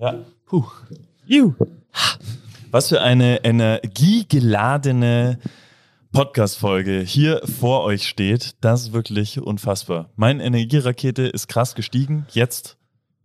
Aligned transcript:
Ja. 0.00 0.14
Puh. 0.46 0.64
Juh. 1.26 1.54
Was 2.70 2.88
für 2.88 3.00
eine 3.00 3.44
energiegeladene 3.44 5.40
Podcast-Folge 6.12 7.00
hier 7.00 7.40
vor 7.44 7.82
euch 7.82 8.06
steht. 8.06 8.54
Das 8.60 8.82
ist 8.82 8.92
wirklich 8.92 9.40
unfassbar. 9.40 10.10
Meine 10.14 10.44
Energierakete 10.44 11.22
ist 11.22 11.48
krass 11.48 11.74
gestiegen. 11.74 12.26
Jetzt 12.30 12.76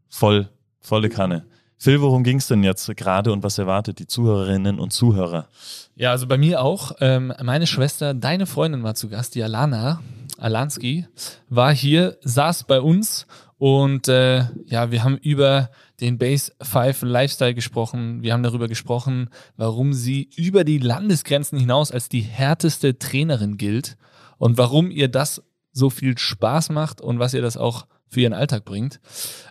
voll, 0.09 0.49
volle 0.79 1.09
Kanne. 1.09 1.45
Phil, 1.77 2.01
worum 2.01 2.23
ging 2.23 2.37
es 2.37 2.47
denn 2.47 2.63
jetzt 2.63 2.87
gerade 2.95 3.31
und 3.31 3.43
was 3.43 3.59
erwartet 3.59 3.99
die 3.99 4.07
Zuhörerinnen 4.07 4.79
und 4.79 4.91
Zuhörer? 4.91 5.49
Ja, 5.95 6.09
also 6.09 6.25
bei 6.25 6.39
mir 6.39 6.61
auch. 6.63 6.93
Ähm, 7.01 7.33
meine 7.43 7.67
Schwester, 7.67 8.15
deine 8.15 8.47
Freundin 8.47 8.81
war 8.81 8.95
zu 8.95 9.09
Gast, 9.09 9.35
die 9.35 9.43
Alana 9.43 10.01
Alanski, 10.39 11.05
war 11.49 11.73
hier, 11.73 12.17
saß 12.21 12.63
bei 12.63 12.81
uns 12.81 13.27
und 13.57 14.07
äh, 14.07 14.45
ja, 14.65 14.91
wir 14.91 15.03
haben 15.03 15.17
über 15.17 15.69
den 16.01 16.17
Base 16.17 16.51
5 16.61 17.03
Lifestyle 17.03 17.53
gesprochen. 17.53 18.21
Wir 18.21 18.33
haben 18.33 18.43
darüber 18.43 18.67
gesprochen, 18.67 19.29
warum 19.55 19.93
sie 19.93 20.29
über 20.35 20.63
die 20.63 20.79
Landesgrenzen 20.79 21.57
hinaus 21.59 21.91
als 21.91 22.09
die 22.09 22.21
härteste 22.21 22.97
Trainerin 22.99 23.57
gilt 23.57 23.97
und 24.37 24.57
warum 24.57 24.91
ihr 24.91 25.07
das 25.07 25.43
so 25.71 25.89
viel 25.89 26.17
Spaß 26.17 26.69
macht 26.69 27.01
und 27.01 27.19
was 27.19 27.33
ihr 27.33 27.41
das 27.41 27.57
auch 27.57 27.87
für 28.07 28.21
ihren 28.21 28.33
Alltag 28.33 28.65
bringt. 28.65 28.99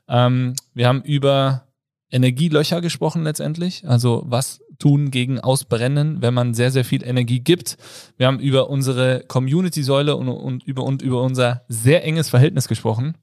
Ähm, 0.09 0.55
wir 0.75 0.89
haben 0.89 1.03
über 1.03 1.67
Energielöcher 2.11 2.81
gesprochen 2.81 3.25
letztendlich. 3.25 3.89
Also 3.89 4.23
was 4.27 4.61
tun 4.79 5.11
gegen 5.11 5.41
Ausbrennen, 5.41 6.23
wenn 6.23 6.35
man 6.35 6.55
sehr, 6.55 6.71
sehr 6.71 6.85
viel 6.85 7.05
Energie 7.05 7.41
gibt. 7.41 7.77
Wir 8.17 8.27
haben 8.27 8.41
über 8.41 8.69
unsere 8.69 9.25
Community-Säule 9.27 10.17
und, 10.17 10.29
und, 10.29 10.65
über, 10.65 10.83
und 10.83 11.03
über 11.03 11.23
unser 11.23 11.63
sehr 11.69 12.05
enges 12.05 12.29
Verhältnis 12.29 12.69
gesprochen. 12.69 13.17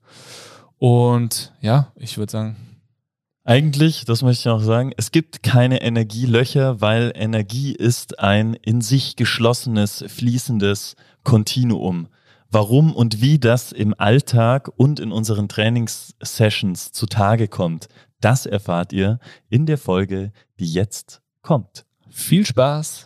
Und 0.79 1.53
ja, 1.61 1.91
ich 1.95 2.17
würde 2.17 2.31
sagen. 2.31 2.55
Eigentlich, 3.43 4.05
das 4.05 4.21
möchte 4.21 4.41
ich 4.41 4.45
noch 4.45 4.61
sagen, 4.61 4.91
es 4.95 5.11
gibt 5.11 5.43
keine 5.43 5.81
Energielöcher, 5.81 6.81
weil 6.81 7.11
Energie 7.15 7.73
ist 7.73 8.19
ein 8.19 8.53
in 8.53 8.81
sich 8.81 9.15
geschlossenes, 9.15 10.03
fließendes 10.07 10.95
Kontinuum. 11.23 12.07
Warum 12.51 12.95
und 12.95 13.21
wie 13.21 13.39
das 13.39 13.71
im 13.71 13.93
Alltag 13.97 14.69
und 14.75 14.99
in 14.99 15.11
unseren 15.11 15.49
Trainingssessions 15.49 16.91
zutage 16.91 17.47
kommt, 17.47 17.87
das 18.21 18.45
erfahrt 18.45 18.93
ihr 18.93 19.19
in 19.49 19.65
der 19.65 19.77
Folge, 19.77 20.31
die 20.59 20.71
jetzt 20.71 21.21
kommt. 21.41 21.85
Viel 22.09 22.45
Spaß! 22.45 23.05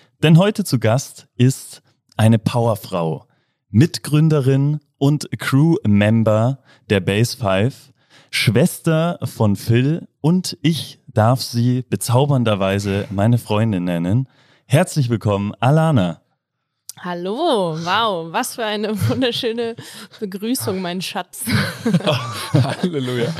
denn 0.23 0.37
heute 0.37 0.63
zu 0.63 0.77
Gast 0.77 1.27
ist 1.35 1.81
eine 2.15 2.37
Powerfrau, 2.37 3.25
Mitgründerin 3.69 4.79
und 4.97 5.27
Crew-Member 5.39 6.59
der 6.89 6.99
Base 6.99 7.37
5, 7.37 7.91
Schwester 8.29 9.17
von 9.23 9.55
Phil 9.55 10.07
und 10.21 10.57
ich 10.61 10.99
darf 11.07 11.41
sie 11.41 11.83
bezaubernderweise 11.89 13.07
meine 13.09 13.39
Freundin 13.39 13.85
nennen. 13.85 14.27
Herzlich 14.67 15.09
willkommen, 15.09 15.53
Alana. 15.59 16.21
Hallo, 16.99 17.75
wow, 17.83 18.31
was 18.31 18.55
für 18.55 18.65
eine 18.65 18.89
wunderschöne 19.09 19.75
Begrüßung, 20.19 20.81
mein 20.81 21.01
Schatz. 21.01 21.45
Oh, 22.05 22.63
Halleluja. 22.63 23.33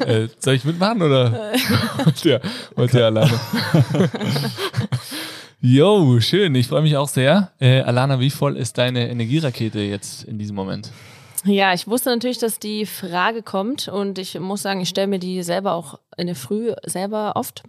Äh, 0.00 0.28
soll 0.40 0.54
ich 0.54 0.64
mitmachen 0.64 1.02
oder 1.02 1.52
wollt 2.04 2.24
wollt 2.74 2.94
ihr 2.94 3.06
alleine? 3.06 3.30
Jo, 5.60 6.20
schön, 6.20 6.54
ich 6.54 6.68
freue 6.68 6.82
mich 6.82 6.96
auch 6.96 7.08
sehr. 7.08 7.52
Äh, 7.58 7.80
Alana, 7.80 8.20
wie 8.20 8.30
voll 8.30 8.56
ist 8.56 8.76
deine 8.76 9.08
Energierakete 9.08 9.80
jetzt 9.80 10.24
in 10.24 10.38
diesem 10.38 10.54
Moment? 10.54 10.90
Ja, 11.44 11.72
ich 11.72 11.86
wusste 11.86 12.10
natürlich, 12.10 12.38
dass 12.38 12.58
die 12.58 12.84
Frage 12.84 13.42
kommt 13.42 13.88
und 13.88 14.18
ich 14.18 14.38
muss 14.38 14.62
sagen, 14.62 14.80
ich 14.80 14.90
stelle 14.90 15.06
mir 15.06 15.18
die 15.18 15.42
selber 15.42 15.72
auch 15.72 15.98
in 16.16 16.26
der 16.26 16.36
Früh 16.36 16.72
selber 16.84 17.32
oft. 17.36 17.62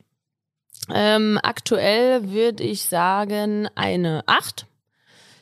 Ähm, 0.94 1.40
aktuell 1.44 2.32
würde 2.32 2.64
ich 2.64 2.84
sagen 2.84 3.70
eine 3.76 4.24
8. 4.26 4.66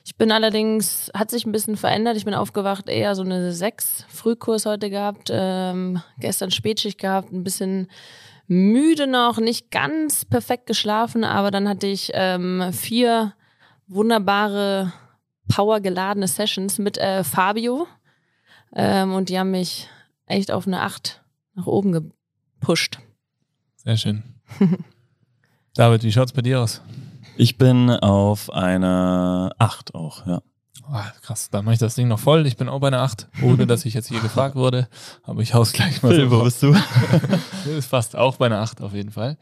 Ich 0.05 0.15
bin 0.15 0.31
allerdings, 0.31 1.09
hat 1.15 1.31
sich 1.31 1.45
ein 1.45 1.51
bisschen 1.51 1.77
verändert. 1.77 2.15
Ich 2.15 2.25
bin 2.25 2.35
aufgewacht, 2.35 2.89
eher 2.89 3.15
so 3.15 3.23
eine 3.23 3.53
6. 3.53 4.05
Frühkurs 4.07 4.67
heute 4.67 4.91
gehabt, 4.91 5.29
ähm, 5.31 6.01
gestern 6.19 6.51
Spätschicht 6.51 6.99
gehabt, 6.99 7.31
ein 7.31 7.43
bisschen 7.43 7.89
müde 8.47 9.07
noch, 9.07 9.39
nicht 9.39 9.71
ganz 9.71 10.25
perfekt 10.25 10.65
geschlafen, 10.65 11.23
aber 11.23 11.51
dann 11.51 11.67
hatte 11.67 11.87
ich 11.87 12.11
ähm, 12.13 12.71
vier 12.73 13.33
wunderbare, 13.87 14.93
powergeladene 15.47 16.27
Sessions 16.27 16.77
mit 16.77 16.97
äh, 16.97 17.23
Fabio. 17.23 17.87
Ähm, 18.75 19.13
und 19.13 19.29
die 19.29 19.39
haben 19.39 19.51
mich 19.51 19.89
echt 20.25 20.51
auf 20.51 20.67
eine 20.67 20.81
8 20.81 21.23
nach 21.55 21.67
oben 21.67 21.91
gepusht. 21.91 22.99
Sehr 23.77 23.97
schön. 23.97 24.23
David, 25.73 26.03
wie 26.03 26.11
schaut's 26.11 26.33
bei 26.33 26.41
dir 26.41 26.61
aus? 26.61 26.81
Ich 27.37 27.57
bin 27.57 27.89
auf 27.89 28.49
einer 28.51 29.53
8 29.59 29.93
auch, 29.93 30.25
ja. 30.25 30.41
Oh, 30.91 31.01
krass, 31.23 31.49
dann 31.49 31.65
mache 31.65 31.73
ich 31.73 31.79
das 31.79 31.95
Ding 31.95 32.07
noch 32.07 32.19
voll. 32.19 32.45
Ich 32.45 32.57
bin 32.57 32.69
auch 32.69 32.79
bei 32.79 32.87
einer 32.87 33.01
8, 33.01 33.27
ohne 33.41 33.65
dass 33.65 33.85
ich 33.85 33.93
jetzt 33.95 34.07
hier 34.07 34.19
gefragt 34.19 34.55
wurde. 34.55 34.87
Aber 35.23 35.41
ich 35.41 35.53
hau's 35.53 35.73
gleich 35.73 36.03
mal 36.03 36.13
Phil, 36.13 36.29
so. 36.29 36.39
wo 36.39 36.43
bist 36.43 36.61
du? 36.61 36.75
ist 37.77 37.87
fast 37.87 38.15
auch 38.15 38.35
bei 38.35 38.45
einer 38.45 38.59
8 38.59 38.81
auf 38.81 38.93
jeden 38.93 39.11
Fall. 39.11 39.37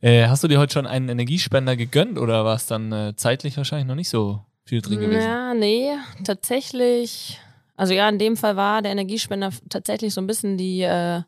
Äh, 0.00 0.26
hast 0.26 0.42
du 0.42 0.48
dir 0.48 0.58
heute 0.58 0.72
schon 0.72 0.86
einen 0.86 1.08
Energiespender 1.08 1.76
gegönnt 1.76 2.18
oder 2.18 2.44
war 2.44 2.56
es 2.56 2.66
dann 2.66 2.90
äh, 2.92 3.14
zeitlich 3.16 3.56
wahrscheinlich 3.56 3.86
noch 3.86 3.94
nicht 3.94 4.08
so 4.08 4.40
viel 4.64 4.82
drin 4.82 5.00
gewesen? 5.00 5.22
Ja, 5.22 5.54
nee, 5.54 5.90
tatsächlich. 6.24 7.38
Also 7.76 7.94
ja, 7.94 8.08
in 8.08 8.18
dem 8.18 8.36
Fall 8.36 8.56
war 8.56 8.82
der 8.82 8.90
Energiespender 8.90 9.50
tatsächlich 9.68 10.12
so 10.12 10.20
ein 10.20 10.26
bisschen 10.26 10.56
die, 10.56 10.82
äh, 10.82 11.22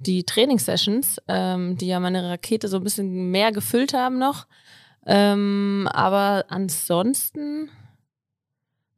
die 0.00 0.24
Trainingssessions, 0.24 1.18
ähm, 1.28 1.76
die 1.78 1.86
ja 1.86 2.00
meine 2.00 2.28
Rakete 2.30 2.66
so 2.66 2.78
ein 2.78 2.84
bisschen 2.84 3.30
mehr 3.30 3.52
gefüllt 3.52 3.94
haben 3.94 4.18
noch. 4.18 4.46
Ähm, 5.06 5.88
aber 5.92 6.46
ansonsten, 6.48 7.70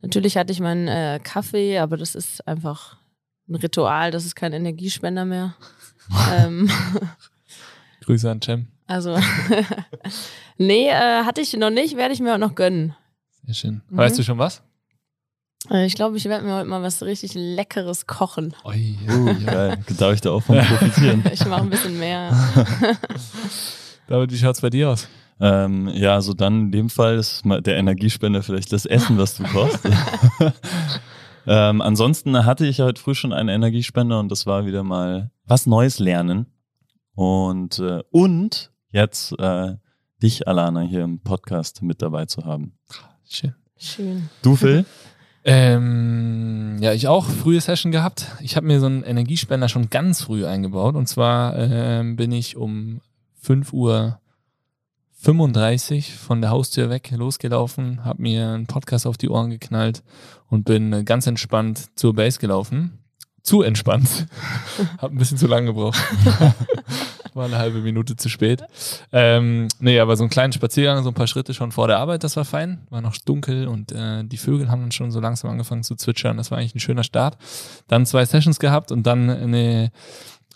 natürlich 0.00 0.36
hatte 0.36 0.52
ich 0.52 0.60
meinen 0.60 0.88
äh, 0.88 1.20
Kaffee, 1.22 1.78
aber 1.78 1.96
das 1.96 2.14
ist 2.14 2.46
einfach 2.46 2.96
ein 3.48 3.56
Ritual, 3.56 4.10
das 4.10 4.24
ist 4.24 4.34
kein 4.34 4.52
Energiespender 4.52 5.24
mehr. 5.24 5.54
ähm, 6.32 6.70
Grüße 8.04 8.30
an 8.30 8.40
Cem. 8.42 8.68
Also, 8.86 9.18
nee, 10.58 10.88
äh, 10.88 11.24
hatte 11.24 11.40
ich 11.40 11.52
noch 11.54 11.70
nicht, 11.70 11.96
werde 11.96 12.14
ich 12.14 12.20
mir 12.20 12.34
auch 12.34 12.38
noch 12.38 12.54
gönnen. 12.54 12.94
Sehr 13.44 13.54
schön. 13.54 13.82
Mhm. 13.88 13.96
Weißt 13.96 14.18
du 14.18 14.22
schon 14.22 14.38
was? 14.38 14.62
Äh, 15.70 15.86
ich 15.86 15.94
glaube, 15.94 16.16
ich 16.16 16.24
werde 16.26 16.44
mir 16.44 16.54
heute 16.54 16.68
mal 16.68 16.82
was 16.82 17.02
richtig 17.02 17.34
Leckeres 17.34 18.06
kochen. 18.06 18.54
Oi, 18.64 18.96
uh, 19.08 19.44
geil. 19.44 19.78
Darf 19.98 20.14
ich 20.14 20.20
da 20.20 20.30
auch 20.30 20.42
von 20.42 20.58
profitieren? 20.58 21.24
ich 21.32 21.44
mache 21.46 21.62
ein 21.62 21.70
bisschen 21.70 21.98
mehr. 21.98 22.32
David, 24.06 24.30
wie 24.30 24.38
schaut 24.38 24.54
es 24.54 24.60
bei 24.60 24.70
dir 24.70 24.90
aus? 24.90 25.08
Ähm, 25.38 25.88
ja, 25.88 26.14
also 26.14 26.32
dann 26.32 26.66
in 26.66 26.72
dem 26.72 26.91
Fall 26.91 27.16
ist 27.16 27.42
der 27.44 27.76
Energiespender 27.76 28.42
vielleicht 28.42 28.72
das 28.72 28.86
Essen, 28.86 29.19
was 29.19 29.36
du 29.36 29.44
kochst. 29.44 29.80
ähm, 31.47 31.82
ansonsten 31.82 32.44
hatte 32.44 32.66
ich 32.66 32.80
heute 32.80 33.00
früh 33.00 33.14
schon 33.14 33.32
einen 33.32 33.50
Energiespender 33.50 34.19
und 34.19 34.30
das 34.30 34.46
war 34.46 34.64
wieder 34.66 34.82
mal 34.82 35.31
was 35.44 35.66
Neues 35.66 35.99
lernen. 35.99 36.46
Und, 37.14 37.78
äh, 37.78 38.02
und 38.11 38.70
jetzt 38.90 39.38
äh, 39.38 39.75
dich, 40.22 40.49
Alana, 40.49 40.81
hier 40.81 41.02
im 41.02 41.20
Podcast 41.20 41.82
mit 41.82 42.00
dabei 42.00 42.26
zu 42.26 42.44
haben. 42.44 42.78
Schön. 43.28 43.55
Schön. 43.76 44.28
Du, 44.43 44.56
Phil? 44.56 44.84
Ähm, 45.49 46.78
ja, 46.81 46.93
ich 46.93 47.06
auch 47.06 47.25
frühe 47.25 47.61
Session 47.61 47.93
gehabt. 47.93 48.26
Ich 48.40 48.56
habe 48.56 48.66
mir 48.66 48.81
so 48.81 48.87
einen 48.87 49.05
Energiespender 49.05 49.69
schon 49.69 49.90
ganz 49.90 50.22
früh 50.22 50.44
eingebaut. 50.44 50.96
Und 50.96 51.06
zwar 51.06 51.56
ähm, 51.56 52.16
bin 52.16 52.32
ich 52.32 52.56
um 52.56 53.00
5 53.43 53.72
Uhr 53.72 54.19
35 55.26 56.14
von 56.14 56.40
der 56.40 56.50
Haustür 56.50 56.88
weg 56.88 57.11
losgelaufen, 57.11 58.05
habe 58.05 58.23
mir 58.23 58.49
einen 58.49 58.69
Podcast 58.69 59.08
auf 59.08 59.17
die 59.17 59.28
Ohren 59.28 59.50
geknallt 59.50 60.05
und 60.49 60.64
bin 60.64 61.05
ganz 61.05 61.26
entspannt 61.26 61.87
zur 61.96 62.14
Base 62.14 62.38
gelaufen. 62.38 63.00
Zu 63.43 63.62
entspannt. 63.62 64.28
hab 64.99 65.11
ein 65.11 65.19
bisschen 65.19 65.37
zu 65.37 65.49
lange 65.49 65.67
gebraucht. 65.67 65.99
war 67.34 67.46
eine 67.46 67.58
halbe 67.58 67.81
Minute 67.81 68.14
zu 68.14 68.28
spät. 68.28 68.62
Ähm, 69.11 69.67
nee, 69.81 69.99
aber 69.99 70.17
so 70.17 70.23
einen 70.23 70.31
kleinen 70.31 70.52
Spaziergang, 70.52 71.02
so 71.02 71.11
ein 71.11 71.14
paar 71.14 71.26
Schritte 71.26 71.55
schon 71.55 71.73
vor 71.73 71.88
der 71.88 71.99
Arbeit, 71.99 72.23
das 72.23 72.37
war 72.37 72.44
fein. 72.44 72.87
War 72.90 73.00
noch 73.00 73.17
dunkel 73.19 73.67
und 73.67 73.90
äh, 73.90 74.23
die 74.23 74.37
Vögel 74.37 74.70
haben 74.70 74.82
dann 74.82 74.93
schon 74.93 75.11
so 75.11 75.19
langsam 75.19 75.50
angefangen 75.50 75.82
zu 75.82 75.96
zwitschern. 75.96 76.37
Das 76.37 76.52
war 76.52 76.58
eigentlich 76.58 76.76
ein 76.76 76.81
schöner 76.81 77.02
Start. 77.02 77.37
Dann 77.88 78.06
zwei 78.06 78.25
Sessions 78.25 78.61
gehabt 78.61 78.93
und 78.93 79.05
dann 79.08 79.28
eine 79.28 79.90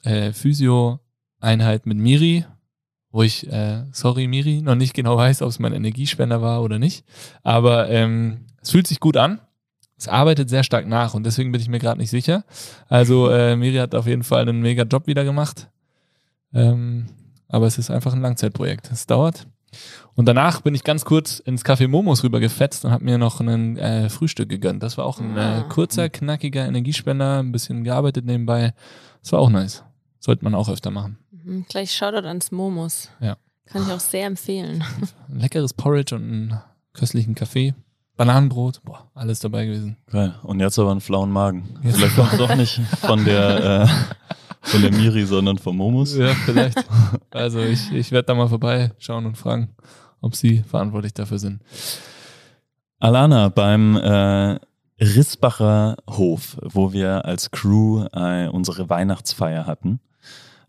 äh, 0.05 0.32
Physio-Einheit 0.32 1.87
mit 1.87 1.99
Miri, 1.99 2.44
wo 3.12 3.22
ich, 3.22 3.50
äh, 3.50 3.84
sorry 3.92 4.26
Miri, 4.28 4.62
noch 4.62 4.74
nicht 4.76 4.94
genau 4.94 5.16
weiß, 5.16 5.42
ob 5.42 5.48
es 5.48 5.58
mein 5.58 5.72
Energiespender 5.72 6.40
war 6.42 6.62
oder 6.62 6.78
nicht. 6.78 7.04
Aber 7.42 7.88
ähm, 7.90 8.46
es 8.62 8.70
fühlt 8.70 8.86
sich 8.86 9.00
gut 9.00 9.16
an. 9.16 9.40
Es 9.96 10.08
arbeitet 10.08 10.48
sehr 10.48 10.62
stark 10.62 10.86
nach 10.86 11.12
und 11.14 11.24
deswegen 11.24 11.52
bin 11.52 11.60
ich 11.60 11.68
mir 11.68 11.78
gerade 11.78 12.00
nicht 12.00 12.10
sicher. 12.10 12.44
Also 12.88 13.28
äh, 13.30 13.56
Miri 13.56 13.76
hat 13.76 13.94
auf 13.94 14.06
jeden 14.06 14.22
Fall 14.22 14.42
einen 14.42 14.60
mega 14.62 14.84
Job 14.84 15.06
wieder 15.06 15.24
gemacht. 15.24 15.68
Ähm, 16.54 17.06
aber 17.48 17.66
es 17.66 17.78
ist 17.78 17.90
einfach 17.90 18.12
ein 18.14 18.22
Langzeitprojekt. 18.22 18.90
Es 18.90 19.06
dauert. 19.06 19.46
Und 20.14 20.26
danach 20.26 20.62
bin 20.62 20.74
ich 20.74 20.82
ganz 20.84 21.04
kurz 21.04 21.38
ins 21.38 21.64
Café 21.64 21.86
Momos 21.86 22.24
rübergefetzt 22.24 22.84
und 22.84 22.90
habe 22.90 23.04
mir 23.04 23.18
noch 23.18 23.40
ein 23.40 23.76
äh, 23.76 24.08
Frühstück 24.08 24.48
gegönnt. 24.48 24.82
Das 24.82 24.98
war 24.98 25.04
auch 25.04 25.20
ein 25.20 25.36
äh, 25.36 25.40
Ah. 25.40 25.62
kurzer, 25.68 26.08
knackiger 26.08 26.66
Energiespender, 26.66 27.38
ein 27.40 27.52
bisschen 27.52 27.84
gearbeitet 27.84 28.24
nebenbei. 28.24 28.74
Das 29.22 29.32
war 29.32 29.38
auch 29.38 29.50
nice. 29.50 29.84
Sollte 30.18 30.44
man 30.44 30.54
auch 30.54 30.68
öfter 30.68 30.90
machen. 30.90 31.18
Mhm, 31.44 31.66
Gleich 31.69 31.92
Shoutout 31.94 32.26
ans 32.26 32.50
Momos. 32.52 33.08
Ja. 33.20 33.37
Kann 33.66 33.82
ich 33.87 33.92
auch 33.92 34.00
sehr 34.00 34.26
empfehlen. 34.26 34.82
Ein 35.28 35.38
leckeres 35.40 35.75
Porridge 35.75 36.14
und 36.14 36.22
einen 36.22 36.60
köstlichen 36.92 37.34
Kaffee. 37.34 37.75
Bananenbrot, 38.16 38.82
boah, 38.84 39.10
alles 39.14 39.40
dabei 39.40 39.64
gewesen. 39.64 39.96
Geil. 40.10 40.34
Und 40.42 40.60
jetzt 40.60 40.78
aber 40.78 40.90
einen 40.90 41.00
flauen 41.00 41.31
Magen. 41.31 41.78
Jetzt- 41.82 41.96
Vielleicht 41.96 42.16
kommt 42.16 42.32
es 42.32 42.38
doch 42.38 42.54
nicht 42.54 42.81
von 43.00 43.25
der, 43.25 43.84
äh, 43.84 43.87
von 44.69 44.82
der 44.82 44.92
Miri, 44.92 45.25
sondern 45.25 45.56
vom 45.56 45.76
Momus. 45.78 46.16
Ja, 46.16 46.34
vielleicht. 46.34 46.76
Also 47.31 47.60
ich, 47.60 47.90
ich 47.93 48.10
werde 48.12 48.26
da 48.26 48.34
mal 48.34 48.48
vorbeischauen 48.48 49.25
und 49.25 49.38
fragen, 49.38 49.70
ob 50.20 50.34
sie 50.36 50.62
verantwortlich 50.64 51.14
dafür 51.14 51.38
sind. 51.38 51.62
Alana, 52.98 53.48
beim 53.48 53.96
äh, 53.96 54.58
Rissbacher 55.00 55.96
Hof, 56.08 56.58
wo 56.62 56.93
wir 56.93 57.25
als 57.25 57.50
Crew 57.50 58.04
äh, 58.12 58.48
unsere 58.48 58.90
Weihnachtsfeier 58.90 59.64
hatten, 59.66 60.00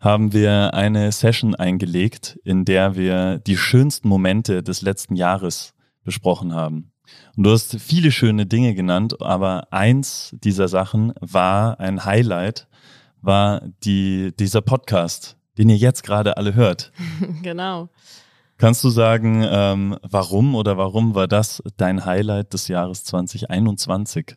haben 0.02 0.32
wir 0.32 0.74
eine 0.74 1.12
Session 1.12 1.54
eingelegt, 1.54 2.36
in 2.42 2.64
der 2.64 2.96
wir 2.96 3.38
die 3.38 3.56
schönsten 3.56 4.08
Momente 4.08 4.64
des 4.64 4.82
letzten 4.82 5.14
Jahres 5.14 5.74
besprochen 6.02 6.52
haben. 6.52 6.90
Und 7.36 7.44
du 7.44 7.52
hast 7.52 7.80
viele 7.80 8.10
schöne 8.10 8.44
Dinge 8.44 8.74
genannt, 8.74 9.22
aber 9.22 9.72
eins 9.72 10.34
dieser 10.42 10.66
Sachen 10.66 11.12
war 11.20 11.78
ein 11.78 12.04
Highlight, 12.04 12.66
war 13.20 13.62
die, 13.84 14.34
dieser 14.36 14.60
Podcast, 14.60 15.36
den 15.56 15.68
ihr 15.68 15.76
jetzt 15.76 16.02
gerade 16.02 16.36
alle 16.36 16.54
hört. 16.54 16.90
genau. 17.42 17.88
Kannst 18.58 18.82
du 18.82 18.90
sagen, 18.90 19.46
ähm, 19.48 19.96
warum 20.02 20.56
oder 20.56 20.76
warum 20.76 21.14
war 21.14 21.28
das 21.28 21.62
dein 21.76 22.04
Highlight 22.04 22.52
des 22.52 22.66
Jahres 22.66 23.04
2021? 23.04 24.36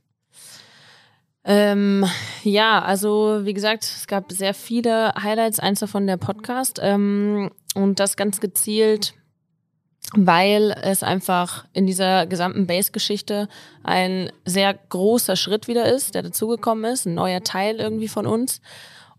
Ähm, 1.46 2.06
ja, 2.44 2.82
also 2.82 3.42
wie 3.44 3.54
gesagt, 3.54 3.84
es 3.84 4.08
gab 4.08 4.32
sehr 4.32 4.56
viele 4.56 5.14
Highlights, 5.14 5.60
eins 5.60 5.80
davon 5.80 6.08
der 6.08 6.18
Podcast. 6.18 6.80
Ähm, 6.82 7.52
und 7.76 8.00
das 8.00 8.18
ganz 8.18 8.40
gezielt, 8.40 9.14
weil 10.14 10.76
es 10.82 11.04
einfach 11.04 11.66
in 11.74 11.86
dieser 11.86 12.26
gesamten 12.26 12.66
Base-Geschichte 12.66 13.48
ein 13.84 14.32
sehr 14.46 14.74
großer 14.74 15.36
Schritt 15.36 15.68
wieder 15.68 15.86
ist, 15.86 16.16
der 16.16 16.24
dazugekommen 16.24 16.92
ist, 16.92 17.06
ein 17.06 17.14
neuer 17.14 17.44
Teil 17.44 17.76
irgendwie 17.76 18.08
von 18.08 18.26
uns. 18.26 18.60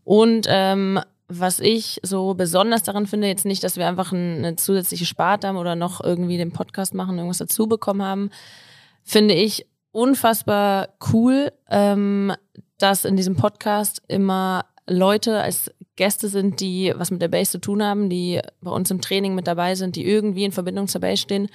Und 0.03 0.47
ähm, 0.49 1.01
was 1.29 1.61
ich 1.61 2.01
so 2.03 2.35
besonders 2.35 2.83
daran 2.83 3.07
finde, 3.07 3.29
jetzt 3.29 3.45
nicht, 3.45 3.63
dass 3.63 3.77
wir 3.77 3.87
einfach 3.87 4.13
ein, 4.13 4.39
eine 4.39 4.57
zusätzliche 4.57 5.07
Sparte 5.07 5.49
haben 5.49 5.57
oder 5.57 5.77
noch 5.77 6.03
irgendwie 6.03 6.39
den 6.39 6.53
Podcast 6.53 6.95
machen, 6.95 7.19
irgendwas 7.19 7.39
dazu 7.39 7.67
bekommen 7.69 8.03
haben, 8.03 8.31
finde 9.03 9.35
ich 9.35 9.67
unfassbar 9.97 10.91
cool, 11.13 11.53
ähm, 11.71 12.33
dass 12.79 13.07
in 13.07 13.17
diesem 13.17 13.35
Podcast 13.35 14.03
immer 14.09 14.67
Leute 14.87 15.41
als 15.41 15.71
Gäste 15.97 16.29
sind, 16.29 16.61
die 16.61 16.93
was 16.95 17.11
mit 17.11 17.23
der 17.23 17.29
Base 17.29 17.53
zu 17.53 17.59
tun 17.59 17.83
haben, 17.83 18.11
die 18.11 18.41
bei 18.61 18.71
uns 18.71 18.91
im 18.91 19.01
Training 19.01 19.35
mit 19.35 19.47
dabei 19.47 19.75
sind, 19.75 19.97
die 19.97 20.07
irgendwie 20.07 20.45
in 20.45 20.53
Verbindung 20.53 20.87
zur 20.87 21.01
Base 21.01 21.23
stehen. 21.23 21.49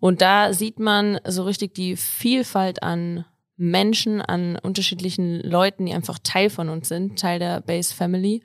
Und 0.00 0.20
da 0.20 0.52
sieht 0.52 0.80
man 0.80 1.20
so 1.24 1.44
richtig 1.44 1.74
die 1.74 1.96
Vielfalt 1.96 2.82
an 2.82 3.24
Menschen, 3.56 4.20
an 4.20 4.58
unterschiedlichen 4.60 5.40
Leuten, 5.40 5.86
die 5.86 5.94
einfach 5.94 6.18
Teil 6.18 6.50
von 6.50 6.68
uns 6.68 6.88
sind, 6.88 7.18
Teil 7.18 7.38
der 7.38 7.60
Base 7.60 7.94
Family. 7.94 8.42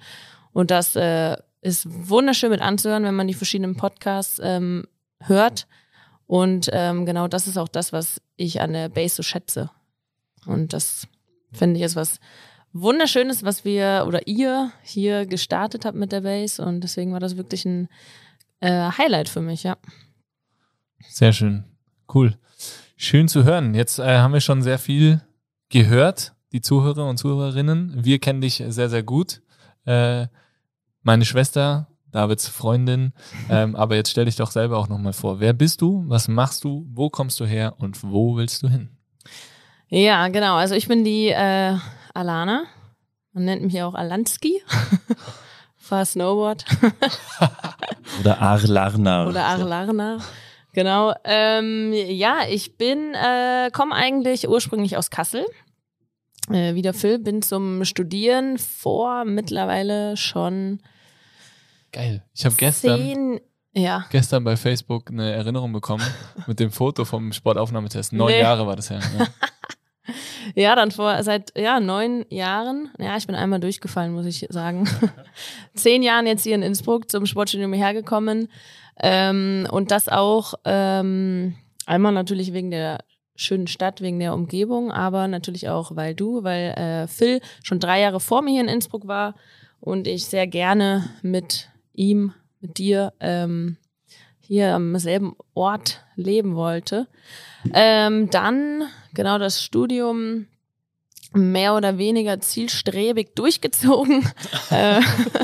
Und 0.53 0.69
das 0.69 0.95
äh, 0.95 1.35
ist 1.61 1.87
wunderschön 1.89 2.51
mit 2.51 2.61
anzuhören, 2.61 3.03
wenn 3.03 3.15
man 3.15 3.27
die 3.27 3.33
verschiedenen 3.33 3.75
Podcasts 3.75 4.39
ähm, 4.43 4.85
hört. 5.19 5.65
Und 6.31 6.69
ähm, 6.71 7.05
genau 7.05 7.27
das 7.27 7.45
ist 7.45 7.57
auch 7.57 7.67
das, 7.67 7.91
was 7.91 8.21
ich 8.37 8.61
an 8.61 8.71
der 8.71 8.87
Base 8.87 9.15
so 9.15 9.21
schätze. 9.21 9.69
Und 10.45 10.71
das 10.71 11.05
finde 11.51 11.77
ich 11.77 11.83
ist 11.83 11.97
was 11.97 12.21
Wunderschönes, 12.71 13.43
was 13.43 13.65
wir 13.65 14.05
oder 14.07 14.25
ihr 14.29 14.71
hier 14.81 15.25
gestartet 15.25 15.83
habt 15.83 15.97
mit 15.97 16.13
der 16.13 16.21
Base. 16.21 16.63
Und 16.63 16.85
deswegen 16.85 17.11
war 17.11 17.19
das 17.19 17.35
wirklich 17.35 17.65
ein 17.65 17.89
äh, 18.61 18.91
Highlight 18.97 19.27
für 19.27 19.41
mich, 19.41 19.63
ja. 19.63 19.75
Sehr 21.09 21.33
schön. 21.33 21.65
Cool. 22.13 22.37
Schön 22.95 23.27
zu 23.27 23.43
hören. 23.43 23.75
Jetzt 23.75 23.99
äh, 23.99 24.19
haben 24.19 24.31
wir 24.31 24.39
schon 24.39 24.61
sehr 24.61 24.79
viel 24.79 25.19
gehört, 25.67 26.33
die 26.53 26.61
Zuhörer 26.61 27.09
und 27.09 27.17
Zuhörerinnen. 27.17 28.05
Wir 28.05 28.19
kennen 28.19 28.39
dich 28.39 28.63
sehr, 28.69 28.87
sehr 28.87 29.03
gut. 29.03 29.41
Äh, 29.83 30.27
meine 31.01 31.25
Schwester, 31.25 31.90
Davids 32.11 32.47
Freundin. 32.47 33.13
Ähm, 33.49 33.75
aber 33.75 33.95
jetzt 33.95 34.11
stell 34.11 34.25
dich 34.25 34.35
doch 34.35 34.51
selber 34.51 34.77
auch 34.77 34.87
nochmal 34.87 35.13
vor. 35.13 35.39
Wer 35.39 35.53
bist 35.53 35.81
du? 35.81 36.03
Was 36.07 36.27
machst 36.27 36.63
du? 36.63 36.85
Wo 36.89 37.09
kommst 37.09 37.39
du 37.39 37.45
her? 37.45 37.75
Und 37.77 38.03
wo 38.03 38.35
willst 38.35 38.63
du 38.63 38.69
hin? 38.69 38.89
Ja, 39.87 40.27
genau. 40.29 40.55
Also 40.55 40.75
ich 40.75 40.87
bin 40.87 41.03
die 41.03 41.29
äh, 41.29 41.75
Alana. 42.13 42.63
Man 43.33 43.45
nennt 43.45 43.63
mich 43.63 43.81
auch 43.81 43.93
Alanski. 43.93 44.61
Fahr 45.77 46.05
Snowboard. 46.05 46.65
Oder 48.19 48.41
Arlarna. 48.41 49.27
Oder 49.27 49.45
Arlarna. 49.45 50.19
Genau. 50.73 51.13
Ähm, 51.23 51.91
ja, 51.93 52.39
ich 52.49 52.77
bin, 52.77 53.13
äh, 53.13 53.69
komme 53.71 53.95
eigentlich 53.95 54.47
ursprünglich 54.47 54.95
aus 54.95 55.09
Kassel. 55.09 55.45
Äh, 56.49 56.75
wie 56.75 56.81
der 56.81 56.93
Phil, 56.93 57.19
bin 57.19 57.41
zum 57.41 57.83
Studieren 57.83 58.57
vor 58.57 59.25
mittlerweile 59.25 60.17
schon 60.17 60.81
Geil. 61.91 62.23
Ich 62.33 62.45
habe 62.45 62.55
gestern, 62.55 62.99
zehn. 62.99 63.41
Ja, 63.73 64.05
gestern 64.09 64.43
bei 64.43 64.57
Facebook 64.57 65.09
eine 65.09 65.31
Erinnerung 65.31 65.71
bekommen 65.71 66.05
mit 66.47 66.59
dem 66.59 66.71
Foto 66.71 67.05
vom 67.05 67.31
Sportaufnahmetest. 67.31 68.13
Neun 68.13 68.31
Nee. 68.31 68.41
Jahre 68.41 68.67
war 68.67 68.75
das 68.75 68.89
ja. 68.89 68.99
ja. 68.99 69.27
ja, 70.55 70.75
dann 70.75 70.91
vor 70.91 71.23
seit 71.23 71.57
ja 71.57 71.79
neun 71.79 72.25
Jahren. 72.29 72.89
Ja, 72.97 73.15
ich 73.15 73.27
bin 73.27 73.35
einmal 73.35 73.59
durchgefallen, 73.59 74.13
muss 74.13 74.25
ich 74.25 74.45
sagen. 74.49 74.89
Zehn 75.73 76.03
Jahren 76.03 76.27
jetzt 76.27 76.43
hier 76.43 76.55
in 76.55 76.63
Innsbruck 76.63 77.09
zum 77.09 77.25
Sportstudium 77.25 77.73
hergekommen 77.73 78.49
ähm, 78.99 79.67
und 79.71 79.91
das 79.91 80.09
auch 80.09 80.53
ähm, 80.65 81.55
einmal 81.85 82.11
natürlich 82.11 82.53
wegen 82.53 82.71
der 82.71 82.99
schönen 83.35 83.67
Stadt, 83.67 84.01
wegen 84.01 84.19
der 84.19 84.33
Umgebung, 84.33 84.91
aber 84.91 85.27
natürlich 85.27 85.69
auch 85.69 85.95
weil 85.95 86.13
du, 86.13 86.43
weil 86.43 86.71
äh, 86.71 87.07
Phil 87.07 87.41
schon 87.63 87.79
drei 87.79 88.01
Jahre 88.01 88.19
vor 88.19 88.41
mir 88.41 88.51
hier 88.51 88.61
in 88.61 88.67
Innsbruck 88.67 89.07
war 89.07 89.35
und 89.79 90.07
ich 90.07 90.25
sehr 90.25 90.45
gerne 90.45 91.09
mit 91.23 91.70
ihm, 91.93 92.33
mit 92.59 92.77
dir 92.77 93.13
ähm, 93.19 93.77
hier 94.39 94.75
am 94.75 94.97
selben 94.97 95.35
Ort 95.53 96.03
leben 96.15 96.55
wollte. 96.55 97.07
Ähm, 97.73 98.29
dann 98.29 98.83
genau 99.13 99.37
das 99.37 99.63
Studium 99.63 100.47
mehr 101.33 101.75
oder 101.75 101.97
weniger 101.97 102.39
zielstrebig 102.39 103.29
durchgezogen. 103.35 104.27
äh, 104.69 105.01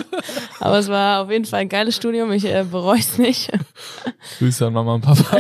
aber 0.60 0.80
es 0.80 0.90
war 0.90 1.24
auf 1.24 1.32
jeden 1.32 1.46
Fall 1.46 1.62
ein 1.62 1.70
geiles 1.70 1.96
Studium. 1.96 2.32
Ich 2.32 2.46
äh, 2.46 2.66
bereue 2.70 3.00
es 3.00 3.18
nicht. 3.18 3.52
Grüße 4.40 4.68
an 4.68 4.74
Mama 4.74 4.96
und 4.96 5.02
Papa. 5.02 5.38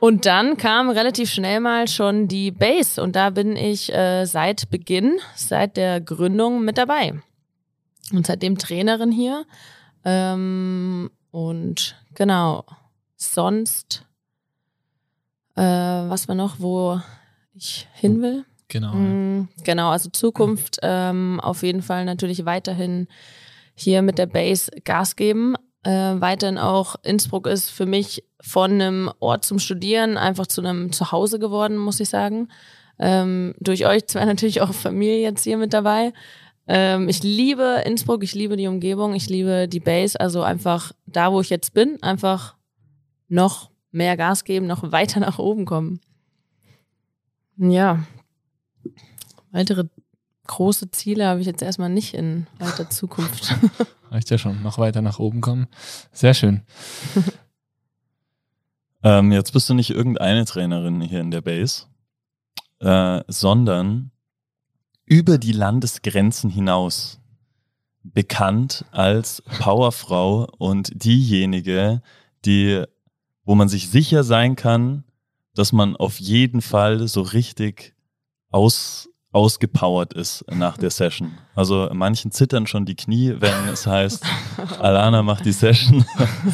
Und 0.00 0.26
dann 0.26 0.56
kam 0.56 0.90
relativ 0.90 1.28
schnell 1.30 1.58
mal 1.58 1.88
schon 1.88 2.28
die 2.28 2.52
Base 2.52 3.02
und 3.02 3.16
da 3.16 3.30
bin 3.30 3.56
ich 3.56 3.92
äh, 3.92 4.26
seit 4.26 4.70
Beginn, 4.70 5.18
seit 5.34 5.76
der 5.76 6.00
Gründung 6.00 6.64
mit 6.64 6.78
dabei. 6.78 7.14
Und 8.12 8.26
seitdem 8.26 8.58
Trainerin 8.58 9.12
hier. 9.12 9.44
Ähm, 10.04 11.10
und 11.30 11.96
genau, 12.14 12.64
sonst, 13.16 14.04
äh, 15.56 15.62
was 15.62 16.28
war 16.28 16.34
noch, 16.34 16.56
wo 16.58 17.00
ich 17.54 17.88
hin 17.92 18.22
will? 18.22 18.44
Genau. 18.68 18.92
Mm, 18.94 19.48
Genau, 19.64 19.90
also 19.90 20.10
Zukunft 20.10 20.78
ähm, 20.82 21.40
auf 21.40 21.62
jeden 21.62 21.82
Fall 21.82 22.04
natürlich 22.04 22.44
weiterhin 22.44 23.08
hier 23.74 24.02
mit 24.02 24.18
der 24.18 24.26
Base 24.26 24.70
Gas 24.84 25.16
geben. 25.16 25.54
Äh, 25.84 26.20
weiterhin 26.20 26.58
auch 26.58 26.96
Innsbruck 27.02 27.46
ist 27.46 27.70
für 27.70 27.86
mich 27.86 28.24
von 28.40 28.72
einem 28.72 29.10
Ort 29.20 29.44
zum 29.44 29.58
Studieren 29.58 30.16
einfach 30.16 30.46
zu 30.46 30.60
einem 30.60 30.92
Zuhause 30.92 31.38
geworden, 31.38 31.76
muss 31.76 32.00
ich 32.00 32.08
sagen. 32.08 32.48
Ähm, 32.98 33.54
durch 33.60 33.86
euch 33.86 34.06
zwei 34.06 34.24
natürlich 34.26 34.60
auch 34.60 34.72
Familie 34.72 35.20
jetzt 35.20 35.44
hier 35.44 35.56
mit 35.56 35.72
dabei. 35.72 36.12
Ähm, 36.68 37.08
ich 37.08 37.22
liebe 37.22 37.82
Innsbruck, 37.86 38.22
ich 38.22 38.34
liebe 38.34 38.56
die 38.56 38.66
Umgebung, 38.66 39.14
ich 39.14 39.28
liebe 39.28 39.68
die 39.68 39.80
Base. 39.80 40.20
Also 40.20 40.42
einfach 40.42 40.92
da, 41.06 41.32
wo 41.32 41.40
ich 41.40 41.48
jetzt 41.48 41.72
bin, 41.72 42.00
einfach 42.02 42.56
noch 43.28 43.70
mehr 43.90 44.16
Gas 44.18 44.44
geben, 44.44 44.66
noch 44.66 44.92
weiter 44.92 45.18
nach 45.20 45.38
oben 45.38 45.64
kommen. 45.64 46.00
Ja. 47.56 48.04
Weitere 49.50 49.84
große 50.46 50.90
Ziele 50.90 51.26
habe 51.26 51.40
ich 51.40 51.46
jetzt 51.46 51.62
erstmal 51.62 51.88
nicht 51.88 52.14
in 52.14 52.46
weiter 52.58 52.90
Zukunft. 52.90 53.54
Reicht 54.10 54.30
ja 54.30 54.38
schon, 54.38 54.62
noch 54.62 54.78
weiter 54.78 55.02
nach 55.02 55.18
oben 55.18 55.40
kommen. 55.40 55.68
Sehr 56.12 56.34
schön. 56.34 56.62
ähm, 59.02 59.32
jetzt 59.32 59.52
bist 59.52 59.68
du 59.68 59.74
nicht 59.74 59.90
irgendeine 59.90 60.44
Trainerin 60.44 61.00
hier 61.00 61.20
in 61.20 61.30
der 61.30 61.40
Base, 61.40 61.86
äh, 62.80 63.22
sondern 63.26 64.10
über 65.08 65.38
die 65.38 65.52
Landesgrenzen 65.52 66.50
hinaus 66.50 67.18
bekannt 68.02 68.84
als 68.90 69.42
Powerfrau 69.58 70.46
und 70.58 71.02
diejenige, 71.02 72.02
die, 72.44 72.84
wo 73.44 73.54
man 73.54 73.68
sich 73.68 73.88
sicher 73.88 74.22
sein 74.22 74.54
kann, 74.54 75.04
dass 75.54 75.72
man 75.72 75.96
auf 75.96 76.20
jeden 76.20 76.60
Fall 76.60 77.08
so 77.08 77.22
richtig 77.22 77.94
aus, 78.50 79.08
ausgepowert 79.38 80.14
ist 80.14 80.44
nach 80.50 80.76
der 80.76 80.90
Session. 80.90 81.38
Also 81.54 81.88
manchen 81.92 82.32
zittern 82.32 82.66
schon 82.66 82.86
die 82.86 82.96
Knie, 82.96 83.36
wenn 83.38 83.68
es 83.72 83.86
heißt, 83.86 84.24
Alana 84.80 85.22
macht 85.22 85.44
die 85.44 85.52
Session. 85.52 86.04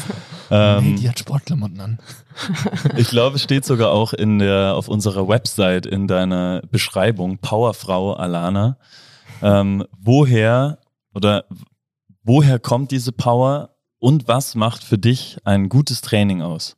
ähm, 0.51 0.93
nee, 0.93 1.01
die 1.01 1.09
hat 1.09 1.17
Sportklamotten 1.17 1.81
an. 1.81 1.99
ich 2.95 3.07
glaube, 3.07 3.37
es 3.37 3.41
steht 3.41 3.65
sogar 3.65 3.91
auch 3.91 4.13
in 4.13 4.37
der, 4.37 4.75
auf 4.75 4.87
unserer 4.87 5.27
Website 5.27 5.87
in 5.87 6.07
deiner 6.07 6.61
Beschreibung, 6.69 7.39
Powerfrau 7.39 8.13
Alana. 8.13 8.77
Ähm, 9.41 9.83
woher 9.99 10.77
oder 11.15 11.45
woher 12.23 12.59
kommt 12.59 12.91
diese 12.91 13.13
Power 13.13 13.71
und 13.97 14.27
was 14.27 14.53
macht 14.53 14.83
für 14.83 14.99
dich 14.99 15.37
ein 15.43 15.69
gutes 15.69 16.01
Training 16.01 16.43
aus? 16.43 16.77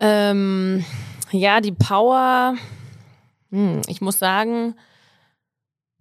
Ähm, 0.00 0.86
ja, 1.32 1.60
die 1.60 1.72
Power, 1.72 2.54
hm, 3.50 3.82
ich 3.88 4.00
muss 4.00 4.18
sagen, 4.18 4.74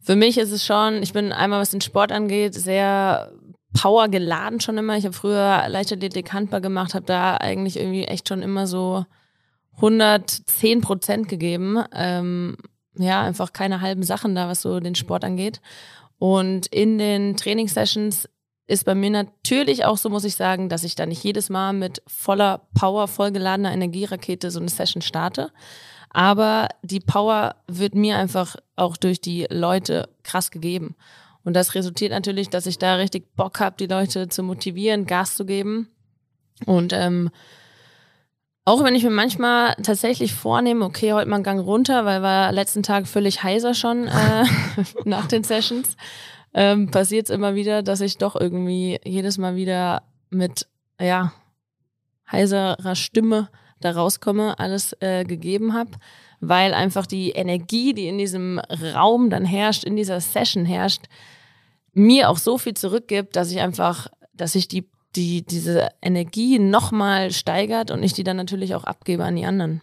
für 0.02 0.16
mich 0.16 0.38
ist 0.38 0.52
es 0.52 0.66
schon, 0.66 1.02
ich 1.02 1.14
bin 1.14 1.32
einmal, 1.32 1.60
was 1.60 1.72
den 1.72 1.82
Sport 1.82 2.12
angeht, 2.12 2.54
sehr 2.54 3.32
Power 3.74 4.08
geladen 4.08 4.60
schon 4.60 4.78
immer. 4.78 4.98
Ich 4.98 5.06
habe 5.06 5.14
früher 5.14 5.66
Leichtathletik 5.68 6.32
Handball 6.34 6.62
gemacht, 6.62 6.94
habe 6.94 7.06
da 7.06 7.38
eigentlich 7.38 7.78
irgendwie 7.78 8.06
echt 8.06 8.30
schon 8.30 8.42
immer 8.42 8.68
so 8.68 9.06
110 9.78 10.82
Prozent 10.82 11.28
gegeben. 11.28 11.84
Ähm, 11.94 12.58
ja, 12.98 13.22
einfach 13.22 13.52
keine 13.52 13.82
halben 13.82 14.04
Sachen 14.04 14.36
da, 14.36 14.48
was 14.48 14.62
so 14.62 14.80
den 14.80 14.96
Sport 14.96 15.24
angeht. 15.24 15.62
Und 16.18 16.68
in 16.68 16.98
den 16.98 17.36
Trainingssessions 17.36 18.30
ist 18.68 18.86
bei 18.86 18.96
mir 18.96 19.10
natürlich 19.10 19.86
auch 19.86 19.98
so, 19.98 20.10
muss 20.10 20.24
ich 20.24 20.36
sagen, 20.36 20.70
dass 20.70 20.84
ich 20.84 20.96
da 20.96 21.06
nicht 21.06 21.24
jedes 21.24 21.50
Mal 21.50 21.74
mit 21.74 22.02
voller 22.08 22.62
Power, 22.74 23.08
vollgeladener 23.08 23.72
Energierakete 23.72 24.50
so 24.50 24.60
eine 24.60 24.70
Session 24.70 25.02
starte. 25.02 25.52
Aber 26.16 26.70
die 26.82 27.02
Power 27.02 27.58
wird 27.68 27.94
mir 27.94 28.18
einfach 28.18 28.56
auch 28.78 28.96
durch 28.96 29.20
die 29.20 29.48
Leute 29.50 30.08
krass 30.24 30.50
gegeben. 30.50 30.96
Und 31.44 31.56
das 31.56 31.76
resultiert 31.76 32.12
natürlich, 32.12 32.50
dass 32.50 32.68
ich 32.68 32.78
da 32.78 32.96
richtig 32.96 33.36
Bock 33.36 33.60
habe, 33.60 33.76
die 33.78 33.88
Leute 33.88 34.30
zu 34.30 34.42
motivieren, 34.42 35.08
Gas 35.08 35.36
zu 35.36 35.46
geben. 35.46 35.90
Und 36.66 36.94
ähm, 36.94 37.32
auch 38.64 38.82
wenn 38.86 38.96
ich 38.96 39.04
mir 39.04 39.10
manchmal 39.10 39.76
tatsächlich 39.84 40.34
vornehme, 40.34 40.86
okay, 40.86 41.12
heute 41.12 41.28
mal 41.28 41.36
einen 41.36 41.44
Gang 41.44 41.60
runter, 41.60 42.06
weil 42.06 42.22
wir 42.22 42.54
letzten 42.54 42.82
Tag 42.82 43.08
völlig 43.08 43.44
heiser 43.44 43.74
schon 43.74 44.08
äh, 44.08 44.46
nach 45.04 45.28
den 45.28 45.44
Sessions, 45.44 45.98
ähm, 46.54 46.92
passiert 46.92 47.26
es 47.26 47.36
immer 47.36 47.56
wieder, 47.56 47.84
dass 47.84 48.00
ich 48.00 48.20
doch 48.20 48.38
irgendwie 48.38 49.02
jedes 49.04 49.38
Mal 49.38 49.58
wieder 49.58 50.04
mit, 50.30 50.66
ja, 50.98 51.34
heiserer 52.32 52.96
Stimme 52.96 53.50
da 53.80 53.92
rauskomme, 53.92 54.58
alles 54.60 54.96
äh, 55.00 55.24
gegeben 55.24 55.74
habe, 55.74 55.92
weil 56.40 56.74
einfach 56.74 57.06
die 57.06 57.32
Energie, 57.32 57.94
die 57.94 58.08
in 58.08 58.18
diesem 58.18 58.60
Raum 58.60 59.30
dann 59.30 59.46
herrscht, 59.46 59.84
in 59.84 59.96
dieser 59.96 60.22
Session 60.22 60.66
herrscht, 60.66 61.04
mir 61.94 62.30
auch 62.30 62.38
so 62.38 62.58
viel 62.58 62.74
zurückgibt, 62.74 63.36
dass 63.36 63.52
ich 63.52 63.60
einfach, 63.60 64.08
dass 64.34 64.56
ich 64.56 64.68
die, 64.68 64.88
die, 65.16 65.44
diese 65.44 65.90
Energie 66.02 66.60
nochmal 66.60 67.32
steigert 67.32 67.92
und 67.92 68.04
ich 68.04 68.14
die 68.14 68.24
dann 68.24 68.38
natürlich 68.38 68.76
auch 68.76 68.84
abgebe 68.84 69.24
an 69.24 69.36
die 69.36 69.46
anderen. 69.46 69.82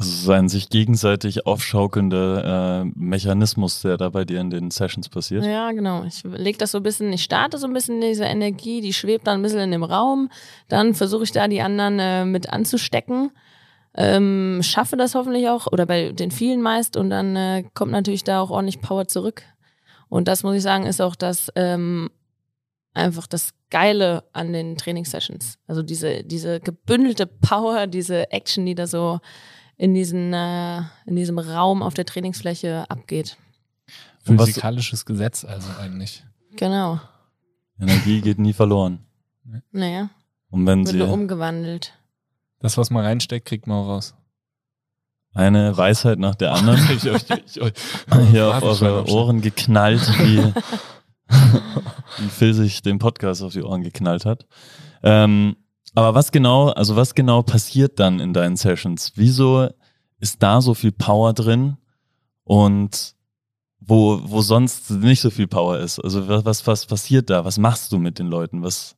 Also 0.00 0.12
ist 0.12 0.30
ein 0.30 0.48
sich 0.48 0.70
gegenseitig 0.70 1.46
aufschaukelnder 1.46 2.82
äh, 2.82 2.92
Mechanismus, 2.94 3.82
der 3.82 3.98
da 3.98 4.08
bei 4.08 4.24
dir 4.24 4.40
in 4.40 4.48
den 4.48 4.70
Sessions 4.70 5.10
passiert. 5.10 5.44
Ja, 5.44 5.72
genau. 5.72 6.04
Ich 6.04 6.22
lege 6.24 6.56
das 6.56 6.70
so 6.70 6.78
ein 6.78 6.82
bisschen, 6.82 7.12
ich 7.12 7.22
starte 7.22 7.58
so 7.58 7.66
ein 7.66 7.74
bisschen 7.74 8.00
diese 8.00 8.24
Energie, 8.24 8.80
die 8.80 8.94
schwebt 8.94 9.26
dann 9.26 9.40
ein 9.40 9.42
bisschen 9.42 9.60
in 9.60 9.72
dem 9.72 9.84
Raum. 9.84 10.30
Dann 10.68 10.94
versuche 10.94 11.24
ich 11.24 11.32
da 11.32 11.48
die 11.48 11.60
anderen 11.60 11.98
äh, 11.98 12.24
mit 12.24 12.50
anzustecken. 12.50 13.30
Ähm, 13.94 14.60
schaffe 14.62 14.96
das 14.96 15.14
hoffentlich 15.14 15.48
auch, 15.48 15.66
oder 15.66 15.84
bei 15.84 16.12
den 16.12 16.30
vielen 16.30 16.62
meist, 16.62 16.96
und 16.96 17.10
dann 17.10 17.36
äh, 17.36 17.64
kommt 17.74 17.92
natürlich 17.92 18.24
da 18.24 18.40
auch 18.40 18.50
ordentlich 18.50 18.80
Power 18.80 19.06
zurück. 19.06 19.42
Und 20.08 20.28
das 20.28 20.42
muss 20.42 20.56
ich 20.56 20.62
sagen, 20.62 20.86
ist 20.86 21.02
auch 21.02 21.14
das 21.14 21.52
ähm, 21.56 22.08
einfach 22.94 23.26
das 23.26 23.50
Geile 23.68 24.24
an 24.32 24.52
den 24.52 24.76
Trainingssessions. 24.76 25.58
Also 25.66 25.82
diese, 25.82 26.24
diese 26.24 26.60
gebündelte 26.60 27.26
Power, 27.26 27.86
diese 27.86 28.30
Action, 28.32 28.64
die 28.64 28.74
da 28.74 28.86
so 28.86 29.20
in, 29.80 29.94
diesen, 29.94 30.34
äh, 30.34 30.82
in 31.06 31.16
diesem 31.16 31.38
Raum 31.38 31.82
auf 31.82 31.94
der 31.94 32.04
Trainingsfläche 32.04 32.84
abgeht. 32.90 33.38
Physikalisches 34.24 35.06
Gesetz 35.06 35.42
also 35.46 35.68
eigentlich. 35.80 36.22
Genau. 36.56 37.00
Energie 37.80 38.20
geht 38.20 38.38
nie 38.38 38.52
verloren. 38.52 38.98
Naja. 39.72 40.10
Und 40.50 40.66
wenn 40.66 40.80
Wird 40.80 40.88
sie 40.88 40.98
nur 40.98 41.08
umgewandelt. 41.08 41.94
Das, 42.58 42.76
was 42.76 42.90
man 42.90 43.04
reinsteckt, 43.06 43.46
kriegt 43.46 43.66
man 43.66 43.78
auch 43.78 43.88
raus. 43.88 44.14
eine 45.32 45.74
Weisheit 45.74 46.18
nach 46.18 46.34
der 46.34 46.52
anderen 46.52 46.78
Ich- 46.94 47.04
ich- 47.06 47.30
ich- 47.30 47.56
ich- 47.56 48.30
hier 48.30 48.48
auf 48.54 48.62
eure 48.82 49.06
Ohren 49.08 49.40
geknallt, 49.40 50.00
wie, 50.18 50.52
wie 52.18 52.28
Phil 52.28 52.52
sich 52.52 52.82
den 52.82 52.98
Podcast 52.98 53.42
auf 53.42 53.54
die 53.54 53.62
Ohren 53.62 53.82
geknallt 53.82 54.26
hat. 54.26 54.46
Ähm, 55.02 55.56
aber 55.94 56.14
was 56.14 56.32
genau, 56.32 56.68
also 56.68 56.96
was 56.96 57.14
genau 57.14 57.42
passiert 57.42 57.98
dann 57.98 58.20
in 58.20 58.32
deinen 58.32 58.56
Sessions? 58.56 59.12
Wieso 59.16 59.68
ist 60.18 60.42
da 60.42 60.60
so 60.60 60.74
viel 60.74 60.92
Power 60.92 61.32
drin 61.32 61.76
und 62.44 63.14
wo, 63.80 64.20
wo 64.22 64.42
sonst 64.42 64.90
nicht 64.90 65.20
so 65.20 65.30
viel 65.30 65.48
Power 65.48 65.78
ist? 65.78 65.98
Also 65.98 66.28
was, 66.28 66.66
was, 66.66 66.86
passiert 66.86 67.30
da? 67.30 67.44
Was 67.44 67.58
machst 67.58 67.90
du 67.92 67.98
mit 67.98 68.18
den 68.18 68.28
Leuten? 68.28 68.62
Was, 68.62 68.96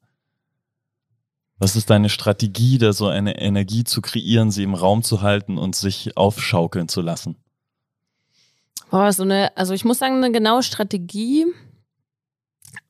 was 1.58 1.76
ist 1.76 1.88
deine 1.88 2.08
Strategie, 2.08 2.78
da 2.78 2.92
so 2.92 3.06
eine 3.06 3.40
Energie 3.40 3.84
zu 3.84 4.02
kreieren, 4.02 4.50
sie 4.50 4.64
im 4.64 4.74
Raum 4.74 5.02
zu 5.02 5.22
halten 5.22 5.56
und 5.56 5.76
sich 5.76 6.16
aufschaukeln 6.16 6.88
zu 6.88 7.00
lassen? 7.00 7.36
Boah, 8.90 9.10
so 9.12 9.22
eine, 9.22 9.56
also 9.56 9.72
ich 9.72 9.86
muss 9.86 9.98
sagen, 9.98 10.16
eine 10.16 10.32
genaue 10.32 10.62
Strategie 10.62 11.46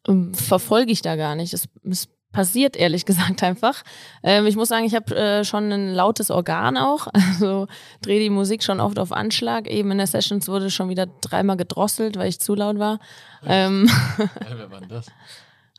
ähm, 0.08 0.34
verfolge 0.34 0.90
ich 0.90 1.02
da 1.02 1.14
gar 1.14 1.36
nicht. 1.36 1.52
Es, 1.54 1.68
es 1.84 2.08
passiert 2.32 2.76
ehrlich 2.76 3.04
gesagt 3.06 3.42
einfach. 3.42 3.82
Ähm, 4.22 4.46
ich 4.46 4.56
muss 4.56 4.68
sagen, 4.68 4.84
ich 4.84 4.94
habe 4.94 5.14
äh, 5.14 5.44
schon 5.44 5.70
ein 5.70 5.94
lautes 5.94 6.30
Organ 6.30 6.76
auch. 6.76 7.08
Also 7.32 7.66
drehe 8.02 8.20
die 8.20 8.30
Musik 8.30 8.62
schon 8.62 8.78
oft 8.78 8.98
auf 8.98 9.10
Anschlag. 9.10 9.66
Eben 9.66 9.90
in 9.90 9.98
der 9.98 10.06
Sessions 10.06 10.48
wurde 10.48 10.70
schon 10.70 10.88
wieder 10.90 11.06
dreimal 11.20 11.56
gedrosselt, 11.56 12.16
weil 12.16 12.28
ich 12.28 12.40
zu 12.40 12.54
laut 12.54 12.78
war. 12.78 12.98
Ähm, 13.46 13.88
Wer 14.16 14.70
war 14.70 14.80
denn 14.80 14.88
das? 14.88 15.06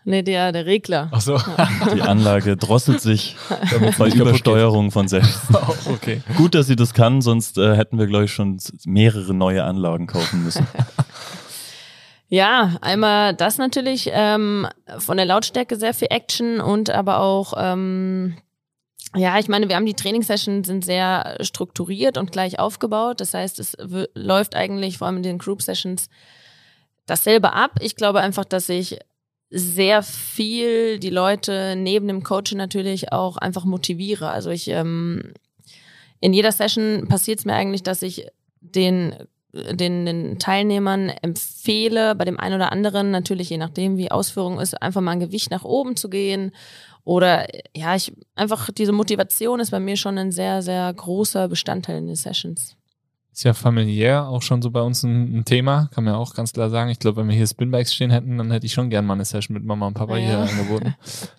nee, 0.03 0.23
der, 0.23 0.51
der 0.51 0.65
Regler. 0.65 1.09
Ach 1.11 1.21
so. 1.21 1.39
Die 1.93 2.01
Anlage 2.01 2.57
drosselt 2.57 3.01
sich 3.01 3.35
bei 3.99 4.09
Übersteuerung 4.09 4.91
von 4.91 5.07
selbst. 5.07 5.47
geht. 5.47 5.87
okay. 5.87 6.21
Gut, 6.37 6.55
dass 6.55 6.67
sie 6.67 6.75
das 6.75 6.93
kann, 6.93 7.21
sonst 7.21 7.57
äh, 7.57 7.75
hätten 7.75 7.99
wir, 7.99 8.07
glaube 8.07 8.25
ich, 8.25 8.33
schon 8.33 8.57
mehrere 8.85 9.33
neue 9.33 9.63
Anlagen 9.63 10.07
kaufen 10.07 10.43
müssen. 10.43 10.65
Ja, 12.33 12.79
einmal 12.81 13.35
das 13.35 13.59
natürlich, 13.59 14.09
ähm, 14.11 14.67
von 14.97 15.17
der 15.17 15.25
Lautstärke 15.27 15.75
sehr 15.75 15.93
viel 15.93 16.07
Action 16.09 16.61
und 16.61 16.89
aber 16.89 17.19
auch, 17.19 17.53
ähm, 17.55 18.35
ja, 19.15 19.37
ich 19.37 19.49
meine, 19.49 19.69
wir 19.69 19.75
haben 19.75 19.85
die 19.85 19.93
Trainingssessions 19.93 20.65
sind 20.65 20.83
sehr 20.83 21.37
strukturiert 21.41 22.17
und 22.17 22.31
gleich 22.31 22.57
aufgebaut. 22.57 23.21
Das 23.21 23.35
heißt, 23.35 23.59
es 23.59 23.77
läuft 24.15 24.55
eigentlich 24.55 24.97
vor 24.97 25.05
allem 25.05 25.17
in 25.17 25.23
den 25.23 25.37
Group 25.37 25.61
Sessions 25.61 26.09
dasselbe 27.05 27.53
ab. 27.53 27.77
Ich 27.81 27.95
glaube 27.95 28.21
einfach, 28.21 28.45
dass 28.45 28.67
ich 28.67 28.97
sehr 29.51 30.01
viel 30.01 30.97
die 30.97 31.11
Leute 31.11 31.75
neben 31.77 32.07
dem 32.07 32.23
Coaching 32.23 32.57
natürlich 32.57 33.11
auch 33.11 33.37
einfach 33.37 33.63
motiviere. 33.63 34.31
Also 34.31 34.49
ich 34.49 34.69
ähm, 34.69 35.35
in 36.19 36.33
jeder 36.33 36.51
Session 36.51 37.07
passiert 37.07 37.37
es 37.37 37.45
mir 37.45 37.53
eigentlich, 37.53 37.83
dass 37.83 38.01
ich 38.01 38.25
den 38.59 39.13
den, 39.53 40.05
den 40.05 40.39
Teilnehmern 40.39 41.09
empfehle, 41.09 42.15
bei 42.15 42.25
dem 42.25 42.39
einen 42.39 42.55
oder 42.55 42.71
anderen, 42.71 43.11
natürlich 43.11 43.49
je 43.49 43.57
nachdem, 43.57 43.97
wie 43.97 44.11
Ausführung 44.11 44.59
ist, 44.59 44.81
einfach 44.81 45.01
mal 45.01 45.11
ein 45.11 45.19
Gewicht 45.19 45.51
nach 45.51 45.63
oben 45.63 45.95
zu 45.95 46.09
gehen. 46.09 46.51
Oder 47.05 47.47
ja, 47.75 47.95
ich 47.95 48.13
einfach 48.35 48.71
diese 48.71 48.93
Motivation 48.93 49.59
ist 49.59 49.71
bei 49.71 49.79
mir 49.79 49.97
schon 49.97 50.17
ein 50.17 50.31
sehr, 50.31 50.61
sehr 50.61 50.91
großer 50.93 51.47
Bestandteil 51.47 51.97
in 51.97 52.07
den 52.07 52.15
Sessions. 52.15 52.75
Ist 53.33 53.45
ja 53.45 53.55
familiär 53.55 54.27
auch 54.27 54.43
schon 54.43 54.61
so 54.61 54.69
bei 54.69 54.81
uns 54.81 55.01
ein, 55.01 55.39
ein 55.39 55.43
Thema, 55.43 55.89
kann 55.91 56.03
man 56.03 56.13
ja 56.13 56.19
auch 56.19 56.35
ganz 56.35 56.53
klar 56.53 56.69
sagen. 56.69 56.91
Ich 56.91 56.99
glaube, 56.99 57.17
wenn 57.19 57.29
wir 57.29 57.35
hier 57.35 57.47
Spinbikes 57.47 57.91
stehen 57.91 58.11
hätten, 58.11 58.37
dann 58.37 58.51
hätte 58.51 58.67
ich 58.67 58.73
schon 58.73 58.91
gern 58.91 59.07
mal 59.07 59.15
eine 59.15 59.25
Session 59.25 59.55
mit 59.55 59.65
Mama 59.65 59.87
und 59.87 59.95
Papa 59.95 60.17
Ja. 60.17 60.25
hier 60.27 60.37
angeboten. 60.59 60.93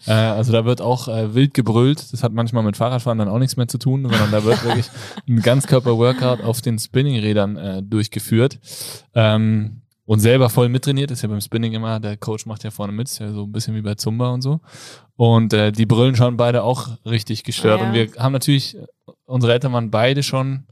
äh, 0.08 0.12
also 0.12 0.50
da 0.50 0.64
wird 0.64 0.80
auch 0.80 1.06
äh, 1.06 1.36
wild 1.36 1.54
gebrüllt. 1.54 2.12
Das 2.12 2.24
hat 2.24 2.32
manchmal 2.32 2.64
mit 2.64 2.76
Fahrradfahren 2.76 3.18
dann 3.18 3.28
auch 3.28 3.38
nichts 3.38 3.56
mehr 3.56 3.68
zu 3.68 3.78
tun, 3.78 4.02
sondern 4.02 4.32
da 4.32 4.42
wird 4.42 4.64
wirklich 4.64 4.86
ein 5.28 5.40
Ganzkörper-Workout 5.40 6.42
auf 6.42 6.62
den 6.62 6.80
Spinningrädern 6.80 7.56
äh, 7.56 7.82
durchgeführt. 7.84 8.58
Ähm, 9.14 9.82
und 10.04 10.18
selber 10.18 10.50
voll 10.50 10.68
mittrainiert, 10.68 11.12
ist 11.12 11.22
ja 11.22 11.28
beim 11.28 11.40
Spinning 11.40 11.74
immer, 11.74 12.00
der 12.00 12.16
Coach 12.16 12.44
macht 12.44 12.64
ja 12.64 12.72
vorne 12.72 12.92
mit, 12.92 13.08
ist 13.08 13.20
ja 13.20 13.32
so 13.32 13.44
ein 13.44 13.52
bisschen 13.52 13.76
wie 13.76 13.82
bei 13.82 13.94
Zumba 13.94 14.30
und 14.30 14.42
so. 14.42 14.60
Und 15.14 15.52
äh, 15.52 15.70
die 15.70 15.86
brüllen 15.86 16.16
schon 16.16 16.36
beide 16.36 16.64
auch 16.64 16.88
richtig 17.06 17.44
gestört. 17.44 17.80
Ja. 17.80 17.86
Und 17.86 17.94
wir 17.94 18.08
haben 18.18 18.32
natürlich, 18.32 18.76
unsere 19.26 19.52
Eltern 19.52 19.72
waren 19.72 19.92
beide 19.92 20.24
schon 20.24 20.64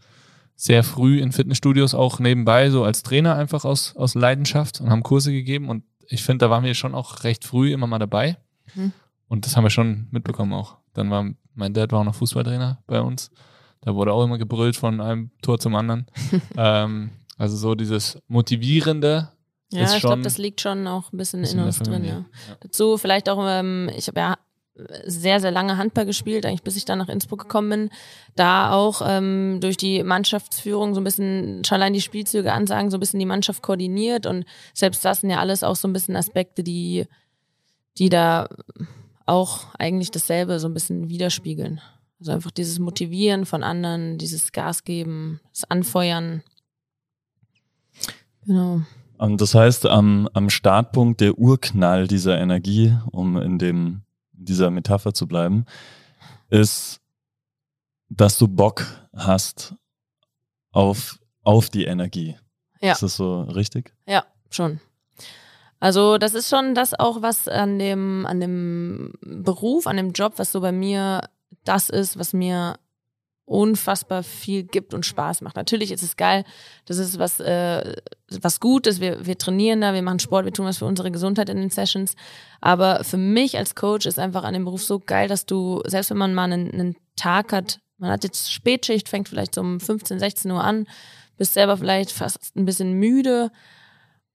sehr 0.62 0.84
früh 0.84 1.18
in 1.18 1.32
Fitnessstudios, 1.32 1.92
auch 1.92 2.20
nebenbei, 2.20 2.70
so 2.70 2.84
als 2.84 3.02
Trainer 3.02 3.34
einfach 3.34 3.64
aus, 3.64 3.96
aus 3.96 4.14
Leidenschaft 4.14 4.80
und 4.80 4.90
haben 4.90 5.02
Kurse 5.02 5.32
gegeben. 5.32 5.68
Und 5.68 5.82
ich 6.06 6.22
finde, 6.22 6.44
da 6.44 6.50
waren 6.50 6.62
wir 6.62 6.74
schon 6.74 6.94
auch 6.94 7.24
recht 7.24 7.44
früh 7.44 7.72
immer 7.72 7.88
mal 7.88 7.98
dabei. 7.98 8.36
Mhm. 8.76 8.92
Und 9.26 9.44
das 9.44 9.56
haben 9.56 9.64
wir 9.64 9.70
schon 9.70 10.06
mitbekommen 10.12 10.52
auch. 10.52 10.76
Dann 10.92 11.10
war, 11.10 11.28
mein 11.56 11.74
Dad 11.74 11.90
war 11.90 11.98
auch 11.98 12.04
noch 12.04 12.14
Fußballtrainer 12.14 12.80
bei 12.86 13.00
uns. 13.00 13.32
Da 13.80 13.96
wurde 13.96 14.12
auch 14.12 14.22
immer 14.22 14.38
gebrüllt 14.38 14.76
von 14.76 15.00
einem 15.00 15.32
Tor 15.42 15.58
zum 15.58 15.74
anderen. 15.74 16.06
ähm, 16.56 17.10
also 17.38 17.56
so 17.56 17.74
dieses 17.74 18.22
Motivierende 18.28 19.32
Ja, 19.72 19.82
ist 19.82 19.96
ich 19.96 20.00
glaube, 20.02 20.22
das 20.22 20.38
liegt 20.38 20.60
schon 20.60 20.86
auch 20.86 21.12
ein 21.12 21.16
bisschen 21.16 21.42
ist 21.42 21.54
in 21.54 21.58
uns 21.58 21.80
drin. 21.80 22.04
Ja. 22.04 22.24
Dazu 22.60 22.98
vielleicht 22.98 23.28
auch, 23.28 23.44
ähm, 23.48 23.90
ich 23.96 24.06
habe 24.06 24.20
ja 24.20 24.38
sehr, 25.04 25.40
sehr 25.40 25.50
lange 25.50 25.76
Handball 25.76 26.06
gespielt, 26.06 26.46
eigentlich 26.46 26.62
bis 26.62 26.76
ich 26.76 26.84
dann 26.84 26.98
nach 26.98 27.08
Innsbruck 27.08 27.40
gekommen 27.40 27.68
bin. 27.68 27.90
Da 28.36 28.72
auch 28.72 29.02
ähm, 29.04 29.58
durch 29.60 29.76
die 29.76 30.02
Mannschaftsführung 30.02 30.94
so 30.94 31.00
ein 31.00 31.04
bisschen 31.04 31.64
schon 31.64 31.76
allein 31.76 31.92
die 31.92 32.00
Spielzüge 32.00 32.52
ansagen, 32.52 32.90
so 32.90 32.96
ein 32.96 33.00
bisschen 33.00 33.20
die 33.20 33.26
Mannschaft 33.26 33.62
koordiniert 33.62 34.26
und 34.26 34.44
selbst 34.72 35.04
das 35.04 35.20
sind 35.20 35.30
ja 35.30 35.38
alles 35.38 35.62
auch 35.62 35.76
so 35.76 35.88
ein 35.88 35.92
bisschen 35.92 36.16
Aspekte, 36.16 36.62
die, 36.62 37.06
die 37.98 38.08
da 38.08 38.48
auch 39.26 39.66
eigentlich 39.78 40.10
dasselbe 40.10 40.58
so 40.58 40.68
ein 40.68 40.74
bisschen 40.74 41.08
widerspiegeln. 41.08 41.80
Also 42.20 42.32
einfach 42.32 42.50
dieses 42.50 42.78
Motivieren 42.78 43.46
von 43.46 43.62
anderen, 43.62 44.16
dieses 44.16 44.52
Gas 44.52 44.84
geben, 44.84 45.40
das 45.52 45.64
Anfeuern. 45.70 46.42
Genau. 48.46 48.82
Und 49.18 49.40
das 49.40 49.54
heißt, 49.54 49.86
am, 49.86 50.28
am 50.32 50.50
Startpunkt 50.50 51.20
der 51.20 51.38
Urknall 51.38 52.08
dieser 52.08 52.40
Energie, 52.40 52.96
um 53.10 53.36
in 53.36 53.58
dem, 53.58 54.02
dieser 54.44 54.70
Metapher 54.70 55.14
zu 55.14 55.26
bleiben, 55.26 55.64
ist, 56.50 57.00
dass 58.08 58.38
du 58.38 58.48
Bock 58.48 58.84
hast 59.14 59.74
auf, 60.70 61.18
auf 61.42 61.70
die 61.70 61.84
Energie. 61.84 62.36
Ja. 62.80 62.92
Ist 62.92 63.02
das 63.02 63.16
so 63.16 63.42
richtig? 63.42 63.94
Ja, 64.06 64.24
schon. 64.50 64.80
Also 65.80 66.18
das 66.18 66.34
ist 66.34 66.48
schon 66.48 66.74
das 66.74 66.94
auch, 66.98 67.22
was 67.22 67.48
an 67.48 67.78
dem, 67.78 68.26
an 68.26 68.40
dem 68.40 69.14
Beruf, 69.20 69.86
an 69.86 69.96
dem 69.96 70.12
Job, 70.12 70.34
was 70.36 70.52
so 70.52 70.60
bei 70.60 70.72
mir 70.72 71.28
das 71.64 71.90
ist, 71.90 72.18
was 72.18 72.32
mir 72.32 72.76
unfassbar 73.52 74.22
viel 74.22 74.62
gibt 74.62 74.94
und 74.94 75.04
Spaß 75.04 75.42
macht. 75.42 75.56
Natürlich 75.56 75.92
ist 75.92 76.02
es 76.02 76.16
geil, 76.16 76.44
das 76.86 76.96
ist 76.96 77.18
was, 77.18 77.38
äh, 77.38 77.96
was 78.40 78.60
Gutes, 78.60 78.98
wir, 78.98 79.26
wir 79.26 79.36
trainieren 79.36 79.82
da, 79.82 79.92
wir 79.92 80.00
machen 80.00 80.20
Sport, 80.20 80.46
wir 80.46 80.52
tun 80.52 80.64
was 80.64 80.78
für 80.78 80.86
unsere 80.86 81.10
Gesundheit 81.10 81.50
in 81.50 81.58
den 81.58 81.68
Sessions. 81.68 82.14
Aber 82.62 83.04
für 83.04 83.18
mich 83.18 83.58
als 83.58 83.74
Coach 83.74 84.06
ist 84.06 84.18
einfach 84.18 84.44
an 84.44 84.54
dem 84.54 84.64
Beruf 84.64 84.82
so 84.82 84.98
geil, 84.98 85.28
dass 85.28 85.44
du, 85.44 85.82
selbst 85.84 86.08
wenn 86.10 86.16
man 86.16 86.32
mal 86.32 86.50
einen, 86.50 86.72
einen 86.72 86.96
Tag 87.14 87.52
hat, 87.52 87.80
man 87.98 88.10
hat 88.10 88.24
jetzt 88.24 88.50
Spätschicht, 88.50 89.10
fängt 89.10 89.28
vielleicht 89.28 89.54
so 89.54 89.60
um 89.60 89.80
15, 89.80 90.18
16 90.18 90.50
Uhr 90.50 90.64
an, 90.64 90.86
bist 91.36 91.52
selber 91.52 91.76
vielleicht 91.76 92.10
fast 92.10 92.56
ein 92.56 92.64
bisschen 92.64 92.94
müde, 92.94 93.50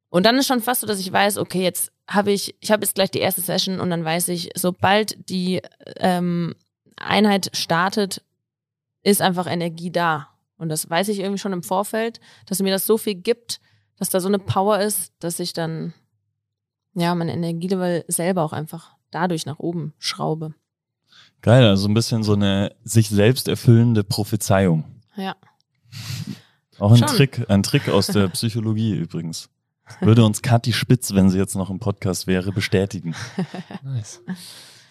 und 0.10 0.26
dann 0.26 0.38
ist 0.38 0.48
schon 0.48 0.62
fast 0.62 0.82
so, 0.82 0.88
dass 0.88 1.00
ich 1.00 1.12
weiß, 1.12 1.38
okay, 1.38 1.62
jetzt 1.62 1.92
habe 2.10 2.32
ich, 2.32 2.56
ich 2.62 2.72
habe 2.72 2.86
jetzt 2.86 2.96
gleich 2.96 3.12
die 3.12 3.20
erste 3.20 3.42
Session 3.42 3.82
und 3.82 3.90
dann 3.90 4.06
weiß 4.06 4.30
ich, 4.30 4.52
sobald 4.56 5.30
die 5.30 5.62
ähm, 5.98 6.56
Einheit 6.96 7.50
startet, 7.54 8.24
ist 9.04 9.22
einfach 9.22 9.48
Energie 9.48 9.92
da. 9.92 10.30
Und 10.58 10.70
das 10.70 10.90
weiß 10.90 11.10
ich 11.10 11.20
irgendwie 11.20 11.38
schon 11.38 11.54
im 11.54 11.64
Vorfeld, 11.64 12.20
dass 12.46 12.62
mir 12.62 12.72
das 12.72 12.86
so 12.86 12.98
viel 12.98 13.16
gibt, 13.16 13.60
dass 13.98 14.10
da 14.10 14.20
so 14.20 14.28
eine 14.28 14.40
Power 14.40 14.80
ist, 14.80 15.14
dass 15.20 15.40
ich 15.40 15.54
dann 15.54 15.94
ja 16.94 17.14
mein 17.16 17.30
Energielevel 17.30 18.06
selber 18.08 18.44
auch 18.44 18.54
einfach 18.54 18.96
dadurch 19.12 19.46
nach 19.46 19.60
oben 19.60 19.94
schraube. 20.00 20.54
Geil, 21.42 21.64
also 21.66 21.88
ein 21.88 21.94
bisschen 21.94 22.24
so 22.24 22.34
eine 22.34 22.76
sich 22.84 23.10
selbst 23.10 23.48
erfüllende 23.48 24.04
Prophezeiung. 24.04 24.84
Ja. 25.16 25.36
Auch 26.80 26.92
ein 26.92 26.98
Schon. 26.98 27.08
Trick, 27.08 27.50
ein 27.50 27.64
Trick 27.64 27.90
aus 27.90 28.08
der 28.08 28.28
Psychologie 28.30 28.96
übrigens. 28.96 29.50
Würde 30.02 30.26
uns 30.26 30.42
Kathi 30.42 30.74
Spitz, 30.74 31.14
wenn 31.14 31.30
sie 31.30 31.38
jetzt 31.38 31.56
noch 31.56 31.70
im 31.70 31.80
Podcast 31.80 32.28
wäre, 32.28 32.52
bestätigen. 32.52 33.16
Nice. 33.84 34.22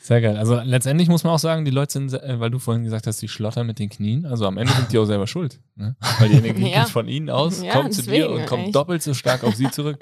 Sehr 0.07 0.21
geil. 0.21 0.37
Also 0.37 0.61
letztendlich 0.61 1.09
muss 1.09 1.25
man 1.25 1.33
auch 1.33 1.41
sagen, 1.41 1.65
die 1.65 1.73
Leute 1.73 1.95
sind, 1.95 2.13
äh, 2.13 2.39
weil 2.39 2.49
du 2.49 2.61
vorhin 2.61 2.85
gesagt 2.85 3.09
hast, 3.09 3.21
die 3.23 3.27
schlottern 3.27 3.67
mit 3.67 3.81
den 3.81 3.89
Knien. 3.91 4.25
Also 4.25 4.47
am 4.47 4.57
Ende 4.57 4.73
sind 4.73 4.93
die 4.93 4.99
auch 4.99 5.05
selber 5.05 5.27
schuld. 5.27 5.59
Ne? 5.75 5.97
Weil 6.21 6.29
die 6.29 6.37
Energie 6.37 6.71
Ja. 6.71 6.85
geht 6.85 6.93
von 6.93 7.09
ihnen 7.09 7.29
aus, 7.29 7.61
Ja, 7.61 7.73
kommt 7.73 7.93
zu 7.93 8.03
dir 8.03 8.31
und 8.31 8.47
kommt 8.47 8.61
eigentlich. 8.61 8.73
doppelt 8.73 9.03
so 9.03 9.15
stark 9.15 9.43
auf 9.43 9.57
sie 9.57 9.69
zurück. 9.69 9.99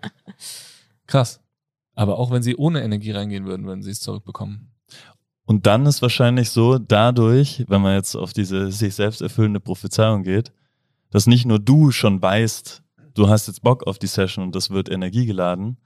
Krass. 1.07 1.41
Aber 1.95 2.19
auch 2.19 2.31
wenn 2.31 2.43
sie 2.43 2.55
ohne 2.55 2.83
Energie 2.83 3.13
reingehen 3.13 3.47
würden, 3.47 3.65
würden 3.65 3.83
sie 3.83 3.93
es 3.93 4.01
zurückbekommen. 4.01 4.73
Und 5.47 5.65
dann 5.65 5.87
ist 5.87 6.03
wahrscheinlich 6.03 6.51
so, 6.51 6.77
dadurch, 6.79 7.65
wenn 7.69 7.81
man 7.81 7.95
jetzt 7.95 8.15
auf 8.15 8.35
diese 8.35 8.71
sich 8.73 8.95
selbst 8.95 9.23
erfüllende 9.23 9.61
Prophezeiung 9.61 10.23
geht, 10.23 10.53
dass 11.13 11.27
nicht 11.27 11.47
nur 11.47 11.59
du 11.59 11.93
schon 11.93 12.21
weißt, 12.21 12.83
du 13.15 13.29
hast 13.29 13.47
jetzt 13.47 13.63
Bock 13.63 13.87
auf 13.87 13.99
die 13.99 14.07
Session 14.07 14.45
und 14.45 14.55
das 14.55 14.69
wird 14.69 14.91
Energie 14.91 15.25
geladen, 15.25 15.79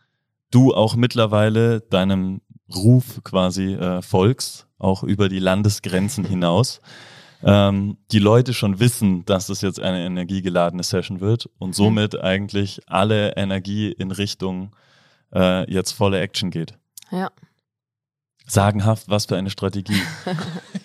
du 0.50 0.74
auch 0.74 0.96
mittlerweile 0.96 1.82
deinem 1.82 2.40
Ruf 2.74 3.22
quasi 3.24 3.74
äh, 3.74 4.02
folgst, 4.02 4.66
auch 4.78 5.02
über 5.02 5.28
die 5.28 5.38
Landesgrenzen 5.38 6.24
hinaus. 6.24 6.80
Ähm, 7.42 7.98
die 8.10 8.18
Leute 8.18 8.52
schon 8.52 8.80
wissen, 8.80 9.24
dass 9.24 9.48
es 9.48 9.60
jetzt 9.60 9.80
eine 9.80 10.04
energiegeladene 10.04 10.82
Session 10.82 11.20
wird 11.20 11.48
und 11.58 11.74
somit 11.74 12.20
eigentlich 12.20 12.80
alle 12.86 13.36
Energie 13.36 13.92
in 13.92 14.10
Richtung 14.10 14.74
äh, 15.32 15.70
jetzt 15.72 15.92
volle 15.92 16.20
Action 16.20 16.50
geht. 16.50 16.74
Ja. 17.10 17.30
Sagenhaft, 18.46 19.08
was 19.08 19.26
für 19.26 19.36
eine 19.36 19.50
Strategie. 19.50 20.00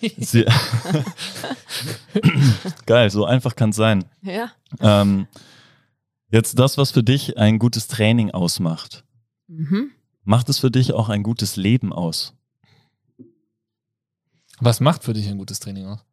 Geil, 2.86 3.10
so 3.10 3.24
einfach 3.24 3.56
kann 3.56 3.70
es 3.70 3.76
sein. 3.76 4.04
Ja. 4.22 4.52
Ähm, 4.80 5.26
jetzt 6.30 6.58
das, 6.58 6.78
was 6.78 6.92
für 6.92 7.02
dich 7.02 7.38
ein 7.38 7.58
gutes 7.58 7.88
Training 7.88 8.30
ausmacht. 8.30 9.04
Mhm. 9.48 9.90
Macht 10.24 10.48
es 10.48 10.58
für 10.58 10.70
dich 10.70 10.92
auch 10.92 11.08
ein 11.08 11.22
gutes 11.22 11.56
Leben 11.56 11.92
aus? 11.92 12.34
Was 14.60 14.80
macht 14.80 15.04
für 15.04 15.12
dich 15.12 15.28
ein 15.28 15.38
gutes 15.38 15.60
Training 15.60 15.86
aus? 15.86 16.04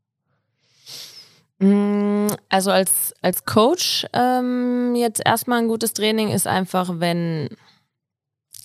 Mm, 1.59 2.27
Also 2.49 2.71
als, 2.71 3.13
als 3.21 3.45
Coach 3.45 4.05
ähm, 4.13 4.95
jetzt 4.95 5.21
erstmal 5.23 5.59
ein 5.59 5.67
gutes 5.67 5.93
Training 5.93 6.29
ist 6.29 6.47
einfach, 6.47 6.99
wenn, 6.99 7.49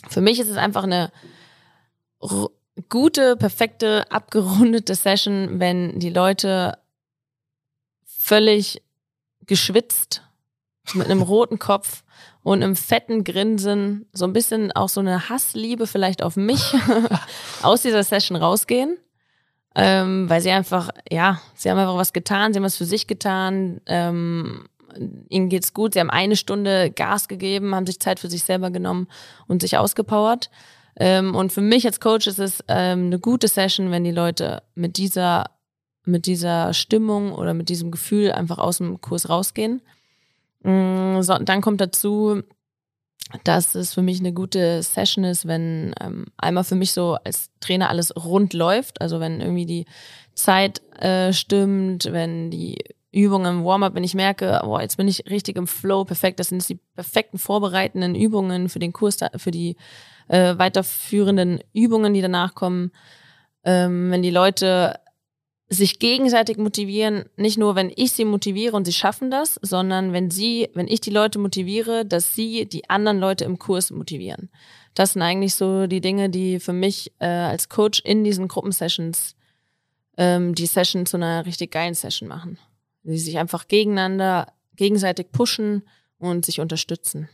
für 0.08 0.20
mich 0.20 0.40
ist 0.40 0.48
es 0.48 0.56
einfach 0.56 0.84
eine 0.84 1.12
gute, 2.88 3.36
perfekte, 3.36 4.10
abgerundete 4.10 4.94
Session, 4.94 5.60
wenn 5.60 5.98
die 6.00 6.10
Leute 6.10 6.78
völlig 8.04 8.82
geschwitzt 9.46 10.22
mit 10.94 11.06
einem 11.06 11.22
roten 11.22 11.58
Kopf 11.58 12.02
und 12.46 12.62
einem 12.62 12.76
fetten 12.76 13.24
Grinsen, 13.24 14.06
so 14.12 14.24
ein 14.24 14.32
bisschen 14.32 14.72
auch 14.72 14.88
so 14.88 15.00
eine 15.00 15.28
Hassliebe 15.28 15.86
vielleicht 15.86 16.22
auf 16.22 16.36
mich 16.36 16.74
aus 17.62 17.82
dieser 17.82 18.04
Session 18.04 18.36
rausgehen 18.36 18.98
ähm, 19.78 20.28
weil 20.28 20.40
sie 20.40 20.50
einfach, 20.50 20.88
ja, 21.10 21.40
sie 21.54 21.70
haben 21.70 21.78
einfach 21.78 21.98
was 21.98 22.14
getan, 22.14 22.52
sie 22.52 22.58
haben 22.58 22.64
was 22.64 22.78
für 22.78 22.86
sich 22.86 23.06
getan, 23.06 23.82
ähm, 23.84 24.64
ihnen 25.28 25.50
geht's 25.50 25.74
gut, 25.74 25.92
sie 25.92 26.00
haben 26.00 26.08
eine 26.08 26.34
Stunde 26.34 26.90
Gas 26.90 27.28
gegeben, 27.28 27.74
haben 27.74 27.86
sich 27.86 28.00
Zeit 28.00 28.18
für 28.18 28.30
sich 28.30 28.42
selber 28.42 28.70
genommen 28.70 29.06
und 29.46 29.60
sich 29.60 29.76
ausgepowert. 29.76 30.50
Ähm, 30.98 31.34
und 31.34 31.52
für 31.52 31.60
mich 31.60 31.84
als 31.84 32.00
Coach 32.00 32.26
ist 32.26 32.38
es 32.38 32.64
ähm, 32.68 33.06
eine 33.06 33.18
gute 33.18 33.48
Session, 33.48 33.90
wenn 33.90 34.02
die 34.02 34.12
Leute 34.12 34.62
mit 34.74 34.96
dieser, 34.96 35.44
mit 36.06 36.24
dieser 36.24 36.72
Stimmung 36.72 37.32
oder 37.32 37.52
mit 37.52 37.68
diesem 37.68 37.90
Gefühl 37.90 38.32
einfach 38.32 38.56
aus 38.56 38.78
dem 38.78 39.02
Kurs 39.02 39.28
rausgehen. 39.28 39.82
Mm, 40.66 41.20
dann 41.44 41.60
kommt 41.60 41.80
dazu, 41.80 42.42
dass 43.44 43.76
es 43.76 43.94
für 43.94 44.02
mich 44.02 44.18
eine 44.18 44.32
gute 44.32 44.82
Session 44.82 45.22
ist, 45.22 45.46
wenn 45.46 45.94
ähm, 46.00 46.26
einmal 46.36 46.64
für 46.64 46.74
mich 46.74 46.92
so 46.92 47.16
als 47.24 47.50
Trainer 47.60 47.88
alles 47.88 48.14
rund 48.16 48.52
läuft, 48.52 49.00
also 49.00 49.20
wenn 49.20 49.40
irgendwie 49.40 49.66
die 49.66 49.84
Zeit 50.34 50.82
äh, 51.00 51.32
stimmt, 51.32 52.12
wenn 52.12 52.50
die 52.50 52.78
Übungen 53.12 53.58
im 53.58 53.64
Warm-up, 53.64 53.94
wenn 53.94 54.04
ich 54.04 54.14
merke, 54.14 54.60
boah, 54.64 54.82
jetzt 54.82 54.96
bin 54.96 55.06
ich 55.06 55.30
richtig 55.30 55.56
im 55.56 55.68
Flow, 55.68 56.04
perfekt, 56.04 56.40
das 56.40 56.48
sind 56.48 56.68
die 56.68 56.80
perfekten 56.94 57.38
vorbereitenden 57.38 58.16
Übungen 58.16 58.68
für 58.68 58.80
den 58.80 58.92
Kurs, 58.92 59.18
für 59.36 59.50
die 59.52 59.76
äh, 60.26 60.58
weiterführenden 60.58 61.60
Übungen, 61.72 62.12
die 62.12 62.22
danach 62.22 62.54
kommen. 62.54 62.90
Ähm, 63.64 64.10
wenn 64.10 64.22
die 64.22 64.30
Leute 64.30 64.98
sich 65.68 65.98
gegenseitig 65.98 66.58
motivieren, 66.58 67.24
nicht 67.36 67.58
nur, 67.58 67.74
wenn 67.74 67.92
ich 67.94 68.12
sie 68.12 68.24
motiviere 68.24 68.76
und 68.76 68.84
sie 68.84 68.92
schaffen 68.92 69.30
das, 69.30 69.58
sondern 69.62 70.12
wenn 70.12 70.30
sie, 70.30 70.68
wenn 70.74 70.86
ich 70.86 71.00
die 71.00 71.10
Leute 71.10 71.38
motiviere, 71.38 72.04
dass 72.06 72.34
sie 72.34 72.66
die 72.66 72.88
anderen 72.88 73.18
Leute 73.18 73.44
im 73.44 73.58
Kurs 73.58 73.90
motivieren. 73.90 74.48
Das 74.94 75.12
sind 75.12 75.22
eigentlich 75.22 75.54
so 75.54 75.86
die 75.86 76.00
Dinge, 76.00 76.30
die 76.30 76.60
für 76.60 76.72
mich 76.72 77.12
äh, 77.18 77.26
als 77.26 77.68
Coach 77.68 78.00
in 78.00 78.22
diesen 78.22 78.46
Gruppensessions 78.48 79.34
ähm, 80.16 80.54
die 80.54 80.66
Session 80.66 81.04
zu 81.04 81.16
einer 81.16 81.44
richtig 81.46 81.72
geilen 81.72 81.94
Session 81.94 82.28
machen. 82.28 82.58
Die 83.02 83.18
sich 83.18 83.38
einfach 83.38 83.66
gegeneinander, 83.68 84.52
gegenseitig 84.76 85.32
pushen 85.32 85.82
und 86.18 86.46
sich 86.46 86.60
unterstützen. 86.60 87.28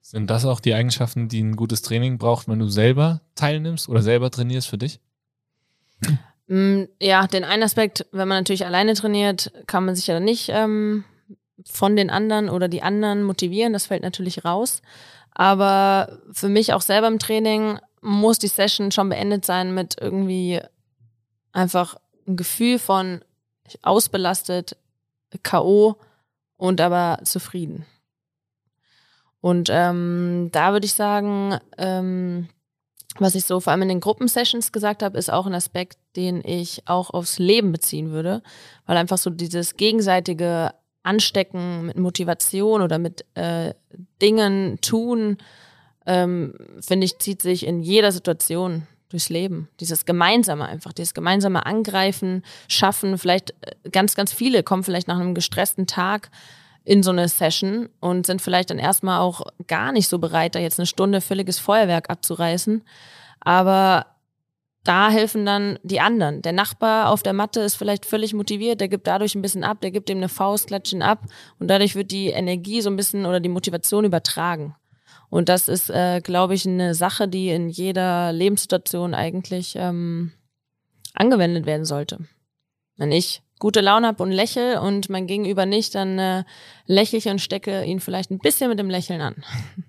Sind 0.00 0.28
das 0.28 0.44
auch 0.44 0.60
die 0.60 0.74
Eigenschaften, 0.74 1.28
die 1.28 1.40
ein 1.40 1.56
gutes 1.56 1.82
Training 1.82 2.18
braucht, 2.18 2.48
wenn 2.48 2.58
du 2.58 2.68
selber 2.68 3.20
teilnimmst 3.34 3.88
oder 3.88 4.02
selber 4.02 4.30
trainierst 4.30 4.68
für 4.68 4.78
dich? 4.78 5.00
Mm, 6.48 6.84
ja, 7.00 7.26
den 7.26 7.44
einen 7.44 7.62
Aspekt, 7.62 8.06
wenn 8.10 8.28
man 8.28 8.38
natürlich 8.38 8.66
alleine 8.66 8.94
trainiert, 8.94 9.52
kann 9.66 9.84
man 9.84 9.94
sich 9.94 10.06
ja 10.06 10.18
nicht 10.18 10.48
ähm, 10.52 11.04
von 11.64 11.94
den 11.94 12.10
anderen 12.10 12.48
oder 12.48 12.68
die 12.68 12.82
anderen 12.82 13.22
motivieren. 13.22 13.72
Das 13.72 13.86
fällt 13.86 14.02
natürlich 14.02 14.44
raus. 14.44 14.82
Aber 15.32 16.18
für 16.32 16.48
mich 16.48 16.72
auch 16.72 16.80
selber 16.80 17.06
im 17.06 17.18
Training 17.18 17.78
muss 18.00 18.38
die 18.38 18.48
Session 18.48 18.90
schon 18.90 19.08
beendet 19.08 19.44
sein 19.44 19.74
mit 19.74 19.96
irgendwie 20.00 20.60
einfach 21.52 21.96
ein 22.26 22.36
Gefühl 22.36 22.78
von 22.78 23.22
ausbelastet, 23.82 24.76
K.O. 25.42 25.96
und 26.56 26.80
aber 26.80 27.20
zufrieden. 27.24 27.84
Und 29.40 29.68
ähm, 29.70 30.48
da 30.52 30.72
würde 30.72 30.86
ich 30.86 30.94
sagen, 30.94 31.58
ähm, 31.76 32.48
was 33.20 33.34
ich 33.34 33.44
so 33.44 33.60
vor 33.60 33.72
allem 33.72 33.82
in 33.82 33.88
den 33.88 34.00
Gruppensessions 34.00 34.72
gesagt 34.72 35.02
habe, 35.02 35.18
ist 35.18 35.32
auch 35.32 35.46
ein 35.46 35.54
Aspekt, 35.54 35.98
den 36.16 36.42
ich 36.44 36.82
auch 36.86 37.10
aufs 37.10 37.38
Leben 37.38 37.72
beziehen 37.72 38.10
würde, 38.10 38.42
weil 38.86 38.96
einfach 38.96 39.18
so 39.18 39.30
dieses 39.30 39.76
gegenseitige 39.76 40.72
Anstecken 41.02 41.86
mit 41.86 41.96
Motivation 41.96 42.82
oder 42.82 42.98
mit 42.98 43.24
äh, 43.34 43.74
Dingen 44.20 44.80
tun, 44.80 45.38
ähm, 46.06 46.54
finde 46.80 47.06
ich, 47.06 47.18
zieht 47.18 47.42
sich 47.42 47.66
in 47.66 47.80
jeder 47.80 48.12
Situation 48.12 48.86
durchs 49.08 49.30
Leben. 49.30 49.68
Dieses 49.80 50.04
Gemeinsame 50.04 50.66
einfach, 50.66 50.92
dieses 50.92 51.14
gemeinsame 51.14 51.64
Angreifen, 51.66 52.42
Schaffen. 52.66 53.16
Vielleicht 53.18 53.54
äh, 53.62 53.90
ganz, 53.90 54.14
ganz 54.14 54.32
viele 54.32 54.62
kommen 54.62 54.84
vielleicht 54.84 55.08
nach 55.08 55.18
einem 55.18 55.34
gestressten 55.34 55.86
Tag 55.86 56.30
in 56.88 57.02
so 57.02 57.10
eine 57.10 57.28
Session 57.28 57.90
und 58.00 58.24
sind 58.24 58.40
vielleicht 58.40 58.70
dann 58.70 58.78
erstmal 58.78 59.20
auch 59.20 59.42
gar 59.66 59.92
nicht 59.92 60.08
so 60.08 60.18
bereit, 60.18 60.54
da 60.54 60.58
jetzt 60.58 60.80
eine 60.80 60.86
Stunde 60.86 61.20
völliges 61.20 61.58
Feuerwerk 61.58 62.08
abzureißen. 62.08 62.82
Aber 63.40 64.06
da 64.84 65.10
helfen 65.10 65.44
dann 65.44 65.78
die 65.82 66.00
anderen. 66.00 66.40
Der 66.40 66.54
Nachbar 66.54 67.10
auf 67.10 67.22
der 67.22 67.34
Matte 67.34 67.60
ist 67.60 67.74
vielleicht 67.74 68.06
völlig 68.06 68.32
motiviert, 68.32 68.80
der 68.80 68.88
gibt 68.88 69.06
dadurch 69.06 69.34
ein 69.34 69.42
bisschen 69.42 69.64
ab, 69.64 69.82
der 69.82 69.90
gibt 69.90 70.08
ihm 70.08 70.16
eine 70.16 70.30
Faust, 70.30 70.68
klatscht 70.68 70.94
ihn 70.94 71.02
ab 71.02 71.26
und 71.58 71.68
dadurch 71.68 71.94
wird 71.94 72.10
die 72.10 72.28
Energie 72.28 72.80
so 72.80 72.88
ein 72.88 72.96
bisschen 72.96 73.26
oder 73.26 73.40
die 73.40 73.50
Motivation 73.50 74.06
übertragen. 74.06 74.74
Und 75.28 75.50
das 75.50 75.68
ist, 75.68 75.90
äh, 75.90 76.22
glaube 76.22 76.54
ich, 76.54 76.66
eine 76.66 76.94
Sache, 76.94 77.28
die 77.28 77.50
in 77.50 77.68
jeder 77.68 78.32
Lebenssituation 78.32 79.12
eigentlich 79.12 79.74
ähm, 79.76 80.32
angewendet 81.12 81.66
werden 81.66 81.84
sollte. 81.84 82.20
Wenn 82.96 83.12
ich 83.12 83.42
gute 83.58 83.80
Laune 83.80 84.06
habe 84.06 84.22
und 84.22 84.32
lächel 84.32 84.78
und 84.78 85.08
mein 85.10 85.26
Gegenüber 85.26 85.66
nicht, 85.66 85.94
dann 85.94 86.18
äh, 86.18 86.44
lächle 86.86 87.18
ich 87.18 87.28
und 87.28 87.40
stecke 87.40 87.84
ihn 87.84 88.00
vielleicht 88.00 88.30
ein 88.30 88.38
bisschen 88.38 88.70
mit 88.70 88.78
dem 88.78 88.90
Lächeln 88.90 89.20
an. 89.20 89.36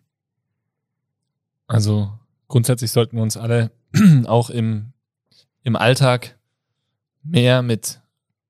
Also 1.72 2.10
grundsätzlich 2.48 2.90
sollten 2.90 3.18
wir 3.18 3.22
uns 3.22 3.38
alle 3.38 3.70
auch 4.26 4.50
im, 4.50 4.92
im 5.62 5.76
Alltag 5.76 6.40
mehr 7.22 7.62
mit 7.62 8.02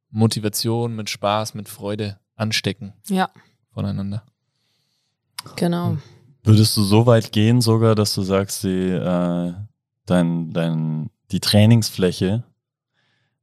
Motivation, 0.10 0.96
mit 0.96 1.10
Spaß, 1.10 1.54
mit 1.54 1.68
Freude 1.68 2.18
anstecken. 2.38 2.94
Ja. 3.08 3.30
Voneinander. 3.74 4.24
Genau. 5.58 5.98
Würdest 6.44 6.76
du 6.78 6.84
so 6.84 7.06
weit 7.06 7.32
gehen 7.32 7.62
sogar, 7.62 7.94
dass 7.94 8.16
du 8.16 8.22
sagst, 8.22 8.64
die, 8.64 8.90
äh, 8.90 9.54
dein, 10.06 10.54
dein, 10.54 11.10
die 11.32 11.42
Trainingsfläche 11.42 12.44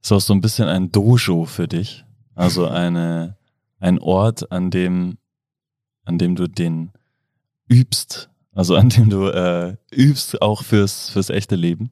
ist 0.07 0.12
auch 0.12 0.21
so 0.21 0.35
ein 0.35 0.40
bisschen 0.40 0.69
ein 0.69 0.92
Dojo 0.92 1.47
für 1.47 1.66
dich? 1.66 2.05
Also 2.35 2.69
eine, 2.69 3.37
ein 3.81 3.99
Ort, 3.99 4.53
an 4.53 4.71
dem, 4.71 5.19
an 6.05 6.19
dem 6.19 6.37
du 6.37 6.47
den 6.47 6.92
übst, 7.69 8.31
also 8.53 8.77
an 8.77 8.88
dem 8.88 9.11
du 9.11 9.27
äh, 9.27 9.77
übst 9.90 10.40
auch 10.42 10.62
fürs, 10.62 11.11
fürs 11.11 11.31
echte 11.31 11.57
Leben? 11.57 11.90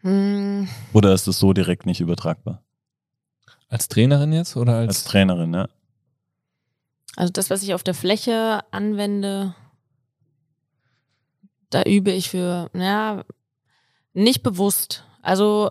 Hm. 0.00 0.68
Oder 0.92 1.14
ist 1.14 1.28
es 1.28 1.38
so 1.38 1.52
direkt 1.52 1.86
nicht 1.86 2.00
übertragbar? 2.00 2.64
Als 3.68 3.86
Trainerin 3.86 4.32
jetzt 4.32 4.56
oder 4.56 4.74
als, 4.74 4.88
Als 4.88 5.04
Trainerin, 5.04 5.54
ja. 5.54 5.68
Also 7.14 7.32
das, 7.32 7.50
was 7.50 7.62
ich 7.62 7.74
auf 7.74 7.84
der 7.84 7.94
Fläche 7.94 8.64
anwende, 8.72 9.54
da 11.68 11.82
übe 11.84 12.10
ich 12.10 12.30
für, 12.30 12.70
naja, 12.72 13.24
nicht 14.14 14.42
bewusst. 14.42 15.04
Also 15.22 15.70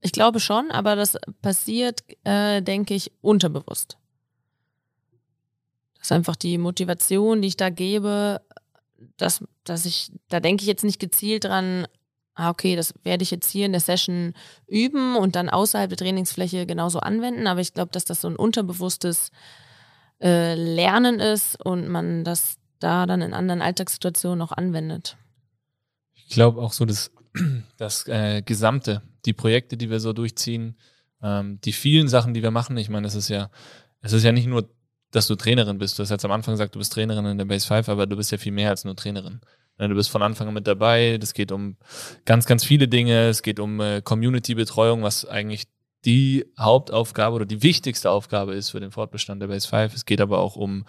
ich 0.00 0.12
glaube 0.12 0.40
schon, 0.40 0.70
aber 0.70 0.96
das 0.96 1.18
passiert, 1.42 2.02
äh, 2.24 2.62
denke 2.62 2.94
ich, 2.94 3.12
unterbewusst. 3.20 3.98
Das 5.94 6.06
ist 6.06 6.12
einfach 6.12 6.36
die 6.36 6.56
Motivation, 6.56 7.42
die 7.42 7.48
ich 7.48 7.56
da 7.56 7.68
gebe, 7.68 8.40
dass, 9.18 9.44
dass 9.64 9.84
ich, 9.84 10.10
da 10.28 10.40
denke 10.40 10.62
ich 10.62 10.68
jetzt 10.68 10.84
nicht 10.84 10.98
gezielt 10.98 11.44
dran, 11.44 11.86
ah, 12.34 12.48
okay, 12.48 12.76
das 12.76 12.94
werde 13.02 13.22
ich 13.22 13.30
jetzt 13.30 13.50
hier 13.50 13.66
in 13.66 13.72
der 13.72 13.80
Session 13.82 14.32
üben 14.66 15.16
und 15.16 15.36
dann 15.36 15.50
außerhalb 15.50 15.90
der 15.90 15.98
Trainingsfläche 15.98 16.64
genauso 16.64 17.00
anwenden, 17.00 17.46
aber 17.46 17.60
ich 17.60 17.74
glaube, 17.74 17.92
dass 17.92 18.06
das 18.06 18.22
so 18.22 18.28
ein 18.28 18.36
unterbewusstes 18.36 19.30
äh, 20.22 20.54
Lernen 20.54 21.20
ist 21.20 21.62
und 21.62 21.88
man 21.88 22.24
das 22.24 22.56
da 22.78 23.04
dann 23.04 23.20
in 23.20 23.34
anderen 23.34 23.60
Alltagssituationen 23.60 24.40
auch 24.40 24.52
anwendet. 24.52 25.18
Ich 26.14 26.28
glaube 26.30 26.62
auch 26.62 26.72
so, 26.72 26.86
dass 26.86 27.10
das 27.76 28.06
äh, 28.08 28.42
Gesamte, 28.42 29.02
die 29.24 29.32
Projekte, 29.32 29.76
die 29.76 29.90
wir 29.90 30.00
so 30.00 30.12
durchziehen, 30.12 30.76
ähm, 31.22 31.60
die 31.62 31.72
vielen 31.72 32.08
Sachen, 32.08 32.34
die 32.34 32.42
wir 32.42 32.50
machen, 32.50 32.76
ich 32.76 32.88
meine, 32.88 33.06
es 33.06 33.14
ist 33.14 33.28
ja, 33.28 33.50
es 34.02 34.12
ist 34.12 34.24
ja 34.24 34.32
nicht 34.32 34.46
nur 34.46 34.68
dass 35.10 35.26
du 35.26 35.34
Trainerin 35.34 35.78
bist. 35.78 35.98
Du 35.98 36.02
hast 36.02 36.10
jetzt 36.10 36.24
am 36.24 36.32
Anfang 36.32 36.54
gesagt, 36.54 36.74
du 36.74 36.78
bist 36.78 36.92
Trainerin 36.92 37.26
in 37.26 37.38
der 37.38 37.44
Base 37.44 37.66
5, 37.66 37.88
aber 37.88 38.06
du 38.06 38.16
bist 38.16 38.30
ja 38.30 38.38
viel 38.38 38.52
mehr 38.52 38.70
als 38.70 38.84
nur 38.84 38.96
Trainerin. 38.96 39.40
Ne, 39.78 39.88
du 39.88 39.94
bist 39.94 40.10
von 40.10 40.22
Anfang 40.22 40.48
an 40.48 40.54
mit 40.54 40.66
dabei. 40.66 41.18
Es 41.20 41.34
geht 41.34 41.52
um 41.52 41.76
ganz, 42.24 42.46
ganz 42.46 42.64
viele 42.64 42.86
Dinge. 42.86 43.28
Es 43.28 43.42
geht 43.42 43.58
um 43.58 43.80
äh, 43.80 44.02
Community-Betreuung, 44.02 45.02
was 45.02 45.24
eigentlich 45.24 45.64
die 46.06 46.46
Hauptaufgabe 46.58 47.36
oder 47.36 47.44
die 47.44 47.62
wichtigste 47.62 48.10
Aufgabe 48.10 48.54
ist 48.54 48.70
für 48.70 48.80
den 48.80 48.90
Fortbestand 48.90 49.42
der 49.42 49.48
Base 49.48 49.68
5. 49.68 49.94
Es 49.94 50.06
geht 50.06 50.22
aber 50.22 50.38
auch 50.38 50.56
um 50.56 50.86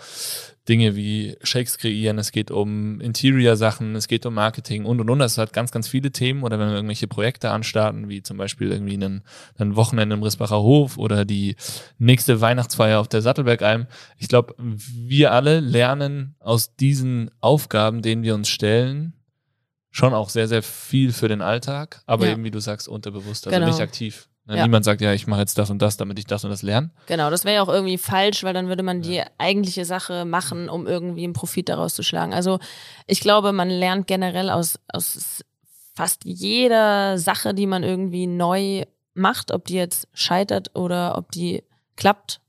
Dinge 0.69 0.95
wie 0.95 1.35
Shakes 1.43 1.77
kreieren, 1.77 2.17
es 2.17 2.31
geht 2.31 2.49
um 2.49 3.01
Interior-Sachen, 3.01 3.95
es 3.95 4.07
geht 4.07 4.25
um 4.25 4.33
Marketing 4.33 4.85
und 4.85 5.01
und 5.01 5.09
und. 5.09 5.19
Das 5.19 5.37
hat 5.37 5.51
ganz, 5.51 5.71
ganz 5.71 5.89
viele 5.89 6.11
Themen. 6.11 6.43
Oder 6.43 6.59
wenn 6.59 6.69
wir 6.69 6.75
irgendwelche 6.75 7.07
Projekte 7.09 7.49
anstarten, 7.51 8.07
wie 8.07 8.23
zum 8.23 8.37
Beispiel 8.37 8.71
irgendwie 8.71 8.93
einen, 8.93 9.23
ein 9.57 9.75
Wochenende 9.75 10.15
im 10.15 10.23
Risbacher 10.23 10.61
Hof 10.61 10.97
oder 10.97 11.25
die 11.25 11.57
nächste 11.97 12.39
Weihnachtsfeier 12.39 12.99
auf 13.01 13.09
der 13.09 13.21
Sattelbergalm. 13.21 13.87
Ich 14.17 14.29
glaube, 14.29 14.55
wir 14.57 15.33
alle 15.33 15.59
lernen 15.59 16.35
aus 16.39 16.75
diesen 16.77 17.31
Aufgaben, 17.41 18.01
denen 18.01 18.23
wir 18.23 18.33
uns 18.33 18.47
stellen, 18.47 19.13
schon 19.89 20.13
auch 20.13 20.29
sehr, 20.29 20.47
sehr 20.47 20.63
viel 20.63 21.11
für 21.11 21.27
den 21.27 21.41
Alltag, 21.41 22.01
aber 22.05 22.27
Ja. 22.27 22.31
eben, 22.31 22.45
wie 22.45 22.51
du 22.51 22.59
sagst, 22.61 22.87
unterbewusst, 22.87 23.45
also 23.45 23.53
Genau. 23.59 23.67
nicht 23.69 23.81
aktiv. 23.81 24.29
Ne, 24.51 24.57
Ja. 24.57 24.63
Niemand 24.63 24.83
sagt, 24.83 24.99
ja, 24.99 25.13
ich 25.13 25.27
mache 25.27 25.39
jetzt 25.39 25.57
das 25.57 25.69
und 25.69 25.81
das, 25.81 25.95
damit 25.95 26.19
ich 26.19 26.25
das 26.25 26.43
und 26.43 26.49
das 26.49 26.61
lerne. 26.61 26.89
Genau, 27.07 27.29
das 27.29 27.45
wäre 27.45 27.55
ja 27.55 27.61
auch 27.63 27.69
irgendwie 27.69 27.97
falsch, 27.97 28.43
weil 28.43 28.53
dann 28.53 28.67
würde 28.67 28.83
man 28.83 29.01
die 29.01 29.23
eigentliche 29.37 29.85
Sache 29.85 30.25
machen, 30.25 30.67
um 30.67 30.87
irgendwie 30.87 31.23
einen 31.23 31.31
Profit 31.31 31.69
daraus 31.69 31.95
zu 31.95 32.03
schlagen. 32.03 32.33
Also 32.33 32.59
ich 33.07 33.21
glaube, 33.21 33.53
man 33.53 33.69
lernt 33.69 34.07
generell 34.07 34.49
aus, 34.49 34.77
aus 34.91 35.43
fast 35.95 36.25
jeder 36.25 37.17
Sache, 37.17 37.53
die 37.53 37.65
man 37.65 37.83
irgendwie 37.83 38.27
neu 38.27 38.83
macht, 39.13 39.51
ob 39.53 39.65
die 39.65 39.75
jetzt 39.75 40.09
scheitert 40.13 40.75
oder 40.75 41.17
ob 41.17 41.31
die 41.31 41.63
klappt. 41.95 42.41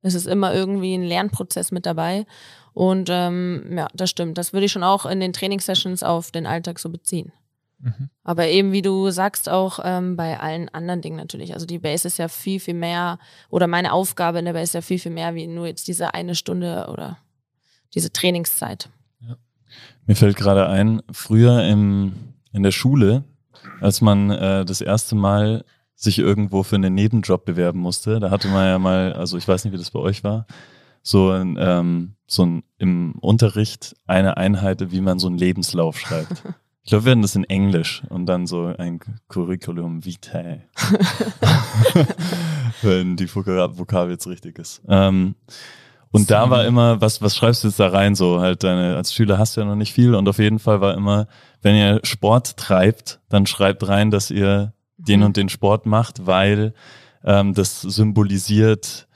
Es 0.00 0.14
ist 0.14 0.26
immer 0.26 0.54
irgendwie 0.54 0.94
ein 0.94 1.02
Lernprozess 1.02 1.72
mit 1.72 1.84
dabei. 1.84 2.24
Und 2.72 3.10
ähm, 3.12 3.76
ja, 3.76 3.88
das 3.92 4.08
stimmt. 4.08 4.38
Das 4.38 4.54
würde 4.54 4.64
ich 4.64 4.72
schon 4.72 4.84
auch 4.84 5.04
in 5.04 5.20
den 5.20 5.34
Trainingssessions 5.34 6.02
auf 6.02 6.30
den 6.30 6.46
Alltag 6.46 6.78
so 6.78 6.88
beziehen. 6.88 7.32
Mhm. 7.80 8.10
Aber 8.24 8.46
eben, 8.46 8.72
wie 8.72 8.82
du 8.82 9.10
sagst, 9.10 9.48
auch 9.48 9.80
ähm, 9.82 10.16
bei 10.16 10.38
allen 10.38 10.68
anderen 10.68 11.00
Dingen 11.00 11.16
natürlich. 11.16 11.54
Also 11.54 11.66
die 11.66 11.78
Base 11.78 12.06
ist 12.06 12.18
ja 12.18 12.28
viel, 12.28 12.60
viel 12.60 12.74
mehr, 12.74 13.18
oder 13.48 13.66
meine 13.66 13.92
Aufgabe 13.92 14.38
in 14.38 14.44
der 14.44 14.52
Base 14.52 14.64
ist 14.64 14.74
ja 14.74 14.80
viel, 14.82 14.98
viel 14.98 15.12
mehr 15.12 15.34
wie 15.34 15.46
nur 15.46 15.66
jetzt 15.66 15.88
diese 15.88 16.14
eine 16.14 16.34
Stunde 16.34 16.88
oder 16.90 17.18
diese 17.94 18.12
Trainingszeit. 18.12 18.88
Mir 20.06 20.16
fällt 20.16 20.36
gerade 20.36 20.68
ein, 20.68 21.02
früher 21.12 21.64
im, 21.64 22.12
in 22.52 22.62
der 22.62 22.72
Schule, 22.72 23.24
als 23.80 24.00
man 24.00 24.30
äh, 24.30 24.64
das 24.64 24.80
erste 24.80 25.14
Mal 25.14 25.64
sich 25.94 26.18
irgendwo 26.18 26.62
für 26.62 26.76
einen 26.76 26.94
Nebenjob 26.94 27.44
bewerben 27.44 27.78
musste, 27.78 28.20
da 28.20 28.30
hatte 28.30 28.48
man 28.48 28.66
ja 28.66 28.78
mal, 28.78 29.12
also 29.12 29.36
ich 29.36 29.46
weiß 29.46 29.64
nicht, 29.64 29.74
wie 29.74 29.78
das 29.78 29.90
bei 29.90 30.00
euch 30.00 30.24
war, 30.24 30.46
so 31.02 31.30
ein, 31.30 31.56
ähm, 31.60 32.14
so 32.26 32.44
ein 32.44 32.62
im 32.78 33.12
Unterricht 33.20 33.94
eine 34.06 34.36
Einheit, 34.36 34.92
wie 34.92 35.00
man 35.00 35.18
so 35.18 35.26
einen 35.26 35.38
Lebenslauf 35.38 35.98
schreibt. 35.98 36.42
Ich 36.82 36.90
glaube, 36.90 37.04
wir 37.04 37.10
hatten 37.12 37.22
das 37.22 37.36
in 37.36 37.44
Englisch 37.44 38.02
und 38.08 38.26
dann 38.26 38.46
so 38.46 38.72
ein 38.78 39.00
Curriculum 39.28 40.04
vitae. 40.04 40.62
Wenn 42.82 43.16
die 43.16 43.32
Vokab 43.34 43.78
Vokabel 43.78 44.12
jetzt 44.12 44.26
richtig 44.26 44.58
ist. 44.58 44.82
Ähm, 44.88 45.34
und 46.10 46.30
da 46.30 46.50
war 46.50 46.64
immer, 46.64 47.00
was, 47.00 47.22
was 47.22 47.36
schreibst 47.36 47.62
du 47.62 47.68
jetzt 47.68 47.78
da 47.78 47.88
rein? 47.88 48.14
So 48.14 48.40
halt 48.40 48.64
deine, 48.64 48.96
als 48.96 49.14
Schüler 49.14 49.38
hast 49.38 49.56
du 49.56 49.60
ja 49.60 49.66
noch 49.66 49.76
nicht 49.76 49.92
viel 49.92 50.14
und 50.14 50.28
auf 50.28 50.38
jeden 50.38 50.58
Fall 50.58 50.80
war 50.80 50.94
immer, 50.94 51.28
wenn 51.62 51.76
ihr 51.76 52.00
Sport 52.02 52.56
treibt, 52.56 53.20
dann 53.28 53.46
schreibt 53.46 53.86
rein, 53.86 54.10
dass 54.10 54.30
ihr 54.30 54.72
den 54.96 55.20
Mhm. 55.20 55.26
und 55.26 55.36
den 55.36 55.48
Sport 55.48 55.86
macht, 55.86 56.26
weil 56.26 56.74
ähm, 57.24 57.54
das 57.54 57.80
symbolisiert 57.82 59.06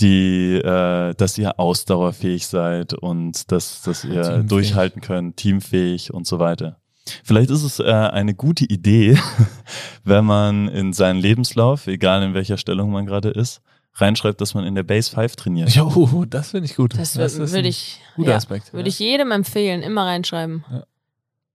die, 0.00 0.54
äh, 0.56 1.14
dass 1.14 1.38
ihr 1.38 1.58
ausdauerfähig 1.58 2.46
seid 2.46 2.92
und 2.94 3.50
dass, 3.50 3.82
dass 3.82 4.04
ihr 4.04 4.22
Teamfähig. 4.22 4.48
durchhalten 4.48 5.00
könnt, 5.02 5.36
teamfähig 5.38 6.12
und 6.12 6.26
so 6.26 6.38
weiter. 6.38 6.76
Vielleicht 7.24 7.50
ist 7.50 7.62
es 7.62 7.78
äh, 7.78 7.84
eine 7.84 8.34
gute 8.34 8.64
Idee, 8.64 9.18
wenn 10.04 10.24
man 10.24 10.68
in 10.68 10.92
seinen 10.92 11.18
Lebenslauf, 11.20 11.86
egal 11.86 12.22
in 12.22 12.34
welcher 12.34 12.58
Stellung 12.58 12.90
man 12.90 13.06
gerade 13.06 13.30
ist, 13.30 13.60
reinschreibt, 13.94 14.40
dass 14.40 14.54
man 14.54 14.64
in 14.64 14.74
der 14.74 14.82
Base 14.82 15.10
5 15.10 15.36
trainiert. 15.36 15.70
Jo, 15.70 16.24
das 16.28 16.50
finde 16.50 16.66
ich 16.66 16.76
gut. 16.76 16.98
Das, 16.98 17.16
ist 17.16 17.38
würde 17.38 17.58
ein 17.58 17.64
ich, 17.64 18.00
guter 18.14 18.30
ja, 18.30 18.36
Aspekt. 18.36 18.72
würde 18.72 18.88
ich 18.88 18.98
jedem 18.98 19.30
empfehlen, 19.32 19.82
immer 19.82 20.04
reinschreiben. 20.04 20.64
Ja. 20.70 20.84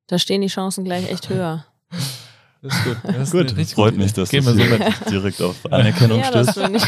Da 0.07 0.19
stehen 0.19 0.41
die 0.41 0.47
Chancen 0.47 0.83
gleich 0.83 1.09
echt 1.09 1.29
höher. 1.29 1.65
Das 2.63 2.75
ist 2.75 2.83
gut. 2.83 2.97
Das 3.03 3.15
ist 3.15 3.31
Gut, 3.31 3.69
freut 3.71 3.97
mich, 3.97 4.13
dass 4.13 4.29
Gehen 4.29 4.45
das 4.45 4.55
wir 4.55 4.67
so 4.67 5.09
direkt 5.09 5.41
auf 5.41 5.55
Anerkennung 5.71 6.19
ja, 6.19 6.29
das 6.29 6.51
stößt. 6.51 6.87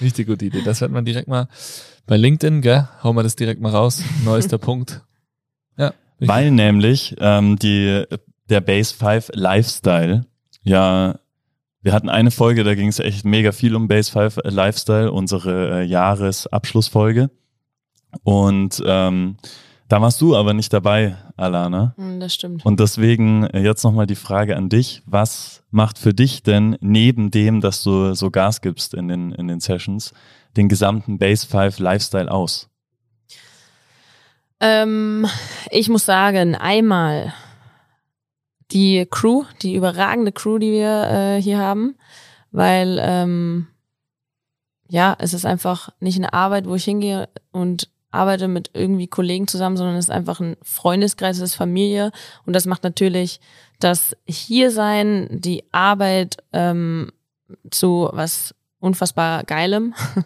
Richtig 0.00 0.28
gute 0.28 0.44
Idee. 0.44 0.62
Das 0.64 0.80
wird 0.80 0.92
man 0.92 1.04
direkt 1.04 1.26
mal 1.26 1.48
bei 2.06 2.16
LinkedIn, 2.16 2.62
gell? 2.62 2.88
Hauen 3.02 3.16
wir 3.16 3.24
das 3.24 3.34
direkt 3.34 3.60
mal 3.60 3.72
raus. 3.72 4.00
Neuester 4.24 4.58
Punkt. 4.58 5.02
Weil 6.28 6.50
nämlich 6.50 7.14
ähm, 7.18 7.58
die, 7.58 8.04
der 8.48 8.60
Base 8.60 8.94
5 8.94 9.30
Lifestyle, 9.34 10.26
ja, 10.62 11.18
wir 11.82 11.92
hatten 11.92 12.08
eine 12.08 12.30
Folge, 12.30 12.62
da 12.64 12.74
ging 12.74 12.88
es 12.88 13.00
echt 13.00 13.24
mega 13.24 13.50
viel 13.52 13.74
um 13.74 13.88
Base 13.88 14.10
5 14.10 14.38
Lifestyle, 14.44 15.10
unsere 15.10 15.80
äh, 15.80 15.84
Jahresabschlussfolge. 15.84 17.30
Und 18.22 18.82
ähm, 18.86 19.36
da 19.88 20.00
warst 20.00 20.20
du 20.20 20.36
aber 20.36 20.54
nicht 20.54 20.72
dabei, 20.72 21.16
Alana. 21.36 21.94
Hm, 21.96 22.20
Das 22.20 22.34
stimmt. 22.34 22.64
Und 22.64 22.80
deswegen 22.80 23.44
äh, 23.44 23.60
jetzt 23.60 23.82
nochmal 23.82 24.06
die 24.06 24.14
Frage 24.14 24.56
an 24.56 24.68
dich. 24.68 25.02
Was 25.06 25.64
macht 25.70 25.98
für 25.98 26.14
dich 26.14 26.42
denn 26.42 26.76
neben 26.80 27.30
dem, 27.30 27.60
dass 27.60 27.82
du 27.82 28.14
so 28.14 28.30
Gas 28.30 28.60
gibst 28.60 28.94
in 28.94 29.08
den, 29.08 29.32
in 29.32 29.48
den 29.48 29.60
Sessions, 29.60 30.12
den 30.56 30.68
gesamten 30.68 31.18
Base 31.18 31.46
5 31.46 31.78
Lifestyle 31.78 32.30
aus? 32.30 32.70
Ähm, 34.62 35.26
ich 35.70 35.88
muss 35.88 36.04
sagen, 36.04 36.54
einmal 36.54 37.34
die 38.70 39.06
Crew, 39.10 39.44
die 39.60 39.74
überragende 39.74 40.30
Crew, 40.30 40.58
die 40.58 40.70
wir 40.70 41.08
äh, 41.10 41.42
hier 41.42 41.58
haben, 41.58 41.96
weil 42.52 42.98
ähm, 43.02 43.66
ja, 44.88 45.16
es 45.18 45.34
ist 45.34 45.44
einfach 45.44 45.90
nicht 45.98 46.16
eine 46.16 46.32
Arbeit, 46.32 46.66
wo 46.66 46.76
ich 46.76 46.84
hingehe 46.84 47.28
und 47.50 47.88
arbeite 48.12 48.46
mit 48.46 48.70
irgendwie 48.72 49.08
Kollegen 49.08 49.48
zusammen, 49.48 49.76
sondern 49.76 49.96
es 49.96 50.04
ist 50.04 50.10
einfach 50.10 50.38
ein 50.38 50.56
Freundeskreis, 50.62 51.38
es 51.38 51.42
ist 51.50 51.54
Familie 51.56 52.12
und 52.46 52.52
das 52.52 52.66
macht 52.66 52.84
natürlich 52.84 53.40
das 53.80 54.16
Hiersein, 54.26 55.28
die 55.32 55.64
Arbeit 55.72 56.36
ähm, 56.52 57.10
zu 57.70 58.08
was 58.12 58.54
unfassbar 58.78 59.42
Geilem. 59.42 59.94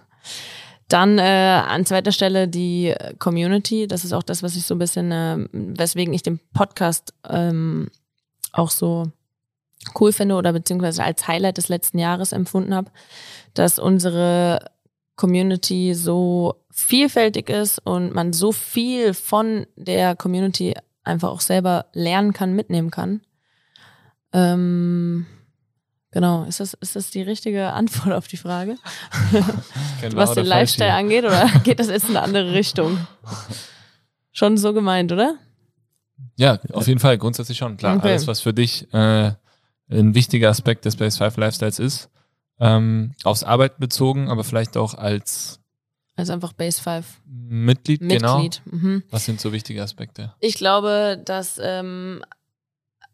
Dann 0.88 1.18
äh, 1.18 1.62
an 1.66 1.85
zweiter 1.85 2.12
Stelle 2.12 2.46
die 2.46 2.94
Community. 3.18 3.88
Das 3.88 4.05
ist 4.05 4.12
auch 4.12 4.22
das, 4.22 4.42
was 4.42 4.57
ich 4.57 4.64
so 4.64 4.75
ein 4.75 4.79
bisschen, 4.79 5.11
äh, 5.11 5.49
weswegen 5.53 6.14
ich 6.14 6.22
den 6.22 6.38
Podcast 6.53 7.12
ähm, 7.29 7.88
auch 8.53 8.70
so 8.70 9.11
cool 10.01 10.12
finde 10.12 10.37
oder 10.37 10.53
beziehungsweise 10.53 11.03
als 11.03 11.27
Highlight 11.27 11.59
des 11.59 11.68
letzten 11.68 11.99
Jahres 11.99 12.33
empfunden 12.33 12.75
habe, 12.75 12.90
dass 13.55 13.79
unsere 13.79 14.70
Community 15.16 15.94
so 15.94 16.57
vielfältig 16.70 17.49
ist 17.49 17.79
und 17.85 18.14
man 18.14 18.33
so 18.33 18.53
viel 18.53 19.14
von 19.14 19.66
der 19.77 20.14
Community 20.14 20.75
einfach 21.05 21.31
auch 21.31 21.40
selber 21.40 21.87
lernen 21.92 22.33
kann, 22.33 22.55
mitnehmen 22.55 22.90
kann. 22.90 23.22
Ähm, 24.33 25.27
genau, 26.16 26.44
ist 26.44 26.61
das, 26.61 26.72
ist 26.74 26.96
das 26.96 27.11
die 27.11 27.20
richtige 27.20 27.72
Antwort 27.74 28.14
auf 28.14 28.26
die 28.26 28.38
Frage? 28.38 28.76
Was 30.12 30.33
den 30.33 30.46
Lifestyle 30.46 30.90
hier. 30.90 30.98
angeht, 30.98 31.24
oder 31.24 31.46
geht 31.64 31.79
das 31.79 31.88
jetzt 31.88 32.05
in 32.09 32.16
eine 32.16 32.22
andere 32.22 32.52
Richtung? 32.55 32.98
Schon 34.33 34.57
so 34.57 34.72
gemeint, 34.72 35.12
oder? 35.12 35.37
Ja, 36.37 36.59
auf 36.72 36.87
jeden 36.87 37.00
Fall, 37.00 37.18
grundsätzlich 37.18 37.59
schon. 37.59 37.76
Klar, 37.76 37.96
Okay. 37.98 38.09
alles, 38.09 38.26
was 38.26 38.40
für 38.40 38.55
dich 38.55 38.92
äh, 38.94 39.33
ein 39.90 40.14
wichtiger 40.14 40.48
Aspekt 40.48 40.85
des 40.87 40.96
Base 40.96 41.18
5 41.18 41.37
Lifestyles 41.37 41.79
ist, 41.79 42.09
ähm, 42.61 43.12
aufs 43.24 43.44
Arbeiten 43.44 43.79
bezogen, 43.81 44.31
aber 44.31 44.42
vielleicht 44.42 44.76
auch 44.79 44.94
als 44.94 45.61
Also 46.16 46.33
einfach 46.33 46.55
Base 46.55 46.81
5 46.81 47.05
Mitglied, 47.26 48.00
genau. 48.00 48.40
Mitglied. 48.42 48.62
Mhm. 48.64 49.02
Was 49.11 49.26
sind 49.26 49.40
so 49.40 49.52
wichtige 49.52 49.83
Aspekte? 49.83 50.35
Ich 50.40 50.55
glaube, 50.55 51.20
dass, 51.22 51.61
ähm, 51.62 52.22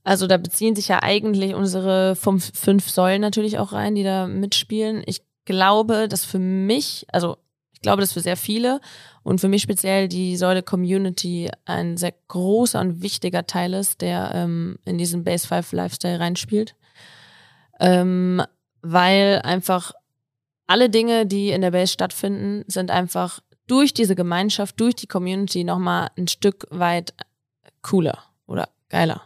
also 0.05 0.27
da 0.27 0.37
beziehen 0.37 0.75
sich 0.75 0.89
ja 0.89 1.03
eigentlich 1.03 1.55
unsere 1.55 2.17
fünf, 2.17 2.51
fünf 2.59 2.91
Säulen 2.91 3.21
natürlich 3.21 3.59
auch 3.59 3.73
rein, 3.73 3.95
die 3.95 4.03
da 4.03 4.27
mitspielen. 4.27 5.03
Ich 5.07 5.23
glaube, 5.45 6.09
dass 6.09 6.25
für 6.25 6.39
mich, 6.39 7.07
also 7.13 7.37
ich 7.73 7.81
glaube, 7.81 8.01
dass 8.01 8.13
für 8.13 8.21
sehr 8.21 8.37
viele 8.37 8.81
und 9.23 9.41
für 9.41 9.49
mich 9.49 9.63
speziell 9.63 10.09
die 10.09 10.37
Säule 10.37 10.63
Community 10.63 11.51
ein 11.65 11.97
sehr 11.97 12.15
großer 12.29 12.81
und 12.81 13.03
wichtiger 13.03 13.47
Teil 13.47 13.75
ist, 13.75 14.01
der 14.01 14.33
ähm, 14.35 14.79
in 14.85 14.99
diesen 14.99 15.25
Base 15.25 15.47
5 15.47 15.73
Lifestyle 15.73 16.19
reinspielt. 16.19 16.75
Ähm, 17.79 18.43
weil 18.83 19.41
einfach 19.45 19.93
alle 20.67 20.91
Dinge, 20.91 21.27
die 21.27 21.51
in 21.51 21.61
der 21.61 21.71
Base 21.71 21.93
stattfinden, 21.93 22.65
sind 22.67 22.91
einfach 22.91 23.41
durch 23.67 23.95
diese 23.95 24.17
Gemeinschaft, 24.17 24.81
durch 24.81 24.97
die 24.97 25.07
Community 25.07 25.65
nochmal 25.65 26.11
ein 26.17 26.29
Stück 26.29 26.67
weit 26.71 27.15
cooler 27.83 28.19
oder 28.47 28.69
geiler. 28.89 29.23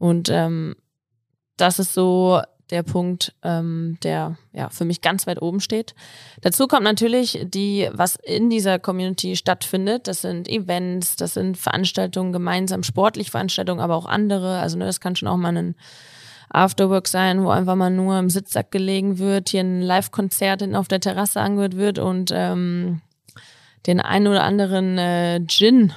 Und 0.00 0.30
ähm, 0.30 0.76
das 1.58 1.78
ist 1.78 1.92
so 1.92 2.40
der 2.70 2.82
Punkt, 2.82 3.34
ähm, 3.42 3.98
der 4.02 4.38
ja 4.52 4.70
für 4.70 4.86
mich 4.86 5.02
ganz 5.02 5.26
weit 5.26 5.42
oben 5.42 5.60
steht. 5.60 5.94
Dazu 6.40 6.68
kommt 6.68 6.84
natürlich 6.84 7.38
die, 7.44 7.90
was 7.92 8.16
in 8.16 8.48
dieser 8.48 8.78
Community 8.78 9.36
stattfindet. 9.36 10.08
Das 10.08 10.22
sind 10.22 10.48
Events, 10.48 11.16
das 11.16 11.34
sind 11.34 11.58
Veranstaltungen 11.58 12.32
gemeinsam, 12.32 12.82
sportliche 12.82 13.30
Veranstaltungen, 13.30 13.80
aber 13.80 13.94
auch 13.94 14.06
andere. 14.06 14.58
Also 14.60 14.78
ne, 14.78 14.86
das 14.86 15.00
kann 15.00 15.16
schon 15.16 15.28
auch 15.28 15.36
mal 15.36 15.54
ein 15.54 15.74
Afterwork 16.48 17.06
sein, 17.06 17.44
wo 17.44 17.50
einfach 17.50 17.76
mal 17.76 17.90
nur 17.90 18.18
im 18.18 18.30
Sitzsack 18.30 18.70
gelegen 18.70 19.18
wird, 19.18 19.50
hier 19.50 19.60
ein 19.60 19.82
Live-Konzert 19.82 20.62
auf 20.74 20.88
der 20.88 21.00
Terrasse 21.00 21.40
angehört 21.40 21.76
wird 21.76 21.98
und 21.98 22.30
ähm, 22.32 23.02
den 23.86 24.00
einen 24.00 24.28
oder 24.28 24.44
anderen 24.44 24.96
äh, 24.96 25.40
Gin 25.46 25.92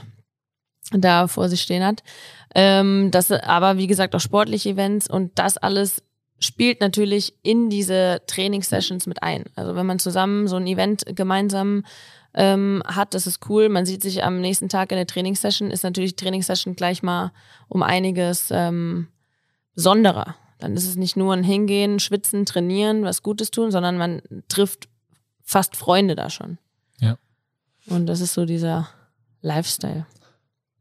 da 0.97 1.27
vor 1.27 1.49
sich 1.49 1.62
stehen 1.62 1.84
hat. 1.84 2.03
Ähm, 2.56 3.10
das 3.12 3.32
aber 3.32 3.77
wie 3.77 3.88
gesagt 3.88 4.15
auch 4.15 4.19
sportliche 4.19 4.69
Events 4.69 5.10
und 5.10 5.32
das 5.39 5.58
alles 5.58 6.03
spielt 6.39 6.82
natürlich 6.82 7.34
in 7.41 7.69
diese 7.69 8.21
Trainingssessions 8.27 9.08
mit 9.08 9.23
ein. 9.23 9.45
Also 9.56 9.75
wenn 9.75 9.86
man 9.86 9.99
zusammen 9.99 10.47
so 10.47 10.58
ein 10.58 10.67
Event 10.67 11.03
gemeinsam 11.15 11.86
ähm, 12.34 12.84
hat, 12.86 13.13
das 13.13 13.27
ist 13.27 13.49
cool. 13.49 13.69
Man 13.69 13.86
sieht 13.86 14.01
sich 14.01 14.23
am 14.23 14.41
nächsten 14.41 14.69
Tag 14.69 14.91
in 14.91 14.97
der 14.97 15.08
Trainingssession, 15.08 15.71
ist 15.71 15.84
natürlich 15.84 16.15
die 16.15 16.23
Trainingssession 16.23 16.75
gleich 16.75 17.01
mal 17.01 17.32
um 17.69 17.82
einiges 17.82 18.49
ähm, 18.51 19.08
besonderer. 19.73 20.36
Dann 20.60 20.75
ist 20.75 20.88
es 20.88 20.95
nicht 20.95 21.15
nur 21.15 21.34
ein 21.34 21.43
Hingehen, 21.43 21.99
Schwitzen, 21.99 22.45
Trainieren, 22.45 23.03
was 23.03 23.23
Gutes 23.23 23.51
tun, 23.51 23.71
sondern 23.71 23.97
man 23.97 24.21
trifft 24.47 24.88
fast 25.43 25.75
Freunde 25.75 26.15
da 26.15 26.29
schon. 26.29 26.58
Ja. 26.99 27.17
Und 27.88 28.06
das 28.08 28.21
ist 28.21 28.34
so 28.34 28.45
dieser 28.45 28.89
Lifestyle. 29.41 30.06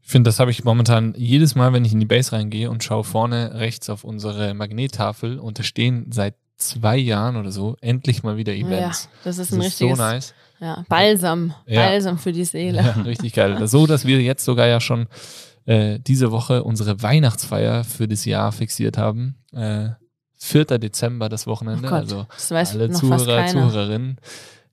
Ich 0.04 0.10
finde, 0.10 0.28
das 0.28 0.40
habe 0.40 0.50
ich 0.50 0.64
momentan 0.64 1.14
jedes 1.16 1.54
Mal, 1.54 1.72
wenn 1.72 1.84
ich 1.84 1.92
in 1.92 2.00
die 2.00 2.06
Base 2.06 2.32
reingehe 2.32 2.70
und 2.70 2.82
schaue 2.84 3.04
vorne 3.04 3.54
rechts 3.54 3.88
auf 3.88 4.04
unsere 4.04 4.52
Magnettafel 4.54 5.38
und 5.38 5.58
da 5.58 5.62
stehen 5.62 6.06
seit 6.10 6.34
zwei 6.56 6.96
Jahren 6.96 7.36
oder 7.36 7.50
so 7.50 7.76
endlich 7.80 8.22
mal 8.22 8.36
wieder 8.36 8.52
Events. 8.52 9.04
Ja, 9.04 9.10
das 9.24 9.38
ist 9.38 9.52
Das 9.52 9.58
ein 9.58 9.62
ist 9.62 9.78
so 9.78 9.84
richtiges 9.86 9.98
nice. 9.98 10.34
ja, 10.60 10.84
Balsam. 10.88 11.54
Ja. 11.66 11.86
Balsam 11.86 12.18
für 12.18 12.32
die 12.32 12.44
Seele. 12.44 12.78
Ja, 12.82 12.90
richtig 13.02 13.32
geil. 13.32 13.66
So, 13.66 13.86
dass 13.86 14.04
wir 14.06 14.20
jetzt 14.20 14.44
sogar 14.44 14.66
ja 14.66 14.80
schon 14.80 15.06
äh, 15.64 15.98
diese 16.00 16.30
Woche 16.30 16.62
unsere 16.64 17.02
Weihnachtsfeier 17.02 17.84
für 17.84 18.06
das 18.08 18.24
Jahr 18.24 18.52
fixiert 18.52 18.98
haben. 18.98 19.36
Äh, 19.52 19.90
4. 20.38 20.64
Dezember, 20.78 21.28
das 21.28 21.46
Wochenende. 21.46 21.86
Oh 21.86 21.90
Gott, 21.90 22.00
also 22.00 22.26
das 22.34 22.50
weiß 22.50 22.72
alle 22.74 22.90
Zuhörer. 22.90 23.46
Zuhörerinnen. 23.46 24.18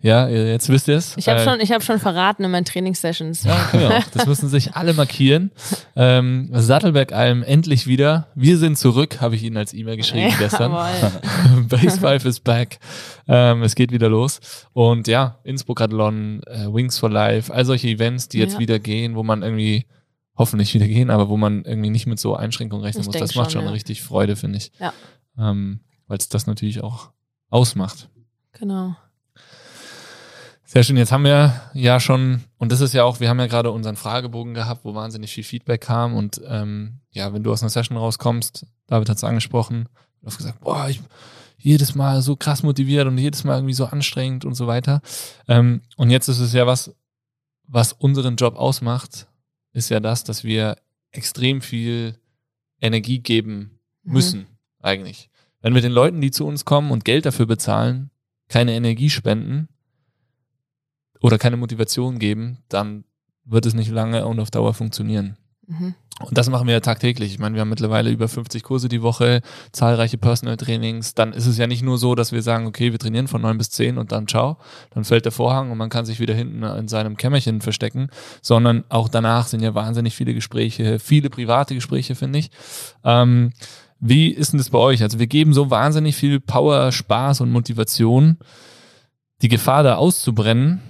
Ja, 0.02 0.30
ihr- 0.30 0.48
jetzt 0.48 0.70
wisst 0.70 0.88
ihr 0.88 0.96
es. 0.96 1.18
Ich 1.18 1.28
habe 1.28 1.42
Äh, 1.42 1.44
schon, 1.44 1.60
ich 1.60 1.72
hab 1.74 1.84
schon 1.84 2.00
verraten 2.00 2.46
in 2.46 2.52
meinen 2.52 2.64
Trainingssessions. 2.64 3.44
Ja, 3.44 3.56
auch. 3.74 4.04
Das 4.14 4.26
müssen 4.28 4.48
sich 4.48 4.74
alle 4.76 4.94
markieren. 4.94 5.52
Ähm, 5.98 6.50
Sattelberg-Alm 6.54 7.44
endlich 7.44 7.86
wieder. 7.86 8.28
Wir 8.34 8.58
sind 8.58 8.78
zurück, 8.78 9.20
habe 9.20 9.36
ich 9.36 9.44
Ihnen 9.44 9.58
als 9.58 9.74
E-Mail 9.74 9.98
geschrieben 9.98 10.34
gestern. 10.40 10.72
Jawohl. 10.72 11.64
Base 11.68 12.00
5 12.00 12.24
is 12.26 12.40
back. 12.40 12.80
Ähm, 13.28 13.62
es 13.64 13.76
geht 13.76 13.92
wieder 13.92 14.08
los. 14.08 14.40
Und 14.72 15.10
ja, 15.10 15.40
Innsbruck 15.44 15.82
Athlon, 15.82 16.44
äh, 16.44 16.68
Wings 16.74 16.98
for 16.98 17.10
Life, 17.10 17.54
all 17.54 17.66
solche 17.66 17.90
Events, 17.90 18.30
die 18.30 18.38
jetzt 18.40 18.54
Ja. 18.54 18.60
wieder 18.60 18.80
gehen, 18.80 19.16
wo 19.16 19.24
man 19.24 19.44
irgendwie 19.44 19.86
hoffentlich 20.38 20.74
wieder 20.74 20.88
gehen, 20.88 21.10
aber 21.10 21.28
wo 21.28 21.36
man 21.36 21.66
irgendwie 21.66 21.90
nicht 21.90 22.08
mit 22.08 22.20
so 22.22 22.36
Einschränkungen 22.38 22.86
rechnen 22.86 23.02
Ich 23.02 23.08
muss. 23.08 23.18
Das 23.18 23.36
macht 23.36 23.52
schon, 23.52 23.60
schon 23.62 23.66
ja. 23.68 23.72
richtig 23.74 24.02
Freude, 24.02 24.38
finde 24.38 24.60
ich. 24.60 24.72
Ja. 24.80 24.94
Ähm, 25.38 25.82
Weil 26.08 26.18
es 26.20 26.30
das 26.30 26.48
natürlich 26.48 26.82
auch 26.82 27.10
ausmacht. 27.50 28.10
Genau. 28.54 28.96
Sehr 30.72 30.84
schön. 30.84 30.98
Jetzt 30.98 31.12
haben 31.12 31.24
wir 31.24 31.60
ja 31.74 32.00
schon, 32.00 32.44
und 32.60 32.72
das 32.72 32.80
ist 32.80 32.94
ja 32.94 33.04
auch, 33.04 33.20
wir 33.20 33.28
haben 33.28 33.40
ja 33.40 33.48
gerade 33.48 33.72
unseren 33.72 33.96
Fragebogen 33.96 34.54
gehabt, 34.54 34.86
wo 34.86 34.94
wahnsinnig 34.94 35.34
viel 35.34 35.44
Feedback 35.44 35.82
kam. 35.82 36.14
Und 36.14 36.40
ähm, 36.46 37.00
ja, 37.10 37.34
wenn 37.34 37.42
du 37.42 37.52
aus 37.52 37.64
einer 37.64 37.72
Session 37.72 37.98
rauskommst, 37.98 38.68
David 38.86 39.10
hat 39.10 39.18
es 39.18 39.24
angesprochen, 39.24 39.90
du 40.22 40.28
hast 40.28 40.38
gesagt, 40.38 40.60
boah, 40.60 40.88
ich 40.88 41.02
jedes 41.58 41.96
Mal 41.96 42.22
so 42.22 42.36
krass 42.36 42.62
motiviert 42.62 43.08
und 43.08 43.18
jedes 43.18 43.44
Mal 43.46 43.56
irgendwie 43.56 43.74
so 43.74 43.86
anstrengend 43.86 44.46
und 44.46 44.54
so 44.54 44.68
weiter. 44.68 45.02
Ähm, 45.48 45.82
und 45.98 46.12
jetzt 46.12 46.28
ist 46.28 46.40
es 46.40 46.54
ja 46.54 46.68
was, 46.68 46.94
was 47.64 47.94
unseren 47.94 48.36
Job 48.36 48.56
ausmacht, 48.56 49.26
ist 49.74 49.90
ja 49.90 50.00
das, 50.00 50.24
dass 50.24 50.44
wir 50.44 50.78
extrem 51.10 51.62
viel 51.62 52.14
Energie 52.80 53.18
geben 53.18 53.80
Mhm. 54.04 54.14
müssen, 54.14 54.48
eigentlich. 54.84 55.32
Wenn 55.62 55.74
wir 55.74 55.82
den 55.82 55.92
Leuten, 55.92 56.22
die 56.22 56.30
zu 56.30 56.46
uns 56.46 56.64
kommen 56.64 56.92
und 56.92 57.06
Geld 57.06 57.26
dafür 57.26 57.48
bezahlen, 57.48 58.12
keine 58.50 58.74
Energie 58.74 59.10
spenden 59.10 59.68
oder 61.22 61.38
keine 61.38 61.58
Motivation 61.58 62.20
geben, 62.20 62.60
dann 62.70 63.04
wird 63.46 63.66
es 63.66 63.74
nicht 63.74 63.92
lange 63.92 64.26
und 64.26 64.40
auf 64.40 64.52
Dauer 64.52 64.74
funktionieren. 64.74 65.38
Mhm. 65.68 65.96
Und 66.22 66.38
das 66.38 66.50
machen 66.50 66.68
wir 66.68 66.74
ja 66.74 66.80
tagtäglich. 66.82 67.32
Ich 67.32 67.40
meine, 67.40 67.56
wir 67.56 67.62
haben 67.62 67.70
mittlerweile 67.70 68.10
über 68.10 68.28
50 68.28 68.62
Kurse 68.62 68.90
die 68.90 69.02
Woche, 69.02 69.42
zahlreiche 69.72 70.18
Personal 70.18 70.58
Trainings. 70.58 71.16
Dann 71.16 71.32
ist 71.32 71.46
es 71.46 71.58
ja 71.58 71.66
nicht 71.66 71.82
nur 71.82 71.98
so, 71.98 72.14
dass 72.14 72.34
wir 72.34 72.42
sagen, 72.42 72.66
okay, 72.68 72.92
wir 72.92 73.00
trainieren 73.00 73.30
von 73.30 73.42
neun 73.42 73.58
bis 73.58 73.70
zehn 73.70 73.98
und 73.98 74.12
dann 74.12 74.28
ciao. 74.28 74.58
Dann 74.94 75.06
fällt 75.06 75.24
der 75.24 75.32
Vorhang 75.32 75.72
und 75.72 75.78
man 75.78 75.90
kann 75.90 76.06
sich 76.06 76.20
wieder 76.20 76.34
hinten 76.34 76.64
in 76.64 76.90
seinem 76.90 77.16
Kämmerchen 77.16 77.62
verstecken, 77.62 78.10
sondern 78.42 78.84
auch 78.90 79.08
danach 79.08 79.48
sind 79.48 79.62
ja 79.62 79.74
wahnsinnig 79.76 80.14
viele 80.16 80.34
Gespräche, 80.34 81.00
viele 81.00 81.30
private 81.30 81.74
Gespräche, 81.74 82.16
finde 82.16 82.40
ich. 82.40 82.52
Ähm, 83.06 83.54
wie 84.02 84.30
ist 84.30 84.52
denn 84.52 84.58
das 84.58 84.72
bei 84.72 84.80
euch? 84.80 85.02
Also 85.02 85.20
wir 85.20 85.28
geben 85.28 85.54
so 85.54 85.70
wahnsinnig 85.70 86.18
viel 86.18 86.42
Power, 86.42 86.92
Spaß 86.92 87.42
und 87.42 87.52
Motivation. 87.52 88.38
Die 89.42 89.50
Gefahr 89.50 89.84
da 89.84 89.96
auszubrennen 89.96 90.82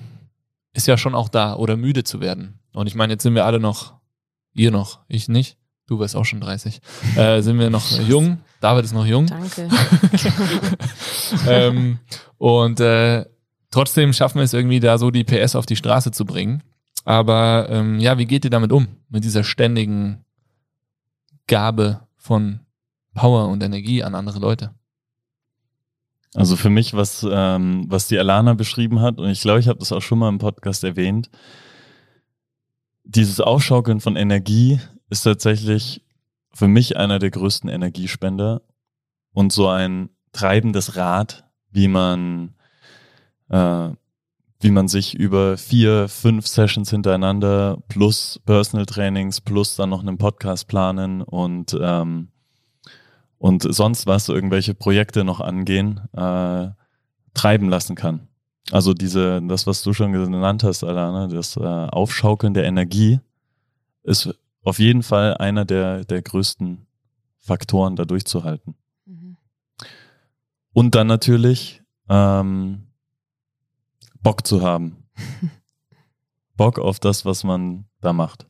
ist 0.73 0.87
ja 0.87 0.97
schon 0.97 1.15
auch 1.15 1.29
da 1.29 1.55
oder 1.55 1.77
müde 1.77 2.03
zu 2.03 2.21
werden. 2.21 2.59
Und 2.73 2.87
ich 2.87 2.95
meine, 2.95 3.13
jetzt 3.13 3.23
sind 3.23 3.35
wir 3.35 3.45
alle 3.45 3.59
noch, 3.59 3.95
ihr 4.53 4.71
noch, 4.71 4.99
ich 5.07 5.27
nicht, 5.27 5.57
du 5.87 5.99
wirst 5.99 6.15
auch 6.15 6.25
schon 6.25 6.41
30, 6.41 6.81
äh, 7.15 7.41
sind 7.41 7.59
wir 7.59 7.69
noch 7.69 7.91
jung, 8.01 8.39
David 8.61 8.85
ist 8.85 8.93
noch 8.93 9.05
jung. 9.05 9.25
Danke. 9.27 9.69
ähm, 11.47 11.99
und 12.37 12.79
äh, 12.79 13.25
trotzdem 13.71 14.13
schaffen 14.13 14.37
wir 14.37 14.43
es 14.43 14.53
irgendwie 14.53 14.79
da 14.79 14.97
so 14.97 15.11
die 15.11 15.23
PS 15.23 15.55
auf 15.55 15.65
die 15.65 15.75
Straße 15.75 16.11
zu 16.11 16.25
bringen. 16.25 16.63
Aber 17.05 17.67
ähm, 17.69 17.99
ja, 17.99 18.17
wie 18.17 18.25
geht 18.25 18.43
ihr 18.43 18.51
damit 18.51 18.71
um? 18.71 18.87
Mit 19.09 19.23
dieser 19.23 19.43
ständigen 19.43 20.25
Gabe 21.47 22.01
von 22.17 22.59
Power 23.13 23.47
und 23.47 23.63
Energie 23.63 24.03
an 24.03 24.13
andere 24.13 24.39
Leute? 24.39 24.75
Also 26.35 26.55
für 26.55 26.69
mich, 26.69 26.93
was, 26.93 27.25
ähm, 27.29 27.85
was 27.87 28.07
die 28.07 28.19
Alana 28.19 28.53
beschrieben 28.53 29.01
hat, 29.01 29.19
und 29.19 29.29
ich 29.29 29.41
glaube, 29.41 29.59
ich 29.59 29.67
habe 29.67 29.79
das 29.79 29.91
auch 29.91 30.01
schon 30.01 30.19
mal 30.19 30.29
im 30.29 30.37
Podcast 30.37 30.83
erwähnt, 30.83 31.29
dieses 33.03 33.39
Aufschaukeln 33.39 33.99
von 33.99 34.15
Energie 34.15 34.79
ist 35.09 35.23
tatsächlich 35.23 36.03
für 36.53 36.67
mich 36.67 36.97
einer 36.97 37.17
der 37.17 37.31
größten 37.31 37.69
Energiespender 37.69 38.61
und 39.33 39.51
so 39.51 39.67
ein 39.67 40.09
treibendes 40.31 40.95
Rad, 40.95 41.45
wie 41.71 41.87
man, 41.87 42.53
äh, 43.49 43.89
wie 44.59 44.71
man 44.71 44.87
sich 44.87 45.15
über 45.15 45.57
vier, 45.57 46.07
fünf 46.07 46.45
Sessions 46.45 46.91
hintereinander 46.91 47.81
plus 47.87 48.39
Personal 48.45 48.85
Trainings 48.85 49.41
plus 49.41 49.75
dann 49.75 49.89
noch 49.89 50.01
einen 50.01 50.17
Podcast 50.19 50.67
planen 50.67 51.23
und 51.23 51.75
ähm, 51.81 52.27
und 53.39 53.63
sonst 53.73 54.05
was, 54.05 54.29
irgendwelche 54.29 54.75
Projekte 54.75 55.23
noch 55.23 55.39
angehen, 55.39 56.01
äh, 56.13 56.69
treiben 57.33 57.69
lassen 57.69 57.95
kann. 57.95 58.27
Also 58.71 58.93
diese, 58.93 59.41
das, 59.41 59.65
was 59.65 59.81
du 59.81 59.93
schon 59.93 60.11
genannt 60.11 60.63
hast, 60.63 60.83
Alana, 60.83 61.27
das 61.27 61.57
äh, 61.57 61.61
Aufschaukeln 61.61 62.53
der 62.53 62.65
Energie 62.65 63.19
ist 64.03 64.29
auf 64.63 64.77
jeden 64.77 65.01
Fall 65.01 65.37
einer 65.37 65.65
der, 65.65 66.05
der 66.05 66.21
größten 66.21 66.85
Faktoren, 67.39 67.95
da 67.95 68.05
durchzuhalten. 68.05 68.75
Mhm. 69.05 69.37
Und 70.73 70.95
dann 70.95 71.07
natürlich 71.07 71.81
ähm, 72.09 72.87
Bock 74.21 74.45
zu 74.45 74.61
haben. 74.61 75.07
Bock 76.57 76.77
auf 76.77 76.99
das, 76.99 77.25
was 77.25 77.43
man 77.43 77.85
da 78.01 78.11
macht. 78.11 78.47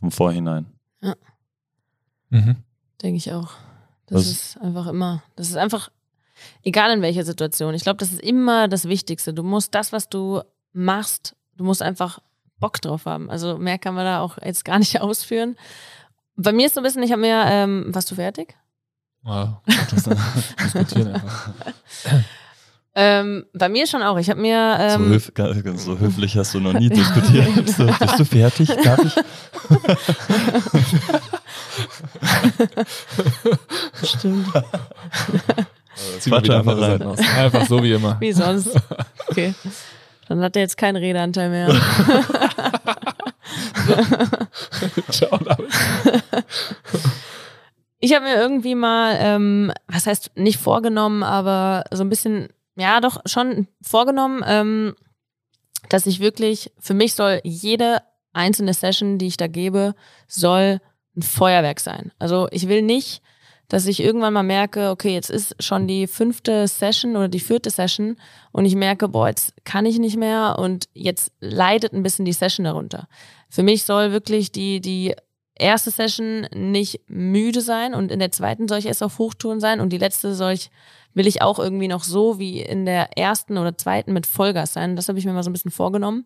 Vom 0.00 0.10
Vorhinein. 0.10 0.66
Mhm. 2.30 2.56
Denke 3.00 3.16
ich 3.16 3.32
auch. 3.32 3.52
Das 4.06 4.18
Was- 4.20 4.26
ist 4.26 4.58
einfach 4.60 4.86
immer, 4.88 5.22
das 5.36 5.48
ist 5.48 5.56
einfach, 5.56 5.90
egal 6.62 6.90
in 6.92 7.02
welcher 7.02 7.24
Situation. 7.24 7.74
Ich 7.74 7.82
glaube, 7.82 7.98
das 7.98 8.12
ist 8.12 8.20
immer 8.20 8.68
das 8.68 8.86
Wichtigste. 8.86 9.32
Du 9.32 9.42
musst 9.42 9.74
das, 9.74 9.92
was 9.92 10.08
du 10.08 10.42
machst, 10.72 11.34
du 11.56 11.64
musst 11.64 11.80
einfach 11.82 12.18
Bock 12.60 12.80
drauf 12.80 13.06
haben. 13.06 13.30
Also 13.30 13.58
mehr 13.58 13.78
kann 13.78 13.94
man 13.94 14.04
da 14.04 14.20
auch 14.20 14.38
jetzt 14.44 14.64
gar 14.64 14.78
nicht 14.78 15.00
ausführen. 15.00 15.56
Bei 16.36 16.52
mir 16.52 16.66
ist 16.66 16.74
so 16.74 16.80
ein 16.80 16.84
bisschen, 16.84 17.02
ich 17.02 17.12
habe 17.12 17.20
mir, 17.20 17.44
ähm, 17.46 17.86
warst 17.94 18.10
du 18.10 18.14
fertig? 18.16 18.54
Wow, 19.22 19.56
das 19.90 20.04
diskutieren 20.58 21.14
einfach. 21.14 21.50
Ähm, 22.96 23.44
bei 23.52 23.68
mir 23.68 23.88
schon 23.88 24.04
auch. 24.04 24.16
Ich 24.18 24.30
habe 24.30 24.40
mir, 24.40 24.76
so, 24.96 25.02
ähm, 25.02 25.08
höf 25.08 25.34
ganz, 25.34 25.64
ganz 25.64 25.84
so 25.84 25.98
höflich 25.98 26.36
hast 26.36 26.54
du 26.54 26.60
noch 26.60 26.74
nie 26.74 26.88
diskutiert. 26.88 27.52
Bist 27.64 27.80
du, 27.80 27.86
bist 27.86 28.18
du 28.20 28.24
fertig? 28.24 28.68
Darf 28.84 29.00
ich? 29.04 29.14
stimmt, 34.04 34.46
Zieh 36.18 36.30
mal 36.30 36.42
Quatsch 36.42 36.50
einfach 36.50 36.80
rein. 36.80 37.02
Aus. 37.02 37.18
Einfach 37.18 37.66
so 37.66 37.82
wie 37.82 37.92
immer. 37.92 38.20
wie 38.20 38.32
sonst. 38.32 38.70
Okay. 39.28 39.54
Dann 40.28 40.40
hat 40.40 40.56
er 40.56 40.62
jetzt 40.62 40.76
keinen 40.76 40.96
Redeanteil 40.96 41.50
mehr. 41.50 41.68
Ciao, 45.10 45.38
David. 45.38 45.70
Ich 48.00 48.14
habe 48.14 48.24
mir 48.24 48.36
irgendwie 48.36 48.74
mal, 48.74 49.16
ähm, 49.18 49.72
was 49.86 50.06
heißt 50.06 50.32
nicht 50.36 50.58
vorgenommen, 50.58 51.22
aber 51.22 51.84
so 51.90 52.02
ein 52.02 52.08
bisschen, 52.08 52.48
ja 52.76 53.00
doch 53.00 53.20
schon 53.26 53.68
vorgenommen, 53.82 54.42
ähm, 54.46 54.94
dass 55.88 56.06
ich 56.06 56.20
wirklich, 56.20 56.72
für 56.78 56.94
mich 56.94 57.14
soll 57.14 57.40
jede 57.44 58.02
einzelne 58.32 58.74
Session, 58.74 59.18
die 59.18 59.26
ich 59.26 59.36
da 59.36 59.46
gebe, 59.46 59.94
soll 60.26 60.80
ein 61.16 61.22
Feuerwerk 61.22 61.80
sein. 61.80 62.12
Also 62.18 62.48
ich 62.50 62.68
will 62.68 62.82
nicht, 62.82 63.22
dass 63.68 63.86
ich 63.86 64.00
irgendwann 64.00 64.34
mal 64.34 64.42
merke, 64.42 64.90
okay, 64.90 65.14
jetzt 65.14 65.30
ist 65.30 65.62
schon 65.62 65.88
die 65.88 66.06
fünfte 66.06 66.68
Session 66.68 67.16
oder 67.16 67.28
die 67.28 67.40
vierte 67.40 67.70
Session 67.70 68.16
und 68.52 68.66
ich 68.66 68.74
merke, 68.74 69.08
boah, 69.08 69.28
jetzt 69.28 69.54
kann 69.64 69.86
ich 69.86 69.98
nicht 69.98 70.16
mehr 70.16 70.56
und 70.58 70.88
jetzt 70.92 71.32
leidet 71.40 71.92
ein 71.92 72.02
bisschen 72.02 72.24
die 72.24 72.32
Session 72.32 72.64
darunter. 72.64 73.08
Für 73.48 73.62
mich 73.62 73.84
soll 73.84 74.12
wirklich 74.12 74.52
die, 74.52 74.80
die 74.80 75.14
erste 75.56 75.90
Session 75.90 76.46
nicht 76.54 77.00
müde 77.06 77.60
sein 77.60 77.94
und 77.94 78.10
in 78.10 78.18
der 78.18 78.32
zweiten 78.32 78.68
soll 78.68 78.78
ich 78.78 78.86
erst 78.86 79.02
auf 79.02 79.18
Hochtouren 79.18 79.60
sein 79.60 79.80
und 79.80 79.92
die 79.92 79.98
letzte 79.98 80.34
soll 80.34 80.52
ich, 80.52 80.70
will 81.14 81.26
ich 81.26 81.42
auch 81.42 81.58
irgendwie 81.58 81.88
noch 81.88 82.04
so 82.04 82.38
wie 82.38 82.60
in 82.60 82.84
der 82.84 83.16
ersten 83.16 83.56
oder 83.56 83.78
zweiten 83.78 84.12
mit 84.12 84.26
Vollgas 84.26 84.72
sein. 84.72 84.96
Das 84.96 85.08
habe 85.08 85.18
ich 85.18 85.24
mir 85.24 85.32
mal 85.32 85.44
so 85.44 85.50
ein 85.50 85.54
bisschen 85.54 85.70
vorgenommen. 85.70 86.24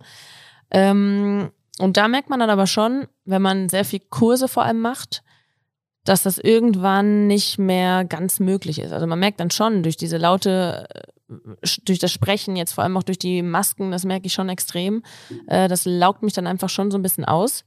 Ähm, 0.71 1.51
und 1.79 1.97
da 1.97 2.09
merkt 2.09 2.29
man 2.29 2.41
dann 2.41 2.51
aber 2.51 2.67
schon, 2.67 3.07
wenn 3.25 3.43
man 3.43 3.69
sehr 3.69 3.85
viel 3.85 4.01
Kurse 4.01 4.49
vor 4.49 4.65
allem 4.65 4.81
macht, 4.81 5.23
dass 6.05 6.23
das 6.23 6.39
irgendwann 6.39 7.27
nicht 7.27 7.59
mehr 7.59 8.05
ganz 8.05 8.41
möglich 8.41 8.79
ist. 8.79 8.93
Also 8.93 9.07
man 9.07 9.19
merkt 9.19 9.41
dann 9.41 9.51
schon 9.51 9.83
durch 9.83 9.97
diese 9.97 10.17
laute, 10.17 10.89
äh, 10.95 11.67
durch 11.85 11.99
das 11.99 12.11
Sprechen, 12.11 12.57
jetzt 12.57 12.73
vor 12.73 12.85
allem 12.85 12.97
auch 12.97 13.03
durch 13.03 13.19
die 13.19 13.43
Masken, 13.43 13.91
das 13.91 14.05
merke 14.05 14.27
ich 14.27 14.33
schon 14.33 14.49
extrem. 14.49 15.03
Äh, 15.47 15.69
das 15.69 15.85
laugt 15.85 16.23
mich 16.23 16.33
dann 16.33 16.47
einfach 16.47 16.71
schon 16.71 16.91
so 16.91 16.99
ein 16.99 17.03
bisschen 17.03 17.27
aus. 17.27 17.65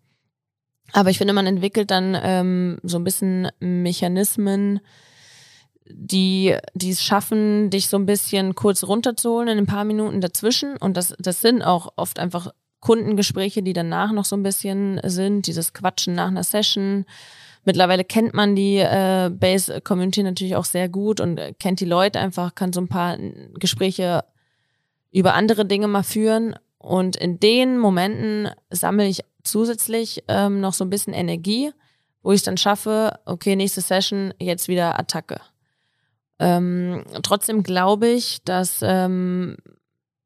Aber 0.93 1.09
ich 1.09 1.19
finde, 1.19 1.33
man 1.33 1.45
entwickelt 1.45 1.91
dann 1.91 2.17
ähm, 2.21 2.79
so 2.83 2.97
ein 2.97 3.03
bisschen 3.03 3.49
Mechanismen, 3.59 4.81
die, 5.87 6.55
die 6.73 6.89
es 6.89 7.03
schaffen, 7.03 7.69
dich 7.69 7.87
so 7.87 7.97
ein 7.97 8.05
bisschen 8.05 8.55
kurz 8.55 8.83
runterzuholen 8.83 9.49
in 9.49 9.57
ein 9.59 9.67
paar 9.67 9.85
Minuten 9.85 10.21
dazwischen. 10.21 10.77
Und 10.77 10.97
das, 10.97 11.13
das 11.19 11.41
sind 11.41 11.61
auch 11.61 11.93
oft 11.95 12.19
einfach 12.19 12.51
Kundengespräche, 12.81 13.63
die 13.63 13.73
danach 13.73 14.11
noch 14.11 14.25
so 14.25 14.35
ein 14.35 14.43
bisschen 14.43 14.99
sind, 15.03 15.47
dieses 15.47 15.73
Quatschen 15.73 16.15
nach 16.15 16.27
einer 16.27 16.43
Session. 16.43 17.05
Mittlerweile 17.63 18.03
kennt 18.03 18.33
man 18.33 18.55
die 18.55 18.77
äh, 18.77 19.29
Base-Community 19.29 20.23
natürlich 20.23 20.55
auch 20.55 20.65
sehr 20.65 20.89
gut 20.89 21.19
und 21.21 21.37
äh, 21.37 21.53
kennt 21.57 21.79
die 21.79 21.85
Leute 21.85 22.19
einfach, 22.19 22.55
kann 22.55 22.73
so 22.73 22.81
ein 22.81 22.87
paar 22.87 23.17
Gespräche 23.59 24.23
über 25.11 25.35
andere 25.35 25.65
Dinge 25.65 25.87
mal 25.87 26.03
führen. 26.03 26.55
Und 26.79 27.15
in 27.15 27.39
den 27.39 27.77
Momenten 27.77 28.49
sammle 28.71 29.07
ich 29.07 29.21
zusätzlich 29.43 30.23
ähm, 30.27 30.59
noch 30.59 30.73
so 30.73 30.83
ein 30.83 30.89
bisschen 30.89 31.13
Energie, 31.13 31.71
wo 32.23 32.31
ich 32.31 32.39
es 32.39 32.43
dann 32.43 32.57
schaffe, 32.57 33.19
okay, 33.25 33.55
nächste 33.55 33.81
Session, 33.81 34.33
jetzt 34.39 34.67
wieder 34.67 34.99
Attacke. 34.99 35.39
Ähm, 36.39 37.03
trotzdem 37.21 37.61
glaube 37.61 38.07
ich, 38.07 38.43
dass 38.43 38.79
ähm, 38.81 39.57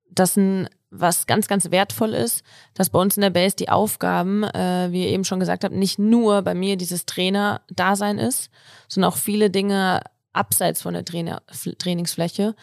das 0.10 0.38
ein 0.38 0.70
was 1.00 1.28
ganz, 1.28 1.48
ganz 1.48 1.72
wertvoll 1.72 2.14
ist, 2.14 2.44
dass 2.74 2.90
bei 2.90 3.00
uns 3.00 3.18
in 3.18 3.22
der 3.22 3.30
Base 3.30 3.56
die 3.56 3.70
Aufgaben, 3.70 4.44
äh, 4.44 4.88
wie 4.92 5.04
ihr 5.04 5.10
eben 5.10 5.24
schon 5.24 5.40
gesagt 5.40 5.64
habt, 5.64 5.76
nicht 5.76 6.00
nur 6.00 6.42
bei 6.42 6.54
mir 6.54 6.78
dieses 6.78 7.06
Trainer-Dasein 7.06 8.18
ist, 8.18 8.50
sondern 8.88 9.12
auch 9.12 9.18
viele 9.18 9.50
Dinge 9.50 10.02
abseits 10.34 10.82
von 10.82 10.94
der 10.94 11.06
Trainer 11.06 11.42
Trainingsfläche. 11.78 12.56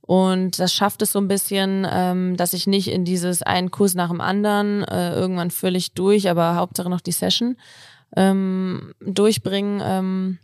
Und 0.00 0.58
das 0.58 0.74
schafft 0.74 1.00
es 1.00 1.12
so 1.12 1.18
ein 1.18 1.28
bisschen, 1.28 1.86
ähm, 1.90 2.36
dass 2.36 2.52
ich 2.52 2.66
nicht 2.66 2.88
in 2.88 3.06
dieses 3.06 3.42
einen 3.42 3.70
Kurs 3.70 3.94
nach 3.94 4.10
dem 4.10 4.20
anderen 4.20 4.84
äh, 4.84 5.14
irgendwann 5.14 5.50
völlig 5.50 5.94
durch, 5.94 6.28
aber 6.28 6.56
Hauptsache 6.56 6.90
noch 6.90 7.00
die 7.00 7.12
Session 7.12 7.56
ähm, 8.14 8.92
durchbringen, 9.00 9.80
ähm, 9.82 10.38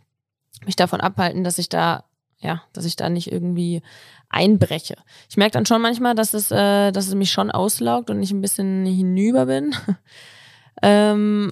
mich 0.65 0.75
davon 0.75 0.99
abhalten, 0.99 1.43
dass 1.43 1.59
ich 1.59 1.69
da, 1.69 2.05
ja, 2.39 2.63
dass 2.73 2.85
ich 2.85 2.95
da 2.95 3.09
nicht 3.09 3.31
irgendwie 3.31 3.83
einbreche. 4.31 4.95
Ich 5.29 5.37
merke 5.37 5.51
dann 5.51 5.65
schon 5.65 5.81
manchmal, 5.81 6.15
dass 6.15 6.33
es, 6.33 6.51
äh, 6.51 6.91
dass 6.91 7.07
es 7.07 7.15
mich 7.15 7.31
schon 7.31 7.51
auslaugt 7.51 8.09
und 8.09 8.21
ich 8.23 8.31
ein 8.31 8.41
bisschen 8.41 8.85
hinüber 8.85 9.45
bin. 9.45 9.75
ähm, 10.81 11.51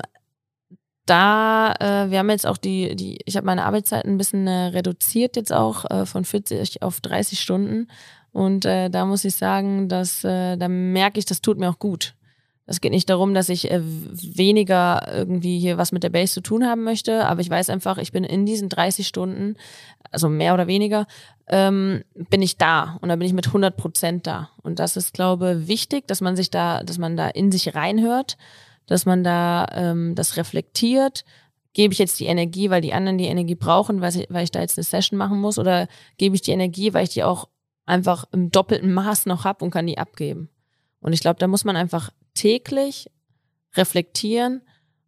da, 1.05 1.73
äh, 1.79 2.11
wir 2.11 2.19
haben 2.19 2.29
jetzt 2.29 2.45
auch 2.45 2.57
die, 2.57 2.95
die 2.95 3.19
ich 3.25 3.35
habe 3.35 3.45
meine 3.45 3.65
Arbeitszeit 3.65 4.05
ein 4.05 4.17
bisschen 4.17 4.47
äh, 4.47 4.67
reduziert 4.67 5.35
jetzt 5.35 5.51
auch 5.51 5.89
äh, 5.89 6.05
von 6.05 6.23
40 6.23 6.81
auf 6.83 7.01
30 7.01 7.39
Stunden. 7.39 7.87
Und 8.31 8.65
äh, 8.65 8.89
da 8.89 9.05
muss 9.05 9.25
ich 9.25 9.35
sagen, 9.35 9.89
dass 9.89 10.23
äh, 10.23 10.55
da 10.55 10.67
merke 10.67 11.19
ich, 11.19 11.25
das 11.25 11.41
tut 11.41 11.57
mir 11.57 11.69
auch 11.69 11.79
gut. 11.79 12.13
Es 12.69 12.81
geht 12.81 12.91
nicht 12.91 13.09
darum, 13.09 13.33
dass 13.33 13.49
ich 13.49 13.71
äh, 13.71 13.81
weniger 13.81 15.11
irgendwie 15.11 15.57
hier 15.57 15.79
was 15.79 15.91
mit 15.91 16.03
der 16.03 16.11
Base 16.11 16.35
zu 16.35 16.41
tun 16.41 16.67
haben 16.67 16.83
möchte, 16.83 17.25
aber 17.25 17.41
ich 17.41 17.49
weiß 17.49 17.71
einfach, 17.71 17.97
ich 17.97 18.11
bin 18.11 18.23
in 18.23 18.45
diesen 18.45 18.69
30 18.69 19.07
Stunden, 19.07 19.55
also 20.11 20.29
mehr 20.29 20.53
oder 20.53 20.67
weniger, 20.67 21.07
ähm, 21.49 22.03
bin 22.13 22.41
ich 22.41 22.57
da 22.57 22.97
und 23.01 23.09
da 23.09 23.15
bin 23.15 23.27
ich 23.27 23.33
mit 23.33 23.47
100 23.47 23.75
Prozent 23.75 24.27
da. 24.27 24.49
Und 24.61 24.79
das 24.79 24.97
ist, 24.97 25.13
glaube 25.13 25.59
ich, 25.61 25.67
wichtig, 25.67 26.07
dass 26.07 26.21
man 26.21 26.35
sich 26.35 26.49
da, 26.51 26.83
dass 26.83 26.97
man 26.97 27.17
da 27.17 27.27
in 27.27 27.51
sich 27.51 27.75
reinhört 27.75 28.37
dass 28.89 29.05
man 29.05 29.23
da 29.23 29.67
ähm, 29.71 30.15
das 30.15 30.35
reflektiert. 30.35 31.23
Gebe 31.73 31.93
ich 31.93 31.99
jetzt 31.99 32.19
die 32.19 32.25
Energie, 32.25 32.71
weil 32.71 32.81
die 32.81 32.93
anderen 32.93 33.19
die 33.19 33.27
Energie 33.27 33.55
brauchen, 33.55 34.01
weil 34.01 34.15
ich, 34.15 34.25
weil 34.29 34.43
ich 34.43 34.51
da 34.51 34.61
jetzt 34.61 34.77
eine 34.77 34.83
Session 34.83 35.17
machen 35.17 35.39
muss, 35.39 35.59
oder 35.59 35.87
gebe 36.17 36.35
ich 36.35 36.41
die 36.41 36.51
Energie, 36.51 36.93
weil 36.93 37.03
ich 37.03 37.11
die 37.11 37.23
auch 37.23 37.47
einfach 37.85 38.25
im 38.31 38.49
doppelten 38.49 38.91
Maß 38.91 39.27
noch 39.27 39.45
habe 39.45 39.63
und 39.63 39.69
kann 39.69 39.85
die 39.85 39.99
abgeben? 39.99 40.49
Und 41.01 41.13
ich 41.13 41.19
glaube, 41.19 41.37
da 41.39 41.47
muss 41.47 41.65
man 41.65 41.75
einfach 41.75 42.09
täglich 42.33 43.11
reflektieren 43.75 44.63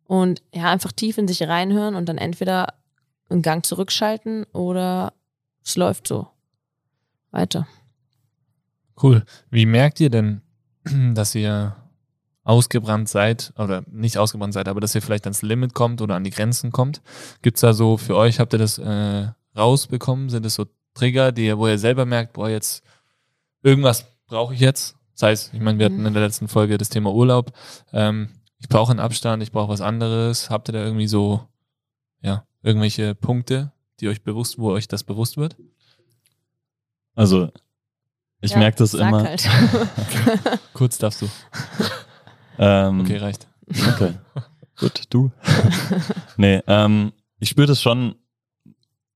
und 0.06 0.44
ja, 0.54 0.70
einfach 0.70 0.92
tief 0.92 1.18
in 1.18 1.28
sich 1.28 1.42
reinhören 1.42 1.96
und 1.96 2.08
dann 2.08 2.20
entweder 2.20 2.76
einen 3.32 3.42
Gang 3.42 3.66
zurückschalten 3.66 4.46
oder 4.54 5.14
es 5.64 5.76
läuft 5.76 6.08
so 6.08 6.28
weiter. 7.32 7.68
Cool. 9.02 9.24
Wie 9.50 9.66
merkt 9.66 10.00
ihr 10.00 10.10
denn, 10.10 10.42
dass 11.14 11.36
ihr 11.36 11.76
ausgebrannt 12.44 13.08
seid, 13.08 13.54
oder 13.58 13.84
nicht 13.92 14.18
ausgebrannt 14.18 14.54
seid, 14.54 14.68
aber 14.68 14.82
dass 14.82 14.96
ihr 14.96 15.02
vielleicht 15.02 15.26
ans 15.26 15.42
Limit 15.42 15.74
kommt 15.74 16.02
oder 16.02 16.16
an 16.16 16.24
die 16.24 16.32
Grenzen 16.32 16.72
kommt. 16.72 17.02
Gibt 17.42 17.58
es 17.58 17.62
da 17.62 17.74
so 17.74 17.98
für 17.98 18.16
euch, 18.16 18.40
habt 18.40 18.54
ihr 18.54 18.60
das 18.60 18.78
äh, 18.80 19.28
rausbekommen? 19.56 20.30
Sind 20.30 20.46
es 20.46 20.56
so 20.56 20.66
Trigger, 20.94 21.32
die, 21.32 21.56
wo 21.58 21.68
ihr 21.68 21.78
selber 21.78 22.06
merkt, 22.06 22.34
boah, 22.34 22.50
jetzt 22.50 22.84
irgendwas 23.62 24.06
brauche 24.28 24.54
ich 24.54 24.60
jetzt? 24.60 24.96
Das 25.14 25.24
heißt, 25.24 25.54
ich 25.54 25.60
meine, 25.62 25.78
wir 25.78 25.86
hatten 25.86 26.00
mhm. 26.00 26.08
in 26.08 26.14
der 26.14 26.24
letzten 26.24 26.48
Folge 26.48 26.78
das 26.78 26.90
Thema 26.90 27.14
Urlaub. 27.14 27.54
Ähm, 27.94 28.30
ich 28.60 28.68
brauche 28.68 28.92
einen 28.92 29.00
Abstand, 29.00 29.44
ich 29.44 29.52
brauche 29.52 29.70
was 29.70 29.82
anderes. 29.82 30.50
Habt 30.50 30.70
ihr 30.70 30.74
da 30.74 30.84
irgendwie 30.84 31.08
so, 31.08 31.48
ja, 32.22 32.46
irgendwelche 32.64 33.16
Punkte, 33.16 33.72
die 34.02 34.08
euch 34.08 34.24
bewusst, 34.24 34.58
wo 34.58 34.72
euch 34.72 34.88
das 34.88 35.04
bewusst 35.04 35.38
wird? 35.38 35.56
Also, 37.16 37.52
ich 38.42 38.52
ja, 38.52 38.58
merke 38.58 38.78
das 38.80 38.94
immer. 38.94 39.24
Halt. 39.24 39.48
Kurz 40.74 40.98
darfst 40.98 41.22
du. 41.22 41.30
Ähm, 42.58 43.02
okay, 43.02 43.18
reicht. 43.18 43.48
Okay. 43.68 44.14
Gut, 44.80 45.04
du. 45.10 45.32
nee, 46.38 46.62
ähm, 46.66 47.12
ich 47.40 47.50
spüre 47.50 47.68
das 47.68 47.82
schon, 47.82 48.16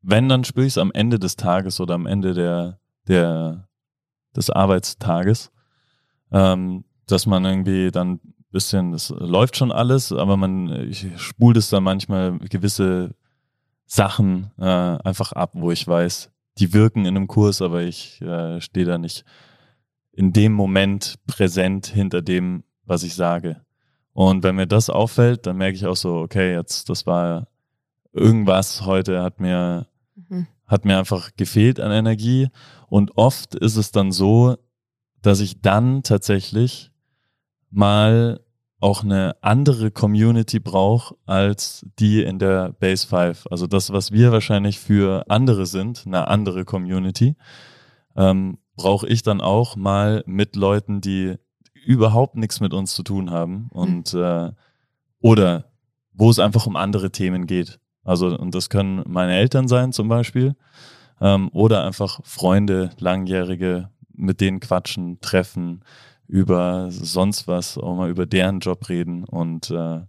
wenn, 0.02 0.30
dann 0.30 0.44
spüre 0.44 0.68
ich 0.68 0.74
es 0.74 0.78
am 0.78 0.92
Ende 0.92 1.18
des 1.18 1.36
Tages 1.36 1.80
oder 1.80 1.96
am 1.96 2.06
Ende 2.06 2.36
der, 2.36 2.80
der, 3.08 3.68
des 4.36 4.52
Arbeitstages, 4.52 5.52
ähm, 6.32 6.86
dass 7.08 7.26
man 7.26 7.46
irgendwie 7.46 7.90
dann 7.90 8.14
ein 8.14 8.36
bisschen, 8.52 8.92
das 8.92 9.10
läuft 9.10 9.58
schon 9.58 9.72
alles, 9.72 10.12
aber 10.12 10.38
man, 10.38 10.70
ich 10.88 11.08
spule 11.18 11.56
das 11.56 11.70
dann 11.70 11.84
manchmal 11.84 12.38
gewisse 12.40 13.16
Sachen 13.86 14.52
äh, 14.58 14.64
einfach 14.64 15.32
ab, 15.32 15.52
wo 15.54 15.72
ich 15.72 15.88
weiß, 15.88 16.32
die 16.58 16.74
wirken 16.74 17.06
in 17.06 17.16
einem 17.16 17.28
Kurs, 17.28 17.62
aber 17.62 17.84
ich 17.84 18.22
äh, 18.22 18.60
stehe 18.62 18.86
da 18.86 18.98
nicht 18.98 19.26
in 20.12 20.32
dem 20.34 20.54
Moment 20.54 21.16
präsent 21.28 21.88
hinter 21.88 22.22
dem, 22.22 22.64
was 22.86 23.04
ich 23.04 23.16
sage. 23.16 23.62
Und 24.14 24.44
wenn 24.44 24.56
mir 24.56 24.68
das 24.68 24.90
auffällt, 24.90 25.46
dann 25.46 25.58
merke 25.58 25.76
ich 25.76 25.86
auch 25.86 25.98
so, 25.98 26.16
okay, 26.20 26.54
jetzt, 26.54 26.90
das 26.90 27.06
war 27.06 27.48
irgendwas 28.14 28.86
heute 28.86 29.22
hat 29.22 29.42
mir, 29.42 29.88
mhm. 30.16 30.48
hat 30.66 30.86
mir 30.86 30.98
einfach 30.98 31.32
gefehlt 31.36 31.80
an 31.82 31.92
Energie. 31.92 32.48
Und 32.88 33.18
oft 33.18 33.56
ist 33.56 33.76
es 33.76 33.92
dann 33.92 34.14
so, 34.14 34.56
dass 35.22 35.42
ich 35.42 35.62
dann 35.62 36.02
tatsächlich 36.02 36.92
mal 37.70 38.40
auch 38.80 39.04
eine 39.04 39.36
andere 39.42 39.90
Community 39.92 40.60
brauche 40.60 41.16
als 41.26 41.86
die 42.00 42.24
in 42.24 42.40
der 42.40 42.74
Base 42.74 43.08
5. 43.08 43.48
Also 43.50 43.68
das, 43.68 43.92
was 43.92 44.12
wir 44.12 44.32
wahrscheinlich 44.32 44.80
für 44.80 45.26
andere 45.30 45.66
sind, 45.66 46.04
eine 46.06 46.28
andere 46.28 46.66
Community, 46.66 47.36
ähm, 48.16 48.58
brauche 48.76 49.08
ich 49.08 49.24
dann 49.24 49.42
auch 49.42 49.76
mal 49.76 50.24
mit 50.26 50.56
Leuten, 50.56 51.02
die 51.02 51.36
überhaupt 51.86 52.36
nichts 52.36 52.60
mit 52.60 52.74
uns 52.74 52.94
zu 52.94 53.04
tun 53.04 53.32
haben 53.32 53.70
und 53.72 54.14
mhm. 54.14 54.22
äh, 54.22 54.52
oder 55.20 55.66
wo 56.14 56.30
es 56.30 56.40
einfach 56.40 56.68
um 56.68 56.76
andere 56.76 57.12
Themen 57.12 57.48
geht. 57.48 57.80
Also 58.04 58.28
und 58.38 58.54
das 58.54 58.70
können 58.70 59.04
meine 59.08 59.36
Eltern 59.36 59.68
sein 59.68 59.92
zum 59.92 60.08
Beispiel 60.08 60.56
ähm, 61.22 61.50
oder 61.54 61.86
einfach 61.86 62.20
Freunde, 62.24 62.92
langjährige, 63.00 63.90
mit 64.14 64.42
denen 64.42 64.60
quatschen, 64.60 65.20
treffen, 65.22 65.84
über 66.28 66.88
sonst 66.90 67.48
was, 67.48 67.78
auch 67.78 67.96
mal 67.96 68.10
über 68.10 68.26
deren 68.26 68.60
Job 68.60 68.90
reden 68.90 69.24
und 69.24 69.72
äh, 69.72 70.02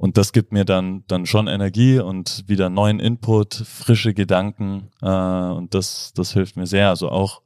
und 0.00 0.16
das 0.16 0.32
gibt 0.32 0.52
mir 0.52 0.64
dann 0.64 1.04
dann 1.08 1.26
schon 1.26 1.48
Energie 1.48 1.98
und 1.98 2.44
wieder 2.46 2.70
neuen 2.70 3.00
Input, 3.00 3.54
frische 3.54 4.14
Gedanken 4.14 4.90
äh, 5.02 5.08
und 5.08 5.74
das 5.74 6.12
das 6.14 6.32
hilft 6.32 6.56
mir 6.56 6.66
sehr. 6.66 6.88
Also 6.88 7.10
auch 7.10 7.42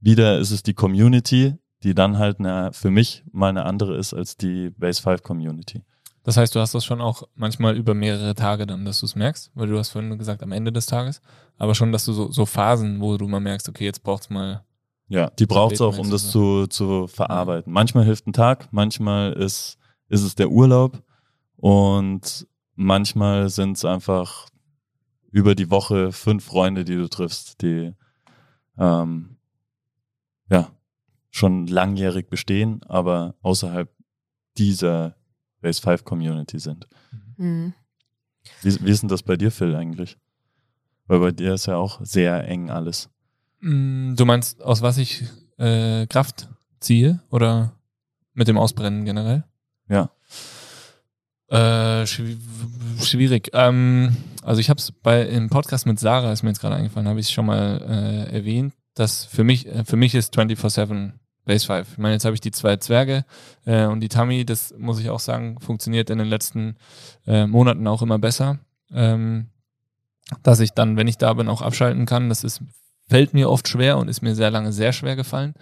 wieder 0.00 0.38
ist 0.38 0.50
es 0.50 0.62
die 0.62 0.74
Community, 0.74 1.54
die 1.82 1.94
dann 1.94 2.18
halt 2.18 2.40
eine, 2.40 2.72
für 2.72 2.90
mich 2.90 3.24
mal 3.32 3.48
eine 3.48 3.64
andere 3.64 3.96
ist 3.96 4.14
als 4.14 4.36
die 4.36 4.70
Base 4.70 5.00
5 5.00 5.22
Community. 5.22 5.82
Das 6.22 6.36
heißt, 6.36 6.54
du 6.54 6.60
hast 6.60 6.74
das 6.74 6.84
schon 6.84 7.00
auch 7.00 7.22
manchmal 7.34 7.76
über 7.76 7.94
mehrere 7.94 8.34
Tage 8.34 8.66
dann, 8.66 8.84
dass 8.84 9.00
du 9.00 9.06
es 9.06 9.16
merkst, 9.16 9.50
weil 9.54 9.68
du 9.68 9.78
hast 9.78 9.90
vorhin 9.90 10.18
gesagt, 10.18 10.42
am 10.42 10.52
Ende 10.52 10.72
des 10.72 10.86
Tages, 10.86 11.22
aber 11.56 11.74
schon, 11.74 11.92
dass 11.92 12.04
du 12.04 12.12
so, 12.12 12.30
so 12.30 12.44
Phasen, 12.44 13.00
wo 13.00 13.16
du 13.16 13.26
mal 13.26 13.40
merkst, 13.40 13.68
okay, 13.68 13.84
jetzt 13.84 14.02
braucht 14.02 14.24
es 14.24 14.30
mal. 14.30 14.64
Ja, 15.10 15.28
die 15.30 15.46
braucht 15.46 15.74
es 15.74 15.80
auch, 15.80 15.98
um 15.98 16.08
das 16.08 16.30
zu, 16.30 16.68
zu 16.68 17.08
verarbeiten. 17.08 17.72
Manchmal 17.72 18.04
hilft 18.04 18.28
ein 18.28 18.32
Tag, 18.32 18.68
manchmal 18.70 19.32
ist, 19.32 19.76
ist 20.08 20.22
es 20.22 20.36
der 20.36 20.52
Urlaub 20.52 21.02
und 21.56 22.46
manchmal 22.76 23.48
sind 23.48 23.76
es 23.76 23.84
einfach 23.84 24.46
über 25.32 25.56
die 25.56 25.68
Woche 25.68 26.12
fünf 26.12 26.44
Freunde, 26.44 26.84
die 26.84 26.94
du 26.94 27.08
triffst, 27.08 27.60
die 27.60 27.92
ähm, 28.78 29.36
ja, 30.48 30.70
schon 31.30 31.66
langjährig 31.66 32.30
bestehen, 32.30 32.80
aber 32.84 33.34
außerhalb 33.42 33.92
dieser 34.58 35.16
Base 35.60 35.82
5 35.82 36.04
Community 36.04 36.60
sind. 36.60 36.86
Mhm. 37.36 37.74
Wie, 38.62 38.84
wie 38.84 38.90
ist 38.90 39.02
denn 39.02 39.08
das 39.08 39.24
bei 39.24 39.36
dir, 39.36 39.50
Phil, 39.50 39.74
eigentlich? 39.74 40.18
Weil 41.08 41.18
bei 41.18 41.32
dir 41.32 41.54
ist 41.54 41.66
ja 41.66 41.78
auch 41.78 42.00
sehr 42.04 42.46
eng 42.46 42.70
alles. 42.70 43.10
Mm, 43.60 44.14
du 44.16 44.24
meinst, 44.24 44.62
aus 44.62 44.82
was 44.82 44.98
ich 44.98 45.24
äh, 45.58 46.06
Kraft 46.06 46.48
ziehe 46.80 47.20
oder 47.30 47.72
mit 48.34 48.48
dem 48.48 48.58
Ausbrennen 48.58 49.04
generell? 49.04 49.44
Ja. 49.88 50.10
Äh, 51.48 52.06
schwierig. 52.06 53.50
Ähm, 53.52 54.16
also 54.42 54.60
ich 54.60 54.70
habe 54.70 54.78
es 54.78 54.92
bei 54.92 55.22
im 55.22 55.50
Podcast 55.50 55.84
mit 55.84 55.98
Sarah, 55.98 56.32
ist 56.32 56.42
mir 56.42 56.50
jetzt 56.50 56.60
gerade 56.60 56.76
eingefallen, 56.76 57.08
habe 57.08 57.20
ich 57.20 57.30
schon 57.30 57.46
mal 57.46 57.80
äh, 58.30 58.34
erwähnt, 58.34 58.74
dass 58.94 59.24
für 59.24 59.42
mich 59.42 59.66
äh, 59.66 59.84
für 59.84 59.96
mich 59.96 60.14
ist 60.14 60.38
24/7 60.38 61.12
Base 61.44 61.66
5. 61.66 61.92
Ich 61.92 61.98
meine, 61.98 62.14
jetzt 62.14 62.24
habe 62.24 62.34
ich 62.34 62.40
die 62.40 62.52
zwei 62.52 62.76
Zwerge 62.76 63.24
äh, 63.64 63.86
und 63.86 64.00
die 64.00 64.08
Tammy, 64.08 64.44
das 64.44 64.72
muss 64.78 65.00
ich 65.00 65.10
auch 65.10 65.18
sagen, 65.18 65.58
funktioniert 65.60 66.08
in 66.08 66.18
den 66.18 66.28
letzten 66.28 66.76
äh, 67.26 67.46
Monaten 67.46 67.86
auch 67.88 68.02
immer 68.02 68.18
besser. 68.18 68.58
Ähm, 68.92 69.48
dass 70.42 70.60
ich 70.60 70.72
dann, 70.72 70.96
wenn 70.96 71.08
ich 71.08 71.18
da 71.18 71.34
bin, 71.34 71.48
auch 71.48 71.62
abschalten 71.62 72.06
kann. 72.06 72.28
Das 72.28 72.44
ist, 72.44 72.62
fällt 73.10 73.34
mir 73.34 73.50
oft 73.50 73.68
schwer 73.68 73.98
und 73.98 74.08
ist 74.08 74.22
mir 74.22 74.34
sehr 74.34 74.50
lange 74.50 74.72
sehr 74.72 74.92
schwer 74.92 75.16
gefallen, 75.16 75.54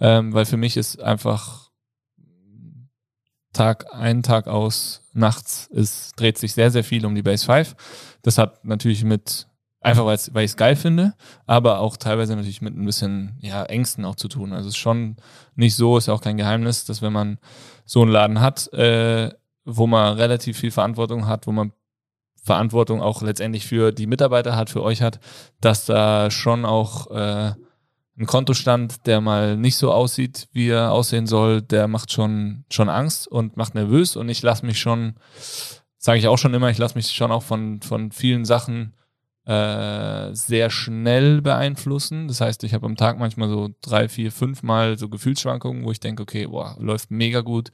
ähm, 0.00 0.34
weil 0.34 0.44
für 0.44 0.56
mich 0.56 0.76
ist 0.76 1.00
einfach 1.00 1.70
Tag 3.52 3.86
ein, 3.94 4.22
Tag 4.22 4.46
aus, 4.46 5.02
nachts, 5.14 5.70
es 5.74 6.12
dreht 6.16 6.36
sich 6.36 6.52
sehr, 6.52 6.70
sehr 6.70 6.84
viel 6.84 7.06
um 7.06 7.14
die 7.14 7.22
Base 7.22 7.46
5. 7.46 7.74
Das 8.22 8.36
hat 8.36 8.64
natürlich 8.64 9.04
mit 9.04 9.48
Einfach 9.80 10.04
weil 10.06 10.44
ich 10.44 10.50
es 10.50 10.56
geil 10.56 10.74
finde, 10.74 11.14
aber 11.46 11.78
auch 11.78 11.96
teilweise 11.96 12.34
natürlich 12.34 12.60
mit 12.60 12.76
ein 12.76 12.84
bisschen 12.84 13.38
ja, 13.40 13.62
Ängsten 13.62 14.04
auch 14.04 14.16
zu 14.16 14.26
tun. 14.26 14.52
Also 14.52 14.68
es 14.68 14.74
ist 14.74 14.80
schon 14.80 15.16
nicht 15.54 15.76
so, 15.76 15.96
ist 15.96 16.08
ja 16.08 16.14
auch 16.14 16.20
kein 16.20 16.36
Geheimnis, 16.36 16.84
dass 16.84 17.00
wenn 17.00 17.12
man 17.12 17.38
so 17.84 18.02
einen 18.02 18.10
Laden 18.10 18.40
hat, 18.40 18.72
äh, 18.72 19.30
wo 19.64 19.86
man 19.86 20.16
relativ 20.16 20.58
viel 20.58 20.72
Verantwortung 20.72 21.28
hat, 21.28 21.46
wo 21.46 21.52
man 21.52 21.72
Verantwortung 22.48 23.02
auch 23.02 23.20
letztendlich 23.20 23.66
für 23.66 23.92
die 23.92 24.06
Mitarbeiter 24.06 24.56
hat, 24.56 24.70
für 24.70 24.82
euch 24.82 25.02
hat, 25.02 25.20
dass 25.60 25.84
da 25.84 26.30
schon 26.30 26.64
auch 26.64 27.10
äh, 27.10 27.52
ein 28.18 28.26
Kontostand, 28.26 29.06
der 29.06 29.20
mal 29.20 29.58
nicht 29.58 29.76
so 29.76 29.92
aussieht, 29.92 30.48
wie 30.52 30.68
er 30.70 30.92
aussehen 30.92 31.26
soll, 31.26 31.60
der 31.60 31.88
macht 31.88 32.10
schon, 32.10 32.64
schon 32.70 32.88
Angst 32.88 33.28
und 33.28 33.58
macht 33.58 33.74
nervös 33.74 34.16
und 34.16 34.30
ich 34.30 34.42
lasse 34.42 34.64
mich 34.64 34.80
schon, 34.80 35.16
sage 35.98 36.18
ich 36.18 36.26
auch 36.26 36.38
schon 36.38 36.54
immer, 36.54 36.70
ich 36.70 36.78
lasse 36.78 36.94
mich 36.94 37.10
schon 37.10 37.30
auch 37.30 37.42
von, 37.42 37.82
von 37.82 38.12
vielen 38.12 38.46
Sachen 38.46 38.94
äh, 39.44 40.34
sehr 40.34 40.70
schnell 40.70 41.42
beeinflussen. 41.42 42.28
Das 42.28 42.40
heißt, 42.40 42.64
ich 42.64 42.72
habe 42.72 42.86
am 42.86 42.96
Tag 42.96 43.18
manchmal 43.18 43.50
so 43.50 43.68
drei, 43.82 44.08
vier, 44.08 44.32
fünf 44.32 44.62
Mal 44.62 44.96
so 44.96 45.10
Gefühlsschwankungen, 45.10 45.84
wo 45.84 45.92
ich 45.92 46.00
denke, 46.00 46.22
okay, 46.22 46.46
boah, 46.46 46.76
läuft 46.80 47.10
mega 47.10 47.42
gut, 47.42 47.72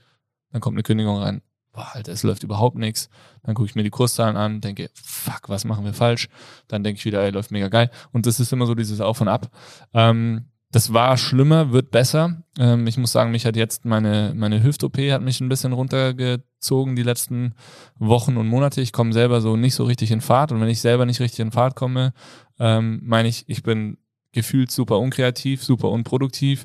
dann 0.51 0.61
kommt 0.61 0.75
eine 0.75 0.83
Kündigung 0.83 1.19
rein. 1.19 1.43
Boah, 1.75 1.91
Alter, 1.93 2.13
es 2.13 2.23
läuft 2.23 2.45
überhaupt 2.45 2.79
nichts. 2.79 3.11
Dann 3.43 3.55
gucke 3.55 3.69
ich 3.69 3.75
mir 3.75 3.83
die 3.83 3.91
Kurszahlen 3.91 4.37
an, 4.37 4.61
denke, 4.61 4.91
fuck, 4.95 5.49
was 5.49 5.65
machen 5.65 5.85
wir 5.85 5.93
falsch? 5.93 6.29
Dann 6.69 6.85
denke 6.85 6.99
ich 6.99 7.05
wieder, 7.05 7.23
ey, 7.23 7.31
läuft 7.31 7.51
mega 7.51 7.69
geil. 7.69 7.91
Und 8.13 8.27
das 8.27 8.39
ist 8.39 8.53
immer 8.53 8.67
so 8.67 8.75
dieses 8.77 9.01
Auf 9.01 9.21
und 9.21 9.29
Ab. 9.29 9.51
Ähm, 9.93 10.47
das 10.71 10.93
war 10.93 11.17
schlimmer, 11.17 11.73
wird 11.73 11.91
besser. 11.91 12.43
Ähm, 12.59 12.87
ich 12.87 12.97
muss 12.97 13.13
sagen, 13.13 13.33
mich 13.33 13.45
hat 13.45 13.57
jetzt 13.57 13.85
meine, 13.85 14.33
meine 14.35 14.63
Hüft-OP 14.63 14.99
hat 15.11 15.23
mich 15.23 15.41
ein 15.41 15.49
bisschen 15.49 15.73
runtergezogen 15.73 16.97
die 16.97 17.03
letzten 17.03 17.55
Wochen 17.99 18.37
und 18.37 18.47
Monate. 18.47 18.81
Ich 18.81 18.93
komme 18.93 19.13
selber 19.13 19.41
so 19.41 19.57
nicht 19.57 19.75
so 19.75 19.85
richtig 19.85 20.13
in 20.13 20.21
Fahrt. 20.21 20.53
Und 20.53 20.61
wenn 20.61 20.69
ich 20.69 20.81
selber 20.81 21.07
nicht 21.07 21.21
richtig 21.21 21.41
in 21.41 21.53
Fahrt 21.53 21.75
komme, 21.75 22.13
ähm, 22.59 23.01
meine 23.05 23.29
ich, 23.29 23.45
ich 23.49 23.65
bin 23.65 23.99
gefühlt 24.33 24.71
super 24.71 24.99
unkreativ, 24.99 25.63
super 25.63 25.91
unproduktiv, 25.91 26.65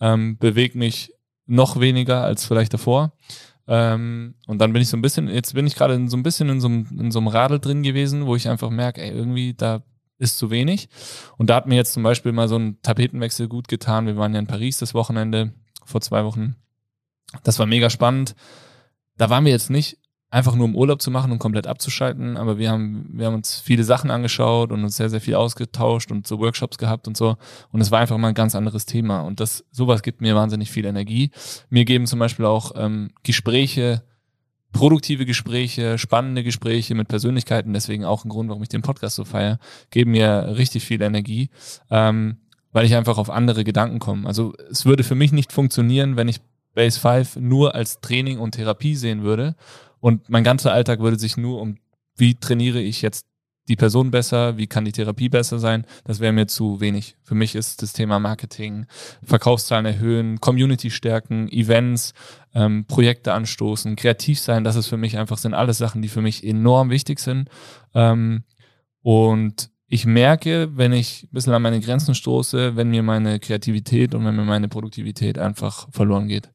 ähm, 0.00 0.38
bewege 0.38 0.78
mich 0.78 1.12
noch 1.46 1.80
weniger 1.80 2.24
als 2.24 2.44
vielleicht 2.44 2.74
davor. 2.74 3.12
Ähm, 3.68 4.34
und 4.46 4.58
dann 4.58 4.72
bin 4.72 4.82
ich 4.82 4.88
so 4.88 4.96
ein 4.96 5.02
bisschen, 5.02 5.28
jetzt 5.28 5.54
bin 5.54 5.66
ich 5.66 5.74
gerade 5.74 6.08
so 6.08 6.16
ein 6.16 6.22
bisschen 6.22 6.48
in 6.48 6.60
so, 6.60 6.68
einem, 6.68 6.86
in 6.98 7.10
so 7.10 7.18
einem 7.18 7.28
Radl 7.28 7.58
drin 7.58 7.82
gewesen, 7.82 8.26
wo 8.26 8.36
ich 8.36 8.48
einfach 8.48 8.70
merke, 8.70 9.02
ey, 9.02 9.10
irgendwie 9.10 9.54
da 9.54 9.82
ist 10.18 10.38
zu 10.38 10.50
wenig. 10.50 10.88
Und 11.36 11.50
da 11.50 11.56
hat 11.56 11.66
mir 11.66 11.74
jetzt 11.74 11.92
zum 11.92 12.02
Beispiel 12.02 12.32
mal 12.32 12.48
so 12.48 12.56
ein 12.58 12.80
Tapetenwechsel 12.82 13.48
gut 13.48 13.68
getan. 13.68 14.06
Wir 14.06 14.16
waren 14.16 14.32
ja 14.32 14.38
in 14.38 14.46
Paris 14.46 14.78
das 14.78 14.94
Wochenende 14.94 15.52
vor 15.84 16.00
zwei 16.00 16.24
Wochen. 16.24 16.56
Das 17.42 17.58
war 17.58 17.66
mega 17.66 17.90
spannend. 17.90 18.34
Da 19.16 19.30
waren 19.30 19.44
wir 19.44 19.52
jetzt 19.52 19.70
nicht 19.70 19.98
einfach 20.30 20.54
nur 20.54 20.64
um 20.64 20.74
Urlaub 20.74 21.00
zu 21.00 21.10
machen 21.10 21.30
und 21.30 21.38
komplett 21.38 21.66
abzuschalten, 21.66 22.36
aber 22.36 22.58
wir 22.58 22.70
haben, 22.70 23.08
wir 23.12 23.26
haben 23.26 23.34
uns 23.34 23.60
viele 23.60 23.84
Sachen 23.84 24.10
angeschaut 24.10 24.72
und 24.72 24.82
uns 24.82 24.96
sehr, 24.96 25.08
sehr 25.08 25.20
viel 25.20 25.36
ausgetauscht 25.36 26.10
und 26.10 26.26
so 26.26 26.40
Workshops 26.40 26.78
gehabt 26.78 27.06
und 27.06 27.16
so. 27.16 27.36
Und 27.70 27.80
es 27.80 27.90
war 27.90 28.00
einfach 28.00 28.18
mal 28.18 28.28
ein 28.28 28.34
ganz 28.34 28.54
anderes 28.54 28.86
Thema. 28.86 29.20
Und 29.20 29.40
das, 29.40 29.64
sowas 29.70 30.02
gibt 30.02 30.20
mir 30.20 30.34
wahnsinnig 30.34 30.70
viel 30.70 30.84
Energie. 30.84 31.30
Mir 31.70 31.84
geben 31.84 32.06
zum 32.06 32.18
Beispiel 32.18 32.44
auch 32.44 32.72
ähm, 32.74 33.10
Gespräche, 33.22 34.02
produktive 34.72 35.26
Gespräche, 35.26 35.96
spannende 35.96 36.42
Gespräche 36.42 36.94
mit 36.94 37.08
Persönlichkeiten, 37.08 37.72
deswegen 37.72 38.04
auch 38.04 38.24
ein 38.24 38.28
Grund, 38.28 38.48
warum 38.48 38.62
ich 38.62 38.68
den 38.68 38.82
Podcast 38.82 39.16
so 39.16 39.24
feiere, 39.24 39.58
geben 39.90 40.10
mir 40.10 40.54
richtig 40.56 40.84
viel 40.84 41.00
Energie, 41.02 41.50
ähm, 41.90 42.38
weil 42.72 42.84
ich 42.84 42.94
einfach 42.94 43.16
auf 43.16 43.30
andere 43.30 43.64
Gedanken 43.64 44.00
komme. 44.00 44.26
Also 44.26 44.54
es 44.70 44.84
würde 44.84 45.04
für 45.04 45.14
mich 45.14 45.32
nicht 45.32 45.52
funktionieren, 45.52 46.16
wenn 46.16 46.28
ich 46.28 46.40
Base 46.74 47.00
5 47.00 47.36
nur 47.36 47.74
als 47.74 48.00
Training 48.02 48.38
und 48.38 48.52
Therapie 48.52 48.96
sehen 48.96 49.22
würde 49.22 49.56
und 50.06 50.28
mein 50.28 50.44
ganzer 50.44 50.72
Alltag 50.72 51.00
würde 51.00 51.18
sich 51.18 51.36
nur 51.36 51.60
um, 51.60 51.78
wie 52.16 52.36
trainiere 52.36 52.80
ich 52.80 53.02
jetzt 53.02 53.26
die 53.66 53.74
Person 53.74 54.12
besser, 54.12 54.56
wie 54.56 54.68
kann 54.68 54.84
die 54.84 54.92
Therapie 54.92 55.28
besser 55.28 55.58
sein, 55.58 55.84
das 56.04 56.20
wäre 56.20 56.32
mir 56.32 56.46
zu 56.46 56.80
wenig. 56.80 57.16
Für 57.24 57.34
mich 57.34 57.56
ist 57.56 57.82
das 57.82 57.92
Thema 57.92 58.20
Marketing, 58.20 58.86
Verkaufszahlen 59.24 59.84
erhöhen, 59.84 60.40
Community 60.40 60.92
stärken, 60.92 61.48
Events, 61.48 62.14
ähm, 62.54 62.84
Projekte 62.84 63.32
anstoßen, 63.32 63.96
kreativ 63.96 64.38
sein, 64.38 64.62
das 64.62 64.76
ist 64.76 64.86
für 64.86 64.96
mich 64.96 65.18
einfach, 65.18 65.38
sind 65.38 65.54
alles 65.54 65.78
Sachen, 65.78 66.02
die 66.02 66.08
für 66.08 66.22
mich 66.22 66.44
enorm 66.44 66.90
wichtig 66.90 67.18
sind. 67.18 67.48
Ähm, 67.92 68.44
und 69.02 69.70
ich 69.88 70.06
merke, 70.06 70.70
wenn 70.76 70.92
ich 70.92 71.24
ein 71.24 71.30
bisschen 71.32 71.52
an 71.52 71.62
meine 71.62 71.80
Grenzen 71.80 72.14
stoße, 72.14 72.76
wenn 72.76 72.90
mir 72.90 73.02
meine 73.02 73.40
Kreativität 73.40 74.14
und 74.14 74.24
wenn 74.24 74.36
mir 74.36 74.44
meine 74.44 74.68
Produktivität 74.68 75.36
einfach 75.36 75.88
verloren 75.90 76.28
geht, 76.28 76.52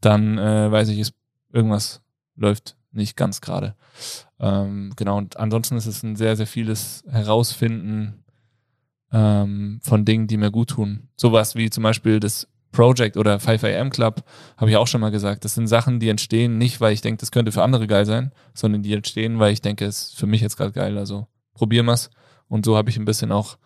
dann 0.00 0.38
äh, 0.38 0.70
weiß 0.70 0.88
ich, 0.90 1.00
ist 1.00 1.14
irgendwas 1.52 2.00
läuft 2.36 2.76
nicht 2.92 3.16
ganz 3.16 3.40
gerade. 3.40 3.74
Ähm, 4.38 4.92
genau, 4.96 5.18
und 5.18 5.36
ansonsten 5.36 5.76
ist 5.76 5.86
es 5.86 6.02
ein 6.02 6.16
sehr, 6.16 6.36
sehr 6.36 6.46
vieles 6.46 7.04
Herausfinden 7.10 8.24
ähm, 9.12 9.80
von 9.82 10.04
Dingen, 10.04 10.26
die 10.26 10.36
mir 10.36 10.50
gut 10.50 10.70
tun. 10.70 11.08
Sowas 11.16 11.54
wie 11.54 11.70
zum 11.70 11.82
Beispiel 11.82 12.20
das 12.20 12.48
Project 12.72 13.16
oder 13.16 13.36
5am 13.36 13.90
Club, 13.90 14.24
habe 14.56 14.70
ich 14.70 14.76
auch 14.76 14.86
schon 14.86 15.00
mal 15.00 15.10
gesagt. 15.10 15.44
Das 15.44 15.54
sind 15.54 15.66
Sachen, 15.66 16.00
die 16.00 16.08
entstehen 16.08 16.58
nicht, 16.58 16.80
weil 16.80 16.94
ich 16.94 17.02
denke, 17.02 17.20
das 17.20 17.30
könnte 17.30 17.52
für 17.52 17.62
andere 17.62 17.86
geil 17.86 18.06
sein, 18.06 18.32
sondern 18.54 18.82
die 18.82 18.94
entstehen, 18.94 19.38
weil 19.38 19.52
ich 19.52 19.60
denke, 19.60 19.84
es 19.84 20.08
ist 20.08 20.18
für 20.18 20.26
mich 20.26 20.40
jetzt 20.40 20.56
gerade 20.56 20.72
geil. 20.72 20.98
Also 20.98 21.26
probieren 21.54 21.86
wir's. 21.86 22.10
Und 22.48 22.64
so 22.64 22.76
habe 22.76 22.90
ich 22.90 22.96
ein 22.96 23.04
bisschen 23.04 23.30
auch 23.30 23.58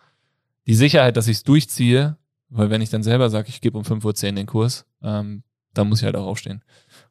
die 0.67 0.75
Sicherheit, 0.75 1.17
dass 1.17 1.27
ich 1.27 1.37
es 1.37 1.43
durchziehe, 1.43 2.17
weil 2.49 2.69
wenn 2.69 2.81
ich 2.81 2.89
dann 2.89 3.03
selber 3.03 3.29
sage, 3.29 3.49
ich 3.49 3.61
gebe 3.61 3.77
um 3.77 3.83
5.10 3.83 4.05
Uhr 4.05 4.31
den 4.33 4.45
Kurs, 4.45 4.85
ähm, 5.01 5.43
dann 5.73 5.89
muss 5.89 5.99
ich 5.99 6.05
halt 6.05 6.15
auch 6.15 6.25
aufstehen. 6.25 6.63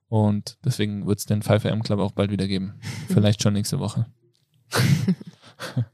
Und 0.09 0.59
deswegen 0.65 1.07
wird 1.07 1.19
es 1.19 1.27
den 1.27 1.43
5am 1.43 1.83
Club 1.83 2.01
auch 2.01 2.13
bald 2.13 2.31
wieder 2.31 2.47
geben. 2.47 2.79
Vielleicht 3.09 3.43
schon 3.43 3.55
nächste 3.55 3.79
Woche. 3.79 4.07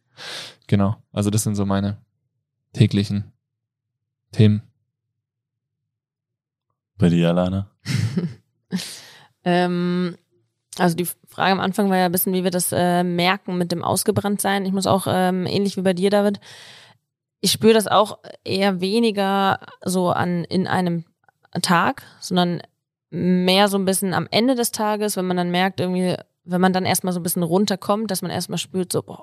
genau. 0.67 0.97
Also 1.13 1.31
das 1.31 1.43
sind 1.43 1.55
so 1.55 1.65
meine 1.65 1.99
täglichen 2.73 3.33
Themen. 4.33 4.63
Bei 6.99 7.09
dir, 7.09 7.31
Alana? 7.31 7.71
ähm, 9.45 10.17
also 10.79 10.97
die 10.97 11.09
Frage 11.27 11.53
am 11.53 11.61
Anfang 11.61 11.91
war 11.91 11.97
ja 11.97 12.07
ein 12.07 12.13
bisschen, 12.13 12.33
wie 12.33 12.45
wir 12.45 12.51
das 12.51 12.73
äh, 12.73 13.03
merken 13.03 13.59
mit 13.59 13.73
dem 13.73 13.83
Ausgebranntsein. 13.83 14.65
Ich 14.65 14.73
muss 14.73 14.87
auch 14.87 15.07
ähm, 15.09 15.47
ähnlich 15.47 15.77
wie 15.77 15.83
bei 15.83 15.95
dir, 15.95 16.11
David. 16.11 16.39
Ich 17.41 17.53
spüre 17.53 17.75
das 17.75 17.89
auch 17.89 18.19
eher 18.45 18.81
weniger 18.81 19.59
so 19.85 20.11
an 20.11 20.45
in 20.45 20.69
einem 20.69 21.05
Tag, 21.61 22.05
sondern 22.21 22.63
mehr 23.13 23.69
so 23.69 23.77
ein 23.77 23.85
bisschen 23.85 24.15
am 24.15 24.27
Ende 24.31 24.55
des 24.55 24.73
Tages, 24.73 25.17
wenn 25.17 25.27
man 25.27 25.37
dann 25.37 25.51
merkt, 25.51 25.81
irgendwie, 25.81 26.17
wenn 26.45 26.61
man 26.61 26.73
dann 26.73 26.87
erstmal 26.87 27.13
so 27.13 27.21
ein 27.21 27.23
bisschen 27.23 27.43
runterkommt, 27.43 28.11
dass 28.11 28.23
man 28.23 28.31
erstmal 28.31 28.59
spürt, 28.59 28.91
so, 28.91 29.03
boah, 29.03 29.23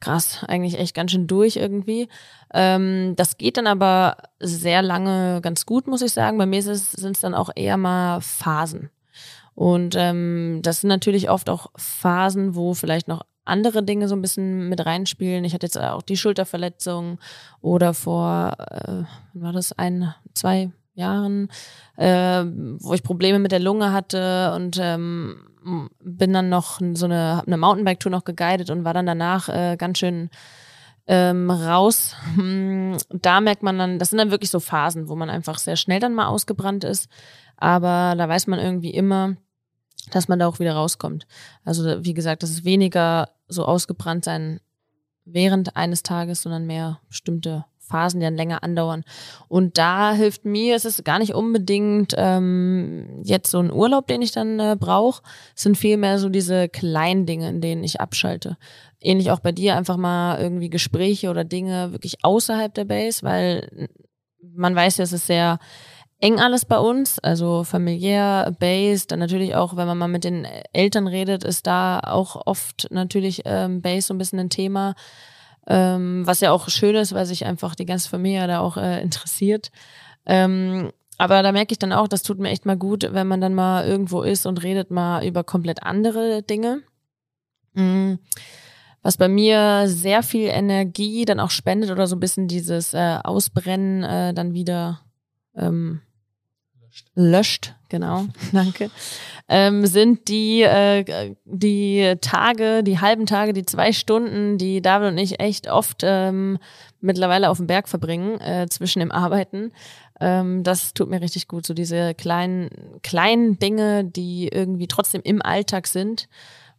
krass, 0.00 0.44
eigentlich 0.48 0.78
echt 0.78 0.94
ganz 0.94 1.12
schön 1.12 1.28
durch 1.28 1.56
irgendwie. 1.56 2.08
Ähm, 2.52 3.14
das 3.16 3.38
geht 3.38 3.56
dann 3.56 3.68
aber 3.68 4.16
sehr 4.40 4.82
lange 4.82 5.40
ganz 5.42 5.64
gut, 5.64 5.86
muss 5.86 6.02
ich 6.02 6.12
sagen. 6.12 6.38
Bei 6.38 6.46
mir 6.46 6.62
sind 6.62 7.12
es 7.12 7.20
dann 7.20 7.34
auch 7.34 7.50
eher 7.54 7.76
mal 7.76 8.20
Phasen. 8.20 8.90
Und 9.54 9.94
ähm, 9.96 10.60
das 10.62 10.80
sind 10.80 10.88
natürlich 10.88 11.30
oft 11.30 11.48
auch 11.50 11.70
Phasen, 11.76 12.56
wo 12.56 12.74
vielleicht 12.74 13.08
noch 13.08 13.24
andere 13.44 13.82
Dinge 13.82 14.08
so 14.08 14.14
ein 14.14 14.22
bisschen 14.22 14.68
mit 14.68 14.84
reinspielen. 14.84 15.44
Ich 15.44 15.54
hatte 15.54 15.66
jetzt 15.66 15.78
auch 15.78 16.02
die 16.02 16.16
Schulterverletzung 16.16 17.18
oder 17.60 17.94
vor, 17.94 18.56
äh, 18.58 19.04
war 19.34 19.52
das 19.52 19.72
ein, 19.72 20.14
zwei 20.34 20.70
Jahren, 20.98 21.48
äh, 21.96 22.44
wo 22.78 22.94
ich 22.94 23.02
Probleme 23.02 23.38
mit 23.38 23.52
der 23.52 23.60
Lunge 23.60 23.92
hatte 23.92 24.52
und 24.54 24.78
ähm, 24.80 25.40
bin 26.02 26.32
dann 26.32 26.48
noch 26.48 26.80
so 26.94 27.06
eine, 27.06 27.42
eine 27.46 27.56
Mountainbike-Tour 27.56 28.10
noch 28.10 28.24
geguidet 28.24 28.70
und 28.70 28.84
war 28.84 28.94
dann 28.94 29.06
danach 29.06 29.48
äh, 29.48 29.76
ganz 29.76 29.98
schön 29.98 30.30
ähm, 31.06 31.50
raus. 31.50 32.14
Da 33.10 33.40
merkt 33.40 33.62
man 33.62 33.78
dann, 33.78 33.98
das 33.98 34.10
sind 34.10 34.18
dann 34.18 34.30
wirklich 34.30 34.50
so 34.50 34.60
Phasen, 34.60 35.08
wo 35.08 35.16
man 35.16 35.30
einfach 35.30 35.58
sehr 35.58 35.76
schnell 35.76 36.00
dann 36.00 36.14
mal 36.14 36.26
ausgebrannt 36.26 36.84
ist. 36.84 37.08
Aber 37.56 38.14
da 38.16 38.28
weiß 38.28 38.46
man 38.46 38.60
irgendwie 38.60 38.90
immer, 38.90 39.36
dass 40.10 40.28
man 40.28 40.38
da 40.38 40.46
auch 40.46 40.60
wieder 40.60 40.74
rauskommt. 40.74 41.26
Also 41.64 42.04
wie 42.04 42.14
gesagt, 42.14 42.42
das 42.42 42.50
ist 42.50 42.64
weniger 42.64 43.30
so 43.48 43.64
ausgebrannt 43.64 44.24
sein 44.24 44.60
während 45.24 45.76
eines 45.76 46.02
Tages, 46.02 46.42
sondern 46.42 46.66
mehr 46.66 47.00
bestimmte 47.08 47.64
Phasen, 47.88 48.20
die 48.20 48.26
dann 48.26 48.36
länger 48.36 48.62
andauern. 48.62 49.04
Und 49.48 49.78
da 49.78 50.12
hilft 50.12 50.44
mir, 50.44 50.76
es 50.76 50.84
ist 50.84 51.04
gar 51.04 51.18
nicht 51.18 51.34
unbedingt 51.34 52.14
ähm, 52.16 53.20
jetzt 53.24 53.50
so 53.50 53.58
ein 53.58 53.72
Urlaub, 53.72 54.06
den 54.06 54.22
ich 54.22 54.32
dann 54.32 54.60
äh, 54.60 54.76
brauche, 54.78 55.22
sind 55.54 55.76
vielmehr 55.76 56.18
so 56.18 56.28
diese 56.28 56.68
kleinen 56.68 57.26
Dinge, 57.26 57.48
in 57.48 57.60
denen 57.60 57.84
ich 57.84 58.00
abschalte. 58.00 58.56
Ähnlich 59.00 59.30
auch 59.30 59.40
bei 59.40 59.52
dir, 59.52 59.76
einfach 59.76 59.96
mal 59.96 60.40
irgendwie 60.40 60.70
Gespräche 60.70 61.30
oder 61.30 61.44
Dinge 61.44 61.92
wirklich 61.92 62.24
außerhalb 62.24 62.74
der 62.74 62.84
Base, 62.84 63.22
weil 63.22 63.88
man 64.54 64.74
weiß 64.74 64.98
ja, 64.98 65.04
es 65.04 65.12
ist 65.12 65.26
sehr 65.26 65.58
eng 66.20 66.40
alles 66.40 66.64
bei 66.64 66.78
uns, 66.78 67.18
also 67.20 67.64
familiär, 67.64 68.52
Base, 68.58 69.06
dann 69.06 69.20
natürlich 69.20 69.54
auch, 69.54 69.76
wenn 69.76 69.86
man 69.86 69.98
mal 69.98 70.08
mit 70.08 70.24
den 70.24 70.46
Eltern 70.72 71.06
redet, 71.06 71.44
ist 71.44 71.66
da 71.66 72.00
auch 72.00 72.46
oft 72.46 72.88
natürlich 72.90 73.42
ähm, 73.44 73.82
Base 73.82 74.08
so 74.08 74.14
ein 74.14 74.18
bisschen 74.18 74.40
ein 74.40 74.50
Thema. 74.50 74.94
Ähm, 75.68 76.26
was 76.26 76.40
ja 76.40 76.50
auch 76.50 76.68
schön 76.68 76.96
ist, 76.96 77.12
weil 77.12 77.26
sich 77.26 77.44
einfach 77.44 77.74
die 77.74 77.86
ganze 77.86 78.08
Familie 78.08 78.46
da 78.46 78.60
auch 78.60 78.76
äh, 78.76 79.02
interessiert. 79.02 79.70
Ähm, 80.26 80.90
aber 81.18 81.42
da 81.42 81.52
merke 81.52 81.72
ich 81.72 81.78
dann 81.78 81.92
auch, 81.92 82.08
das 82.08 82.22
tut 82.22 82.38
mir 82.38 82.48
echt 82.50 82.64
mal 82.64 82.76
gut, 82.76 83.08
wenn 83.12 83.26
man 83.26 83.40
dann 83.40 83.54
mal 83.54 83.86
irgendwo 83.86 84.22
ist 84.22 84.46
und 84.46 84.62
redet 84.62 84.90
mal 84.90 85.26
über 85.26 85.44
komplett 85.44 85.82
andere 85.82 86.42
Dinge. 86.42 86.82
Mhm. 87.74 88.18
was 89.02 89.16
bei 89.16 89.28
mir 89.28 89.84
sehr 89.86 90.22
viel 90.22 90.48
Energie 90.48 91.24
dann 91.24 91.38
auch 91.38 91.50
spendet 91.50 91.90
oder 91.90 92.06
so 92.06 92.16
ein 92.16 92.20
bisschen 92.20 92.48
dieses 92.48 92.94
äh, 92.94 93.18
Ausbrennen 93.22 94.02
äh, 94.02 94.34
dann 94.34 94.54
wieder 94.54 95.02
ähm, 95.54 96.00
löscht, 97.14 97.74
genau, 97.88 98.26
danke, 98.52 98.90
ähm, 99.48 99.86
sind 99.86 100.28
die, 100.28 100.62
äh, 100.62 101.34
die 101.44 102.14
Tage, 102.20 102.82
die 102.82 103.00
halben 103.00 103.26
Tage, 103.26 103.52
die 103.52 103.64
zwei 103.64 103.92
Stunden, 103.92 104.58
die 104.58 104.82
David 104.82 105.12
und 105.12 105.18
ich 105.18 105.40
echt 105.40 105.70
oft 105.70 106.02
ähm, 106.02 106.58
mittlerweile 107.00 107.50
auf 107.50 107.58
dem 107.58 107.66
Berg 107.66 107.88
verbringen, 107.88 108.40
äh, 108.40 108.66
zwischen 108.68 109.00
dem 109.00 109.12
Arbeiten. 109.12 109.72
Ähm, 110.20 110.62
das 110.64 110.94
tut 110.94 111.08
mir 111.08 111.20
richtig 111.20 111.48
gut, 111.48 111.66
so 111.66 111.74
diese 111.74 112.14
kleinen, 112.14 112.70
kleinen 113.02 113.58
Dinge, 113.58 114.04
die 114.04 114.48
irgendwie 114.48 114.88
trotzdem 114.88 115.22
im 115.22 115.42
Alltag 115.42 115.86
sind, 115.86 116.28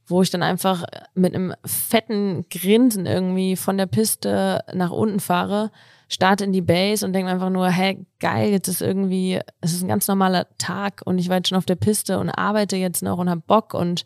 wo 0.08 0.22
ich 0.22 0.30
dann 0.30 0.44
einfach 0.44 0.84
mit 1.14 1.36
einem 1.36 1.54
fetten 1.66 2.46
Grinsen 2.50 3.06
irgendwie 3.06 3.56
von 3.56 3.78
der 3.78 3.86
Piste 3.86 4.64
nach 4.74 4.92
unten 4.92 5.20
fahre 5.20 5.72
starte 6.10 6.44
in 6.44 6.52
die 6.52 6.62
Base 6.62 7.06
und 7.06 7.14
denke 7.14 7.32
einfach 7.32 7.50
nur, 7.50 7.70
hey, 7.70 8.06
geil, 8.20 8.50
jetzt 8.50 8.68
ist 8.68 8.82
irgendwie, 8.82 9.40
es 9.62 9.74
ist 9.74 9.84
ein 9.84 9.88
ganz 9.88 10.08
normaler 10.08 10.48
Tag 10.58 11.02
und 11.06 11.20
ich 11.20 11.30
war 11.30 11.38
jetzt 11.38 11.50
schon 11.50 11.58
auf 11.58 11.66
der 11.66 11.76
Piste 11.76 12.20
und 12.20 12.30
arbeite 12.30 12.76
jetzt 12.76 13.04
noch 13.04 13.20
und 13.20 13.30
hab 13.30 13.46
Bock 13.48 13.74
und 13.74 14.04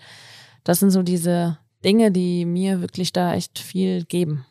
das 0.64 0.80
sind 0.80 0.92
so 0.92 1.02
diese 1.02 1.58
Dinge, 1.84 2.12
die 2.12 2.46
mir 2.46 2.82
wirklich 2.82 3.14
da 3.14 3.34
echt 3.34 3.58
viel 3.58 4.04
geben. 4.04 4.46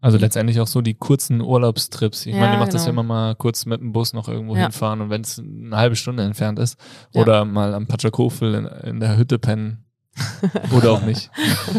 Also 0.00 0.18
letztendlich 0.18 0.60
auch 0.60 0.66
so 0.66 0.80
die 0.80 0.94
kurzen 0.94 1.40
Urlaubstrips. 1.40 2.26
Ich 2.26 2.34
ja, 2.34 2.40
meine, 2.40 2.54
ihr 2.54 2.58
macht 2.58 2.70
genau. 2.70 2.78
das 2.78 2.86
ja 2.86 2.90
immer 2.90 3.04
mal 3.04 3.36
kurz 3.36 3.66
mit 3.66 3.80
dem 3.80 3.92
Bus 3.92 4.12
noch 4.12 4.28
irgendwo 4.28 4.56
ja. 4.56 4.62
hinfahren 4.62 5.00
und 5.00 5.10
wenn 5.10 5.20
es 5.20 5.38
eine 5.38 5.76
halbe 5.76 5.96
Stunde 5.96 6.24
entfernt 6.24 6.58
ist 6.58 6.76
oder 7.14 7.38
ja. 7.38 7.44
mal 7.44 7.74
am 7.74 7.86
Patschakofel 7.86 8.54
in, 8.54 8.66
in 8.66 9.00
der 9.00 9.16
Hütte 9.16 9.38
pennen, 9.38 9.84
Oder 10.76 10.92
auch 10.92 11.02
nicht. 11.02 11.30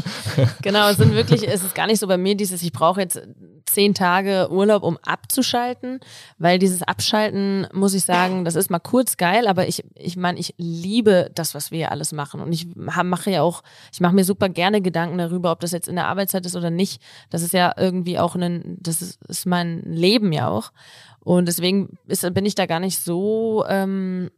genau, 0.61 0.89
es 0.89 0.97
sind 0.97 1.13
wirklich, 1.13 1.47
es 1.47 1.63
ist 1.63 1.75
gar 1.75 1.85
nicht 1.85 1.99
so 1.99 2.07
bei 2.07 2.17
mir 2.17 2.35
dieses, 2.35 2.63
ich 2.63 2.71
brauche 2.71 3.01
jetzt 3.01 3.21
zehn 3.65 3.93
Tage 3.93 4.49
Urlaub, 4.51 4.83
um 4.83 4.97
abzuschalten, 4.97 5.99
weil 6.37 6.59
dieses 6.59 6.81
Abschalten, 6.81 7.67
muss 7.73 7.93
ich 7.93 8.03
sagen, 8.03 8.43
das 8.43 8.55
ist 8.55 8.69
mal 8.69 8.79
kurz 8.79 9.17
geil, 9.17 9.47
aber 9.47 9.67
ich, 9.67 9.83
ich 9.95 10.17
meine, 10.17 10.39
ich 10.39 10.55
liebe 10.57 11.29
das, 11.35 11.53
was 11.53 11.71
wir 11.71 11.77
hier 11.77 11.91
alles 11.91 12.11
machen. 12.11 12.41
Und 12.41 12.51
ich 12.51 12.67
mache 12.75 13.31
ja 13.31 13.41
auch, 13.43 13.63
ich 13.91 14.01
mache 14.01 14.15
mir 14.15 14.25
super 14.25 14.49
gerne 14.49 14.81
Gedanken 14.81 15.17
darüber, 15.17 15.51
ob 15.51 15.59
das 15.59 15.71
jetzt 15.71 15.87
in 15.87 15.95
der 15.95 16.07
Arbeitszeit 16.07 16.45
ist 16.45 16.55
oder 16.55 16.71
nicht. 16.71 17.01
Das 17.29 17.43
ist 17.43 17.53
ja 17.53 17.73
irgendwie 17.77 18.17
auch 18.17 18.35
ein, 18.35 18.77
das 18.79 19.01
ist, 19.01 19.23
ist 19.25 19.45
mein 19.45 19.81
Leben 19.81 20.31
ja 20.31 20.47
auch. 20.47 20.71
Und 21.19 21.47
deswegen 21.47 21.97
ist, 22.07 22.33
bin 22.33 22.45
ich 22.45 22.55
da 22.55 22.65
gar 22.65 22.79
nicht 22.79 22.99
so 22.99 23.63
ähm, 23.67 24.29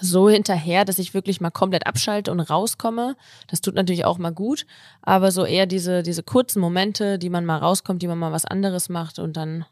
so 0.00 0.28
hinterher, 0.28 0.84
dass 0.84 0.98
ich 0.98 1.14
wirklich 1.14 1.40
mal 1.40 1.50
komplett 1.50 1.86
abschalte 1.86 2.30
und 2.30 2.40
rauskomme. 2.40 3.16
Das 3.48 3.60
tut 3.60 3.74
natürlich 3.74 4.04
auch 4.04 4.18
mal 4.18 4.32
gut, 4.32 4.66
aber 5.02 5.32
so 5.32 5.44
eher 5.44 5.66
diese, 5.66 6.02
diese 6.02 6.22
kurzen 6.22 6.60
Momente, 6.60 7.18
die 7.18 7.30
man 7.30 7.44
mal 7.44 7.58
rauskommt, 7.58 8.02
die 8.02 8.06
man 8.06 8.18
mal 8.18 8.32
was 8.32 8.44
anderes 8.44 8.88
macht 8.88 9.18
und 9.18 9.36
dann 9.36 9.64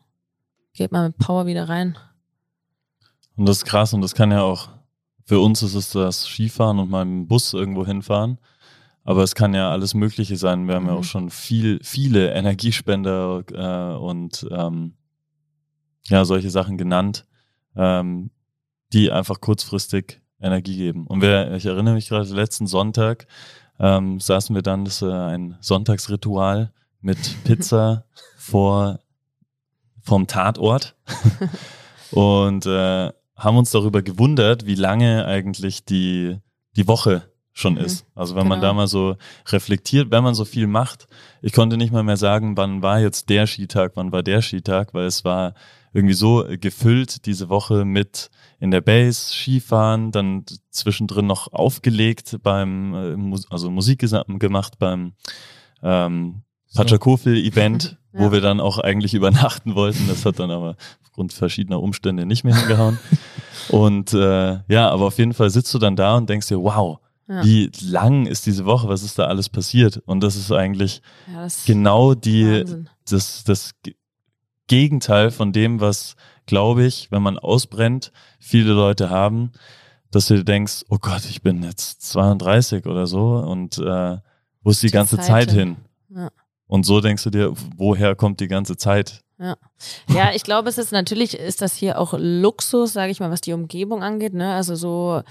geht 0.72 0.92
man 0.92 1.06
mit 1.06 1.18
Power 1.18 1.46
wieder 1.46 1.68
rein. 1.68 1.96
Und 3.36 3.48
das 3.48 3.58
ist 3.58 3.64
krass 3.64 3.92
und 3.94 4.00
das 4.00 4.14
kann 4.14 4.32
ja 4.32 4.42
auch, 4.42 4.68
für 5.24 5.40
uns 5.40 5.62
ist 5.62 5.74
es 5.74 5.90
das 5.90 6.24
Skifahren 6.24 6.78
und 6.78 6.90
mal 6.90 7.02
im 7.02 7.28
Bus 7.28 7.52
irgendwo 7.52 7.86
hinfahren. 7.86 8.38
Aber 9.04 9.22
es 9.22 9.34
kann 9.34 9.54
ja 9.54 9.70
alles 9.70 9.94
Mögliche 9.94 10.36
sein. 10.36 10.66
Wir 10.66 10.74
haben 10.74 10.82
mhm. 10.82 10.90
ja 10.90 10.96
auch 10.96 11.04
schon 11.04 11.30
viel, 11.30 11.78
viele 11.82 12.32
Energiespender 12.32 13.42
äh, 13.52 13.96
und 13.96 14.46
ähm, 14.50 14.96
ja, 16.04 16.24
solche 16.24 16.50
Sachen 16.50 16.76
genannt. 16.76 17.24
Ähm, 17.74 18.30
die 18.92 19.10
einfach 19.10 19.40
kurzfristig 19.40 20.20
Energie 20.40 20.76
geben. 20.76 21.06
Und 21.06 21.20
wer, 21.20 21.54
ich 21.54 21.66
erinnere 21.66 21.94
mich 21.94 22.08
gerade, 22.08 22.32
letzten 22.32 22.66
Sonntag 22.66 23.26
ähm, 23.80 24.20
saßen 24.20 24.54
wir 24.54 24.62
dann, 24.62 24.84
das 24.84 25.02
ist 25.02 25.02
ein 25.02 25.56
Sonntagsritual 25.60 26.72
mit 27.00 27.44
Pizza 27.44 28.04
vor 28.36 29.00
vom 30.02 30.26
Tatort 30.26 30.96
und 32.12 32.64
äh, 32.66 33.12
haben 33.36 33.56
uns 33.56 33.70
darüber 33.70 34.02
gewundert, 34.02 34.66
wie 34.66 34.74
lange 34.74 35.26
eigentlich 35.26 35.84
die, 35.84 36.38
die 36.76 36.88
Woche 36.88 37.30
schon 37.52 37.74
mhm. 37.74 37.80
ist. 37.80 38.06
Also 38.14 38.34
wenn 38.34 38.44
genau. 38.44 38.54
man 38.54 38.62
da 38.62 38.72
mal 38.72 38.86
so 38.86 39.16
reflektiert, 39.46 40.10
wenn 40.10 40.24
man 40.24 40.34
so 40.34 40.44
viel 40.44 40.66
macht, 40.66 41.08
ich 41.42 41.52
konnte 41.52 41.76
nicht 41.76 41.92
mal 41.92 42.02
mehr 42.02 42.16
sagen, 42.16 42.56
wann 42.56 42.82
war 42.82 43.00
jetzt 43.00 43.28
der 43.28 43.46
Skitag, 43.46 43.92
wann 43.96 44.12
war 44.12 44.22
der 44.22 44.42
Skitag, 44.42 44.94
weil 44.94 45.06
es 45.06 45.24
war 45.24 45.54
irgendwie 45.92 46.14
so 46.14 46.44
gefüllt 46.60 47.26
diese 47.26 47.48
Woche 47.48 47.84
mit 47.84 48.30
in 48.60 48.70
der 48.70 48.80
Base, 48.80 49.32
Skifahren, 49.32 50.10
dann 50.10 50.44
zwischendrin 50.70 51.26
noch 51.26 51.52
aufgelegt 51.52 52.38
beim, 52.42 52.94
äh, 52.94 53.36
also 53.50 53.70
Musik 53.70 54.00
gemacht 54.00 54.78
beim 54.78 55.12
ähm, 55.82 56.42
Pachakofel-Event, 56.74 57.98
ja. 58.12 58.20
wo 58.20 58.32
wir 58.32 58.40
dann 58.40 58.60
auch 58.60 58.78
eigentlich 58.78 59.14
übernachten 59.14 59.74
wollten. 59.74 60.08
Das 60.08 60.24
hat 60.24 60.38
dann 60.38 60.50
aber 60.50 60.76
aufgrund 61.02 61.32
verschiedener 61.32 61.80
Umstände 61.80 62.26
nicht 62.26 62.44
mehr 62.44 62.56
hingehauen. 62.56 62.98
und 63.70 64.12
äh, 64.12 64.60
ja, 64.68 64.90
aber 64.90 65.06
auf 65.06 65.18
jeden 65.18 65.34
Fall 65.34 65.50
sitzt 65.50 65.72
du 65.74 65.78
dann 65.78 65.96
da 65.96 66.16
und 66.16 66.28
denkst 66.28 66.48
dir, 66.48 66.62
wow, 66.62 66.98
ja. 67.28 67.44
wie 67.44 67.70
lang 67.80 68.26
ist 68.26 68.46
diese 68.46 68.64
Woche, 68.64 68.88
was 68.88 69.02
ist 69.02 69.18
da 69.18 69.26
alles 69.26 69.48
passiert? 69.48 69.98
Und 70.06 70.20
das 70.20 70.36
ist 70.36 70.50
eigentlich 70.50 71.02
ja, 71.32 71.44
das 71.44 71.64
genau 71.64 72.14
die, 72.14 72.64
das, 73.08 73.44
das 73.44 73.72
Gegenteil 74.66 75.30
von 75.30 75.52
dem, 75.52 75.80
was, 75.80 76.16
glaube 76.46 76.84
ich, 76.84 77.10
wenn 77.10 77.22
man 77.22 77.38
ausbrennt, 77.38 78.12
viele 78.38 78.72
Leute 78.72 79.10
haben, 79.10 79.52
dass 80.10 80.26
du 80.26 80.42
denkst, 80.42 80.84
oh 80.88 80.98
Gott, 81.00 81.24
ich 81.28 81.42
bin 81.42 81.62
jetzt 81.62 82.02
32 82.10 82.86
oder 82.86 83.06
so 83.06 83.36
und 83.36 83.78
äh, 83.78 84.18
wo 84.62 84.70
ist 84.70 84.82
die, 84.82 84.86
die 84.86 84.92
ganze 84.92 85.16
Zeit, 85.16 85.26
Zeit 85.26 85.52
hin? 85.52 85.76
Ja. 86.08 86.30
Und 86.66 86.84
so 86.84 87.00
denkst 87.00 87.24
du 87.24 87.30
dir, 87.30 87.52
woher 87.76 88.14
kommt 88.14 88.40
die 88.40 88.48
ganze 88.48 88.76
Zeit? 88.76 89.22
Ja. 89.38 89.56
ja, 90.08 90.32
ich 90.34 90.42
glaube, 90.42 90.68
es 90.68 90.78
ist 90.78 90.90
natürlich, 90.90 91.38
ist 91.38 91.62
das 91.62 91.74
hier 91.74 91.98
auch 91.98 92.14
Luxus, 92.16 92.92
sage 92.92 93.12
ich 93.12 93.20
mal, 93.20 93.30
was 93.30 93.40
die 93.40 93.52
Umgebung 93.52 94.02
angeht. 94.02 94.34
Ne? 94.34 94.52
Also 94.52 94.74
so 94.74 95.22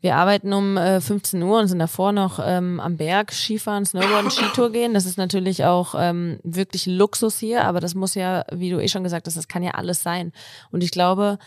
wir 0.00 0.16
arbeiten 0.16 0.52
um 0.52 0.76
äh, 0.76 1.00
15 1.00 1.42
Uhr 1.42 1.58
und 1.58 1.68
sind 1.68 1.78
davor 1.78 2.12
noch 2.12 2.38
ähm, 2.40 2.80
am 2.80 2.96
Berg 2.96 3.32
Skifahren, 3.32 3.86
Snowboarden, 3.86 4.30
Skitour 4.30 4.70
gehen. 4.70 4.94
Das 4.94 5.06
ist 5.06 5.16
natürlich 5.16 5.64
auch 5.64 5.94
ähm, 5.98 6.38
wirklich 6.42 6.86
Luxus 6.86 7.38
hier, 7.38 7.64
aber 7.64 7.80
das 7.80 7.94
muss 7.94 8.14
ja, 8.14 8.44
wie 8.52 8.70
du 8.70 8.78
eh 8.78 8.88
schon 8.88 9.04
gesagt 9.04 9.26
hast, 9.26 9.36
das 9.36 9.48
kann 9.48 9.62
ja 9.62 9.72
alles 9.72 10.02
sein. 10.02 10.32
Und 10.70 10.84
ich 10.84 10.90
glaube, 10.90 11.38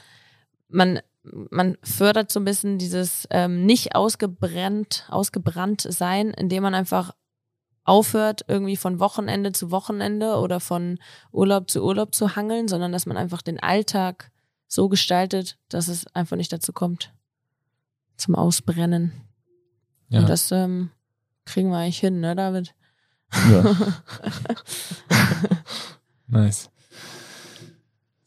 man 0.70 1.00
man 1.24 1.78
fördert 1.84 2.32
so 2.32 2.40
ein 2.40 2.46
bisschen 2.46 2.78
dieses 2.78 3.28
ähm, 3.30 3.66
nicht 3.66 3.96
ausgebrannt, 3.96 5.06
ausgebrannt 5.10 5.82
sein, 5.82 6.32
indem 6.32 6.64
man 6.64 6.74
einfach 6.74 7.14
aufhört, 7.84 8.46
irgendwie 8.48 8.78
von 8.78 9.00
Wochenende 9.00 9.52
zu 9.52 9.72
Wochenende 9.72 10.36
oder 10.38 10.60
von 10.60 11.00
Urlaub 11.32 11.70
zu 11.70 11.84
Urlaub 11.84 12.14
zu 12.14 12.36
hangeln, 12.36 12.68
sondern 12.68 12.92
dass 12.92 13.06
man 13.06 13.18
einfach 13.18 13.42
den 13.42 13.60
Alltag 13.60 14.32
so 14.68 14.90
gestaltet, 14.90 15.58
dass 15.70 15.88
es 15.88 16.08
einfach 16.16 16.38
nicht 16.38 16.54
dazu 16.54 16.72
kommt 16.72 17.14
zum 18.16 18.36
Ausbrennen. 18.36 19.12
Ja. 20.10 20.20
Und 20.20 20.30
das 20.30 20.52
ähm, 20.52 20.92
kriegen 21.46 21.70
wir 21.70 21.78
eigentlich 21.78 22.00
hin, 22.00 22.20
ne, 22.20 22.36
David? 22.36 22.76
Ja. 23.52 23.76
nice. 26.28 26.70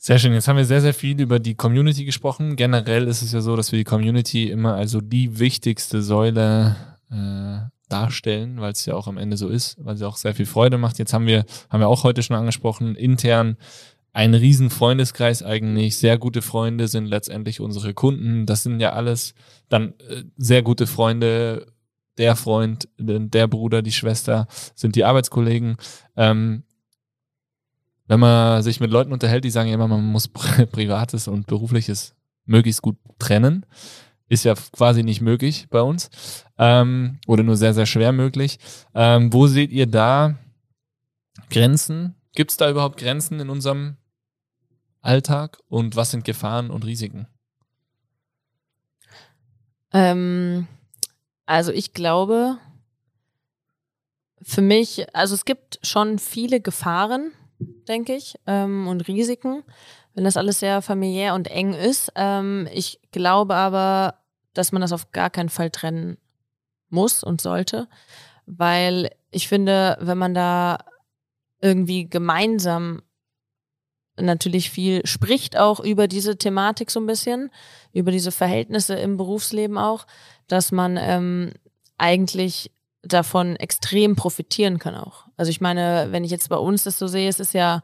Sehr 0.05 0.19
schön. 0.19 0.33
Jetzt 0.33 0.49
haben 0.49 0.57
wir 0.57 0.65
sehr, 0.65 0.81
sehr 0.81 0.95
viel 0.95 1.21
über 1.21 1.39
die 1.39 1.55
Community 1.55 2.05
gesprochen. 2.05 2.57
Generell 2.57 3.07
ist 3.07 3.23
es 3.23 3.31
ja 3.31 3.41
so, 3.41 3.55
dass 3.55 3.71
wir 3.71 3.79
die 3.79 3.85
Community 3.85 4.51
immer 4.51 4.75
also 4.75 5.01
die 5.01 5.39
wichtigste 5.39 6.03
Säule 6.03 6.75
äh, 7.09 7.61
darstellen, 7.89 8.61
weil 8.61 8.73
es 8.73 8.85
ja 8.85 8.97
auch 8.97 9.07
am 9.07 9.17
Ende 9.17 9.37
so 9.37 9.49
ist, 9.49 9.77
weil 9.79 9.97
sie 9.97 10.05
auch 10.05 10.17
sehr 10.17 10.35
viel 10.35 10.47
Freude 10.47 10.77
macht. 10.77 10.99
Jetzt 10.99 11.13
haben 11.13 11.29
wir, 11.29 11.45
haben 11.71 11.79
wir 11.79 11.87
auch 11.87 12.03
heute 12.03 12.25
schon 12.25 12.35
angesprochen, 12.35 12.97
intern 12.97 13.57
ein 14.13 14.35
riesen 14.35 14.71
Freundeskreis 14.71 15.45
eigentlich. 15.45 15.97
Sehr 15.97 16.19
gute 16.19 16.43
Freunde 16.43 16.89
sind 16.89 17.07
letztendlich 17.07 17.61
unsere 17.61 17.95
Kunden. 17.95 18.45
Das 18.45 18.65
sind 18.65 18.81
ja 18.81 18.95
alles 18.95 19.35
dann 19.69 19.95
äh, 20.09 20.25
sehr 20.37 20.63
gute 20.63 20.89
Freunde. 20.89 21.69
Der 22.19 22.35
Freund, 22.35 22.89
der 22.99 23.47
Bruder, 23.47 23.83
die 23.83 23.93
Schwester 23.93 24.49
sind 24.75 24.97
die 24.97 25.05
Arbeitskollegen. 25.05 25.77
Ähm, 26.17 26.65
wenn 28.13 28.21
man 28.21 28.63
sich 28.63 28.79
mit 28.79 28.91
Leuten 28.91 29.11
unterhält, 29.11 29.43
die 29.43 29.49
sagen 29.49 29.71
immer, 29.71 29.89
man 29.89 30.05
muss 30.05 30.29
Privates 30.29 31.29
und 31.29 31.47
Berufliches 31.47 32.15
möglichst 32.45 32.83
gut 32.83 32.99
trennen. 33.19 33.65
Ist 34.29 34.45
ja 34.45 34.53
quasi 34.53 35.03
nicht 35.03 35.23
möglich 35.23 35.69
bei 35.71 35.81
uns. 35.81 36.11
Ähm, 36.59 37.21
oder 37.27 37.43
nur 37.43 37.57
sehr, 37.57 37.73
sehr 37.73 37.87
schwer 37.87 38.13
möglich. 38.13 38.59
Ähm, 38.95 39.33
wo 39.33 39.47
seht 39.47 39.73
ihr 39.73 39.87
da 39.87 40.37
Grenzen? 41.49 42.15
Gibt 42.35 42.51
es 42.51 42.59
da 42.59 42.69
überhaupt 42.69 42.99
Grenzen 42.99 43.41
in 43.41 43.49
unserem 43.49 43.97
Alltag 45.01 45.57
und 45.69 45.97
was 45.97 46.11
sind 46.11 46.27
Gefahren 46.27 46.69
und 46.69 46.85
Risiken? 46.85 47.29
Ähm, 49.95 50.67
also 51.47 51.73
ich 51.73 51.95
glaube, 51.95 52.59
für 54.43 54.61
mich, 54.61 55.07
also 55.17 55.35
es 55.35 55.47
gibt 55.47 55.79
schon 55.83 56.19
viele 56.19 56.61
Gefahren, 56.61 57.33
denke 57.89 58.15
ich, 58.15 58.35
ähm, 58.47 58.89
und 58.89 59.07
Risiken, 59.09 59.63
wenn 60.15 60.25
das 60.25 60.37
alles 60.37 60.61
sehr 60.61 60.83
familiär 60.83 61.35
und 61.35 61.49
eng 61.49 61.75
ist. 61.75 62.13
Ähm, 62.15 62.69
ich 62.73 63.01
glaube 63.11 63.55
aber, 63.55 64.19
dass 64.55 64.73
man 64.73 64.83
das 64.83 64.93
auf 64.93 65.11
gar 65.13 65.31
keinen 65.31 65.49
Fall 65.49 65.71
trennen 65.71 66.19
muss 66.89 67.25
und 67.25 67.41
sollte, 67.41 67.89
weil 68.47 69.11
ich 69.31 69.49
finde, 69.49 69.97
wenn 70.01 70.19
man 70.19 70.35
da 70.35 70.79
irgendwie 71.61 72.09
gemeinsam 72.09 73.03
natürlich 74.17 74.71
viel 74.71 75.07
spricht 75.07 75.57
auch 75.57 75.81
über 75.81 76.07
diese 76.07 76.37
Thematik 76.37 76.91
so 76.91 77.01
ein 77.01 77.07
bisschen, 77.07 77.51
über 77.93 78.11
diese 78.11 78.31
Verhältnisse 78.31 78.95
im 78.95 79.17
Berufsleben 79.17 79.79
auch, 79.79 80.07
dass 80.49 80.71
man 80.71 80.99
ähm, 81.01 81.53
eigentlich 81.97 82.71
davon 83.03 83.57
extrem 83.57 84.17
profitieren 84.17 84.79
kann 84.79 84.95
auch. 84.95 85.27
Also 85.37 85.51
ich 85.51 85.61
meine, 85.61 86.09
wenn 86.11 86.25
ich 86.25 86.31
jetzt 86.31 86.49
bei 86.49 86.57
uns 86.57 86.85
das 86.85 86.99
so 86.99 87.07
sehe, 87.07 87.29
es 87.29 87.41
ist 87.41 87.53
ja, 87.53 87.83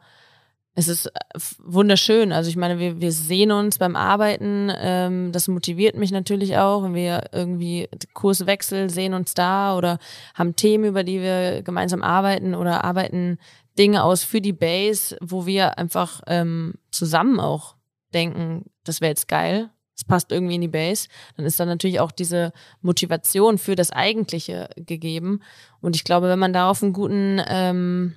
es 0.74 0.86
ist 0.86 1.06
äh, 1.06 1.10
wunderschön. 1.58 2.32
Also 2.32 2.48
ich 2.50 2.56
meine, 2.56 2.78
wir, 2.78 3.00
wir 3.00 3.10
sehen 3.10 3.50
uns 3.50 3.78
beim 3.78 3.96
Arbeiten, 3.96 4.70
ähm, 4.76 5.32
das 5.32 5.48
motiviert 5.48 5.96
mich 5.96 6.12
natürlich 6.12 6.56
auch, 6.56 6.84
wenn 6.84 6.94
wir 6.94 7.30
irgendwie 7.32 7.88
Kurswechsel 8.14 8.90
sehen 8.90 9.14
uns 9.14 9.34
da 9.34 9.76
oder 9.76 9.98
haben 10.34 10.54
Themen, 10.54 10.84
über 10.84 11.02
die 11.02 11.20
wir 11.20 11.62
gemeinsam 11.62 12.02
arbeiten 12.02 12.54
oder 12.54 12.84
arbeiten 12.84 13.38
Dinge 13.76 14.04
aus 14.04 14.22
für 14.24 14.40
die 14.40 14.52
Base, 14.52 15.16
wo 15.20 15.46
wir 15.46 15.78
einfach 15.78 16.22
ähm, 16.26 16.74
zusammen 16.90 17.40
auch 17.40 17.76
denken, 18.14 18.66
das 18.84 19.00
wäre 19.00 19.10
jetzt 19.10 19.28
geil, 19.28 19.70
es 19.98 20.04
passt 20.04 20.30
irgendwie 20.30 20.54
in 20.54 20.60
die 20.60 20.68
Base, 20.68 21.08
dann 21.36 21.44
ist 21.44 21.58
dann 21.58 21.66
natürlich 21.66 21.98
auch 21.98 22.12
diese 22.12 22.52
Motivation 22.82 23.58
für 23.58 23.74
das 23.74 23.90
Eigentliche 23.90 24.70
gegeben. 24.76 25.42
Und 25.80 25.96
ich 25.96 26.04
glaube, 26.04 26.28
wenn 26.28 26.38
man 26.38 26.52
da 26.52 26.70
auf 26.70 26.84
einen 26.84 26.92
guten 26.92 27.42
ähm, 27.48 28.14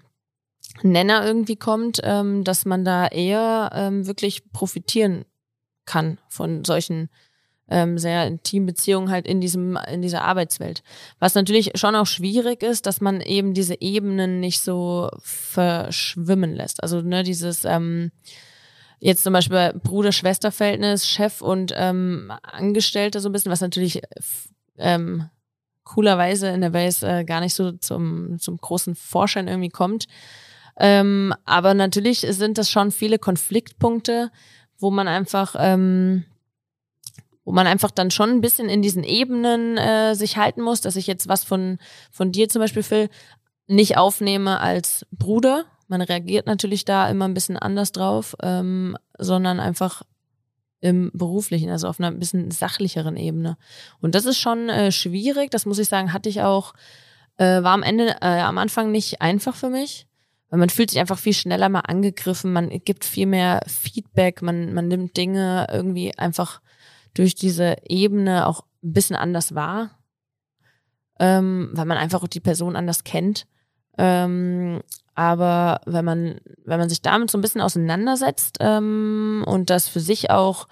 Nenner 0.83 1.25
irgendwie 1.25 1.55
kommt, 1.55 1.99
ähm, 2.03 2.43
dass 2.43 2.65
man 2.65 2.85
da 2.85 3.07
eher 3.07 3.71
ähm, 3.73 4.05
wirklich 4.05 4.51
profitieren 4.51 5.25
kann 5.85 6.19
von 6.29 6.63
solchen 6.65 7.09
ähm, 7.67 7.97
sehr 7.97 8.27
intimen 8.27 8.67
Beziehungen 8.67 9.09
halt 9.09 9.25
in 9.25 9.41
diesem 9.41 9.75
in 9.91 10.03
dieser 10.03 10.23
Arbeitswelt. 10.23 10.83
Was 11.17 11.33
natürlich 11.33 11.71
schon 11.75 11.95
auch 11.95 12.05
schwierig 12.05 12.61
ist, 12.61 12.85
dass 12.85 13.01
man 13.01 13.21
eben 13.21 13.55
diese 13.55 13.81
Ebenen 13.81 14.39
nicht 14.39 14.61
so 14.61 15.09
verschwimmen 15.19 16.53
lässt. 16.53 16.83
Also 16.83 17.01
ne, 17.01 17.23
dieses 17.23 17.65
ähm, 17.65 18.11
jetzt 19.01 19.23
zum 19.23 19.33
Beispiel 19.33 19.73
Bruder-Schwester-Verhältnis, 19.83 21.07
Chef 21.07 21.41
und 21.41 21.73
ähm, 21.75 22.31
Angestellte 22.43 23.19
so 23.19 23.27
ein 23.27 23.31
bisschen, 23.31 23.51
was 23.51 23.59
natürlich 23.59 24.01
ähm, 24.77 25.29
coolerweise 25.83 26.49
in 26.49 26.61
der 26.61 26.69
Base 26.69 27.05
äh, 27.05 27.25
gar 27.25 27.41
nicht 27.41 27.55
so 27.55 27.71
zum, 27.73 28.37
zum 28.39 28.57
großen 28.57 28.95
Vorschein 28.95 29.47
irgendwie 29.47 29.69
kommt. 29.69 30.07
Ähm, 30.77 31.33
aber 31.45 31.73
natürlich 31.73 32.19
sind 32.19 32.57
das 32.57 32.69
schon 32.69 32.91
viele 32.91 33.17
Konfliktpunkte, 33.17 34.31
wo 34.77 34.91
man 34.91 35.07
einfach, 35.07 35.55
ähm, 35.57 36.23
wo 37.43 37.51
man 37.51 37.65
einfach 37.65 37.91
dann 37.91 38.11
schon 38.11 38.29
ein 38.29 38.41
bisschen 38.41 38.69
in 38.69 38.83
diesen 38.83 39.03
Ebenen 39.03 39.77
äh, 39.77 40.13
sich 40.13 40.37
halten 40.37 40.61
muss, 40.61 40.79
dass 40.79 40.95
ich 40.95 41.07
jetzt 41.07 41.27
was 41.27 41.43
von, 41.43 41.79
von 42.11 42.31
dir 42.31 42.49
zum 42.49 42.61
Beispiel, 42.61 42.83
Phil, 42.83 43.09
nicht 43.67 43.97
aufnehme 43.97 44.59
als 44.59 45.07
Bruder, 45.11 45.65
man 45.91 46.01
reagiert 46.01 46.47
natürlich 46.47 46.85
da 46.85 47.07
immer 47.09 47.27
ein 47.27 47.33
bisschen 47.33 47.57
anders 47.57 47.91
drauf, 47.91 48.35
ähm, 48.41 48.97
sondern 49.19 49.59
einfach 49.59 50.03
im 50.79 51.11
beruflichen, 51.13 51.69
also 51.69 51.87
auf 51.87 51.99
einer 51.99 52.07
ein 52.07 52.17
bisschen 52.17 52.49
sachlicheren 52.49 53.17
Ebene. 53.17 53.57
Und 53.99 54.15
das 54.15 54.25
ist 54.25 54.39
schon 54.39 54.69
äh, 54.69 54.91
schwierig, 54.91 55.51
das 55.51 55.67
muss 55.67 55.77
ich 55.77 55.89
sagen, 55.89 56.13
hatte 56.13 56.29
ich 56.29 56.41
auch, 56.41 56.73
äh, 57.37 57.61
war 57.61 57.73
am 57.73 57.83
Ende, 57.83 58.15
äh, 58.21 58.39
am 58.39 58.57
Anfang 58.57 58.89
nicht 58.89 59.21
einfach 59.21 59.55
für 59.55 59.69
mich, 59.69 60.07
weil 60.49 60.59
man 60.59 60.69
fühlt 60.69 60.89
sich 60.89 60.99
einfach 60.99 61.19
viel 61.19 61.33
schneller 61.33 61.69
mal 61.69 61.81
angegriffen, 61.81 62.51
man 62.51 62.69
gibt 62.69 63.05
viel 63.05 63.27
mehr 63.27 63.61
Feedback, 63.67 64.41
man, 64.41 64.73
man 64.73 64.87
nimmt 64.87 65.15
Dinge 65.17 65.67
irgendwie 65.71 66.17
einfach 66.17 66.61
durch 67.13 67.35
diese 67.35 67.75
Ebene 67.87 68.47
auch 68.47 68.61
ein 68.81 68.93
bisschen 68.93 69.17
anders 69.17 69.53
wahr, 69.53 69.99
ähm, 71.19 71.69
weil 71.73 71.85
man 71.85 71.97
einfach 71.97 72.23
auch 72.23 72.27
die 72.27 72.39
Person 72.39 72.75
anders 72.75 73.03
kennt. 73.03 73.45
Ähm, 73.97 74.81
aber 75.21 75.81
wenn 75.85 76.03
man, 76.03 76.41
wenn 76.65 76.79
man 76.79 76.89
sich 76.89 77.03
damit 77.03 77.29
so 77.29 77.37
ein 77.37 77.41
bisschen 77.41 77.61
auseinandersetzt 77.61 78.57
ähm, 78.59 79.43
und 79.45 79.69
das 79.69 79.87
für 79.87 79.99
sich 79.99 80.31
auch 80.31 80.67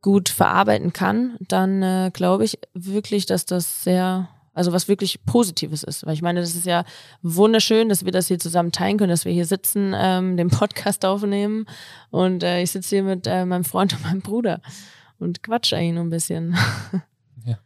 gut 0.00 0.28
verarbeiten 0.28 0.92
kann, 0.92 1.36
dann 1.40 1.82
äh, 1.82 2.12
glaube 2.14 2.44
ich 2.44 2.60
wirklich, 2.74 3.26
dass 3.26 3.44
das 3.44 3.82
sehr, 3.82 4.28
also 4.54 4.72
was 4.72 4.86
wirklich 4.86 5.24
Positives 5.26 5.82
ist. 5.82 6.06
Weil 6.06 6.14
ich 6.14 6.22
meine, 6.22 6.38
das 6.38 6.54
ist 6.54 6.64
ja 6.64 6.84
wunderschön, 7.22 7.88
dass 7.88 8.04
wir 8.04 8.12
das 8.12 8.28
hier 8.28 8.38
zusammen 8.38 8.70
teilen 8.70 8.98
können, 8.98 9.10
dass 9.10 9.24
wir 9.24 9.32
hier 9.32 9.46
sitzen, 9.46 9.94
ähm, 9.96 10.36
den 10.36 10.48
Podcast 10.48 11.04
aufnehmen 11.04 11.66
und 12.10 12.44
äh, 12.44 12.62
ich 12.62 12.70
sitze 12.70 12.94
hier 12.94 13.02
mit 13.02 13.26
äh, 13.26 13.44
meinem 13.44 13.64
Freund 13.64 13.94
und 13.94 14.04
meinem 14.04 14.22
Bruder 14.22 14.60
und 15.18 15.42
quatsche 15.42 15.76
nur 15.92 16.04
ein 16.04 16.10
bisschen. 16.10 16.56
Ja. 17.44 17.58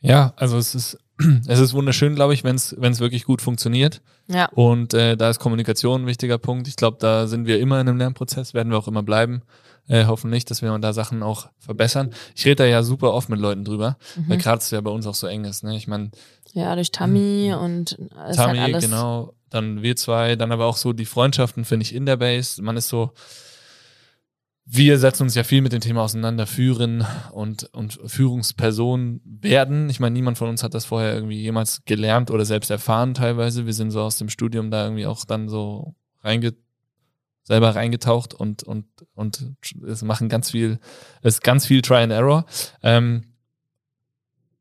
ja, 0.00 0.32
also 0.36 0.58
es 0.58 0.74
ist 0.76 0.98
es 1.46 1.58
ist 1.58 1.74
wunderschön, 1.74 2.14
glaube 2.14 2.34
ich, 2.34 2.44
wenn 2.44 2.56
es 2.56 3.00
wirklich 3.00 3.24
gut 3.24 3.42
funktioniert. 3.42 4.02
Ja. 4.28 4.46
Und 4.50 4.94
äh, 4.94 5.16
da 5.16 5.30
ist 5.30 5.38
Kommunikation 5.38 6.02
ein 6.02 6.06
wichtiger 6.06 6.38
Punkt. 6.38 6.68
Ich 6.68 6.76
glaube, 6.76 6.98
da 7.00 7.26
sind 7.26 7.46
wir 7.46 7.60
immer 7.60 7.80
in 7.80 7.88
einem 7.88 7.98
Lernprozess, 7.98 8.54
werden 8.54 8.70
wir 8.70 8.78
auch 8.78 8.88
immer 8.88 9.02
bleiben. 9.02 9.42
Äh, 9.88 10.06
hoffen 10.06 10.30
nicht, 10.30 10.50
dass 10.50 10.62
wir 10.62 10.76
da 10.78 10.92
Sachen 10.92 11.22
auch 11.22 11.48
verbessern. 11.60 12.10
Ich 12.34 12.44
rede 12.44 12.56
da 12.56 12.64
ja 12.64 12.82
super 12.82 13.12
oft 13.12 13.28
mit 13.28 13.38
Leuten 13.38 13.64
drüber, 13.64 13.96
mhm. 14.16 14.28
weil 14.28 14.38
gerade 14.38 14.58
es 14.58 14.70
ja 14.70 14.80
bei 14.80 14.90
uns 14.90 15.06
auch 15.06 15.14
so 15.14 15.28
eng 15.28 15.44
ist. 15.44 15.62
Ne? 15.62 15.76
Ich 15.76 15.86
meine. 15.86 16.10
Ja, 16.54 16.74
durch 16.74 16.90
Tammy 16.90 17.52
mhm. 17.54 17.62
und 17.62 17.98
Tammy, 18.34 18.58
halt 18.58 18.80
genau. 18.80 19.32
Dann 19.48 19.82
wir 19.82 19.94
zwei, 19.94 20.34
dann 20.34 20.50
aber 20.50 20.66
auch 20.66 20.76
so 20.76 20.92
die 20.92 21.04
Freundschaften, 21.04 21.64
finde 21.64 21.84
ich, 21.84 21.94
in 21.94 22.04
der 22.04 22.16
Base. 22.16 22.60
Man 22.60 22.76
ist 22.76 22.88
so, 22.88 23.12
wir 24.68 24.98
setzen 24.98 25.22
uns 25.22 25.36
ja 25.36 25.44
viel 25.44 25.62
mit 25.62 25.72
dem 25.72 25.80
Thema 25.80 26.02
auseinander, 26.02 26.44
führen 26.44 27.06
und, 27.30 27.72
und 27.72 28.00
Führungsperson 28.04 29.20
werden. 29.24 29.88
Ich 29.88 30.00
meine, 30.00 30.12
niemand 30.12 30.38
von 30.38 30.48
uns 30.48 30.64
hat 30.64 30.74
das 30.74 30.84
vorher 30.84 31.14
irgendwie 31.14 31.40
jemals 31.40 31.84
gelernt 31.84 32.32
oder 32.32 32.44
selbst 32.44 32.70
erfahren 32.70 33.14
teilweise. 33.14 33.66
Wir 33.66 33.72
sind 33.72 33.92
so 33.92 34.00
aus 34.00 34.18
dem 34.18 34.28
Studium 34.28 34.72
da 34.72 34.84
irgendwie 34.84 35.06
auch 35.06 35.24
dann 35.24 35.48
so 35.48 35.94
reinge 36.22 36.54
selber 37.44 37.76
reingetaucht 37.76 38.34
und, 38.34 38.64
und, 38.64 38.86
und 39.14 39.52
es 39.86 40.02
machen 40.02 40.28
ganz 40.28 40.50
viel, 40.50 40.80
es 41.22 41.34
ist 41.34 41.44
ganz 41.44 41.64
viel 41.64 41.80
Try 41.80 41.98
and 41.98 42.12
Error. 42.12 42.44
Ähm, 42.82 43.22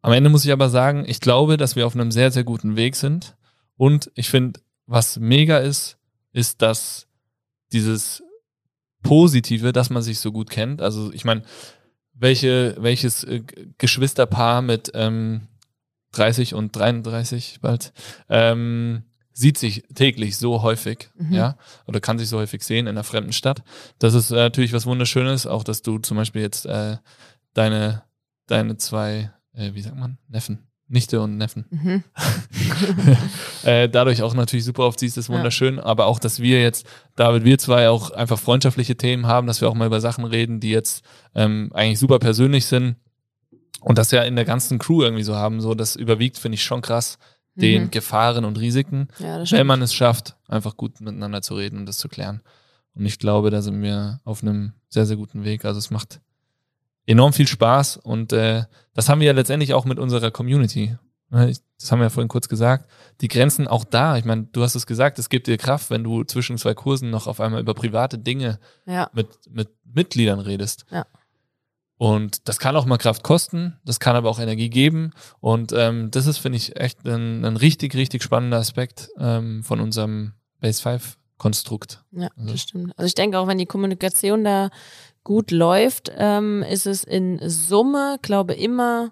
am 0.04 0.14
Ende 0.14 0.30
muss 0.30 0.46
ich 0.46 0.52
aber 0.52 0.70
sagen, 0.70 1.04
ich 1.08 1.20
glaube, 1.20 1.58
dass 1.58 1.76
wir 1.76 1.88
auf 1.88 1.96
einem 1.96 2.12
sehr, 2.12 2.30
sehr 2.30 2.44
guten 2.44 2.76
Weg 2.76 2.96
sind. 2.96 3.36
Und 3.76 4.12
ich 4.14 4.30
finde, 4.30 4.60
was 4.86 5.18
mega 5.18 5.58
ist, 5.58 5.98
ist, 6.32 6.62
dass 6.62 7.08
dieses 7.74 8.22
Positive, 9.06 9.72
dass 9.72 9.90
man 9.90 10.02
sich 10.02 10.20
so 10.20 10.32
gut 10.32 10.50
kennt. 10.50 10.82
Also 10.82 11.14
ich 11.14 11.26
meine, 11.26 11.44
welche, 12.14 12.76
welches 12.80 13.24
äh, 13.24 13.44
Geschwisterpaar 13.78 14.62
mit 14.62 14.92
ähm, 14.96 15.48
30 16.14 16.56
und 16.56 16.76
33 16.76 17.60
bald 17.62 17.94
ähm, 18.30 19.04
sieht 19.32 19.58
sich 19.58 19.84
täglich 19.94 20.38
so 20.38 20.62
häufig, 20.62 21.10
mhm. 21.16 21.34
ja, 21.34 21.58
oder 21.86 22.00
kann 22.00 22.18
sich 22.18 22.30
so 22.30 22.38
häufig 22.38 22.64
sehen 22.64 22.88
in 22.88 22.96
einer 22.96 23.04
fremden 23.04 23.34
Stadt. 23.34 23.64
Das 24.00 24.14
ist 24.14 24.32
äh, 24.32 24.36
natürlich 24.36 24.74
was 24.74 24.86
Wunderschönes, 24.86 25.46
auch 25.46 25.64
dass 25.64 25.82
du 25.82 26.00
zum 26.00 26.18
Beispiel 26.18 26.42
jetzt 26.42 26.66
äh, 26.66 26.98
deine, 27.54 28.04
deine 28.48 28.78
zwei, 28.78 29.32
äh, 29.54 29.74
wie 29.74 29.82
sagt 29.82 29.98
man, 29.98 30.18
Neffen, 30.30 30.66
Nichte 30.88 31.20
und 31.20 31.38
Neffen. 31.38 31.66
Mhm. 31.72 32.04
äh, 33.64 33.90
dadurch 33.90 34.22
auch 34.22 34.36
natürlich 34.36 34.66
super 34.66 34.84
oft 34.84 35.00
siehst, 35.00 35.18
ist 35.18 35.30
wunderschön. 35.30 35.78
Ja. 35.78 35.86
Aber 35.86 36.06
auch, 36.06 36.20
dass 36.20 36.40
wir 36.40 36.62
jetzt, 36.62 36.86
David, 37.16 37.44
wir 37.44 37.58
zwei 37.58 37.90
auch 37.90 38.12
einfach 38.12 38.38
freundschaftliche 38.38 38.96
Themen 38.96 39.26
haben, 39.26 39.48
dass 39.48 39.62
wir 39.62 39.70
auch 39.70 39.74
mal 39.74 39.88
über 39.88 40.00
Sachen 40.00 40.26
reden, 40.26 40.60
die 40.60 40.70
jetzt 40.70 41.04
ähm, 41.34 41.72
eigentlich 41.74 42.00
super 42.00 42.20
persönlich 42.20 42.66
sind. 42.66 42.98
Und 43.82 43.98
das 43.98 44.12
ja 44.12 44.24
in 44.24 44.36
der 44.36 44.46
ganzen 44.46 44.80
Crew 44.80 45.02
irgendwie 45.02 45.24
so 45.24 45.36
haben, 45.36 45.62
so 45.62 45.74
das 45.74 45.96
überwiegt, 45.96 46.38
finde 46.38 46.56
ich 46.56 46.64
schon 46.64 46.82
krass, 46.82 47.18
den 47.56 47.84
mhm. 47.84 47.92
Gefahren 47.92 48.46
und 48.46 48.60
Risiken, 48.60 49.08
ja, 49.20 49.44
wenn 49.52 49.68
man 49.68 49.82
es 49.82 49.94
schafft, 49.94 50.36
einfach 50.48 50.76
gut 50.76 51.02
miteinander 51.02 51.42
zu 51.42 51.56
reden 51.56 51.80
und 51.80 51.86
das 51.86 51.98
zu 51.98 52.10
klären. 52.10 52.42
Und 52.96 53.06
ich 53.06 53.20
glaube, 53.20 53.50
da 53.50 53.62
sind 53.62 53.82
wir 53.82 54.22
auf 54.24 54.42
einem 54.42 54.74
sehr, 54.90 55.06
sehr 55.06 55.18
guten 55.18 55.44
Weg. 55.44 55.66
Also 55.66 55.80
es 55.80 55.92
macht 55.92 56.22
enorm 57.06 57.34
viel 57.34 57.48
Spaß 57.48 57.98
und 57.98 58.34
äh, 58.34 58.64
das 58.94 59.10
haben 59.10 59.20
wir 59.20 59.28
ja 59.28 59.34
letztendlich 59.34 59.74
auch 59.74 59.86
mit 59.86 60.00
unserer 60.00 60.32
Community. 60.32 60.98
Ne, 61.30 61.54
das 61.80 61.92
haben 61.92 62.00
wir 62.00 62.06
ja 62.06 62.10
vorhin 62.10 62.30
kurz 62.30 62.48
gesagt. 62.48 62.90
Die 63.22 63.28
Grenzen 63.28 63.68
auch 63.68 63.84
da. 63.84 64.18
Ich 64.18 64.26
meine, 64.26 64.44
du 64.52 64.64
hast 64.64 64.76
es 64.76 64.86
gesagt, 64.86 65.20
es 65.20 65.30
gibt 65.30 65.48
dir 65.48 65.58
Kraft, 65.58 65.90
wenn 65.90 66.04
du 66.04 66.24
zwischen 66.24 66.58
zwei 66.58 66.74
Kursen 66.74 67.10
noch 67.10 67.28
auf 67.28 67.42
einmal 67.42 67.62
über 67.62 67.74
private 67.74 68.18
Dinge 68.18 68.60
ja. 68.86 69.10
mit, 69.14 69.28
mit 69.50 69.70
Mitgliedern 69.84 70.40
redest. 70.40 70.86
Ja. 70.92 71.06
Und 71.98 72.48
das 72.48 72.60
kann 72.60 72.76
auch 72.76 72.86
mal 72.86 72.98
Kraft 72.98 73.24
kosten, 73.24 73.78
das 73.86 74.00
kann 74.00 74.16
aber 74.16 74.30
auch 74.30 74.40
Energie 74.40 74.70
geben. 74.70 75.12
Und 75.40 75.72
ähm, 75.74 76.12
das 76.12 76.28
ist, 76.28 76.38
finde 76.38 76.58
ich, 76.58 76.76
echt 76.76 77.06
ein, 77.06 77.46
ein 77.46 77.58
richtig, 77.58 77.96
richtig 77.96 78.22
spannender 78.22 78.58
Aspekt 78.58 79.10
ähm, 79.18 79.64
von 79.64 79.80
unserem 79.80 80.34
Base 80.60 80.82
5 80.82 81.18
Konstrukt. 81.38 82.04
Ja, 82.12 82.30
also. 82.38 82.52
das 82.52 82.62
stimmt. 82.62 82.94
Also 82.98 83.08
ich 83.08 83.16
denke 83.16 83.40
auch, 83.40 83.48
wenn 83.48 83.58
die 83.58 83.66
Kommunikation 83.66 84.44
da 84.46 84.70
gut 85.26 85.52
läuft, 85.52 86.10
ähm, 86.16 86.64
ist 86.64 86.88
es 86.88 87.04
in 87.04 87.40
Summe, 87.50 88.18
glaube 88.22 88.54
immer 88.54 89.12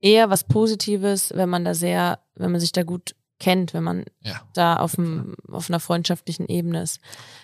eher 0.00 0.30
was 0.30 0.44
Positives, 0.44 1.32
wenn 1.34 1.48
man 1.48 1.64
da 1.64 1.74
sehr, 1.74 2.20
wenn 2.36 2.52
man 2.52 2.60
sich 2.60 2.70
da 2.70 2.84
gut 2.84 3.16
kennt, 3.40 3.72
wenn 3.72 3.82
man 3.82 4.04
ja, 4.22 4.42
da 4.54 4.76
auf, 4.76 4.96
dem, 4.96 5.34
auf 5.50 5.70
einer 5.70 5.80
freundschaftlichen 5.80 6.46
Ebene 6.46 6.82
ist. 6.82 7.00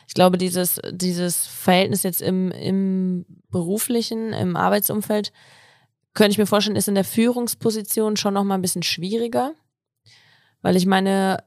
Ich 0.07 0.15
glaube, 0.15 0.39
dieses, 0.39 0.81
dieses 0.91 1.47
Verhältnis 1.47 2.03
jetzt 2.03 2.21
im, 2.21 2.51
im 2.51 3.25
beruflichen, 3.51 4.33
im 4.33 4.55
Arbeitsumfeld, 4.55 5.33
könnte 6.13 6.33
ich 6.33 6.39
mir 6.39 6.47
vorstellen, 6.47 6.77
ist 6.77 6.89
in 6.89 6.95
der 6.95 7.05
Führungsposition 7.05 8.17
schon 8.17 8.35
noch 8.35 8.45
mal 8.45 8.55
ein 8.55 8.63
bisschen 8.63 8.83
schwieriger, 8.83 9.53
Weil 10.63 10.77
ich 10.77 10.87
meine, 10.87 11.39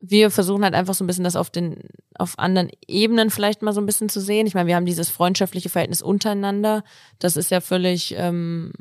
wir 0.00 0.30
versuchen 0.30 0.62
halt 0.62 0.74
einfach 0.74 0.94
so 0.94 1.04
ein 1.04 1.06
bisschen 1.06 1.24
das 1.24 1.36
auf 1.36 1.50
den, 1.50 1.80
auf 2.18 2.38
anderen 2.38 2.70
Ebenen 2.86 3.30
vielleicht 3.30 3.62
mal 3.62 3.72
so 3.72 3.80
ein 3.80 3.86
bisschen 3.86 4.08
zu 4.08 4.20
sehen. 4.20 4.46
Ich 4.46 4.54
meine, 4.54 4.68
wir 4.68 4.76
haben 4.76 4.86
dieses 4.86 5.08
freundschaftliche 5.08 5.68
Verhältnis 5.68 6.02
untereinander. 6.02 6.84
Das 7.18 7.36
ist 7.36 7.50
ja 7.50 7.60
völlig 7.60 8.14
ähm, 8.16 8.72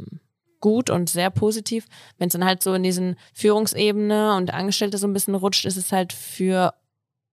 gut 0.59 0.89
und 0.89 1.09
sehr 1.09 1.29
positiv. 1.29 1.85
Wenn 2.17 2.27
es 2.27 2.33
dann 2.33 2.45
halt 2.45 2.61
so 2.61 2.73
in 2.73 2.83
diesen 2.83 3.15
Führungsebene 3.33 4.35
und 4.35 4.53
Angestellte 4.53 4.97
so 4.97 5.07
ein 5.07 5.13
bisschen 5.13 5.35
rutscht, 5.35 5.65
ist 5.65 5.77
es 5.77 5.91
halt 5.91 6.11
für, 6.11 6.73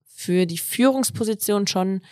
für 0.04 0.46
die 0.46 0.58
Führungsposition 0.58 1.66
schon, 1.66 2.02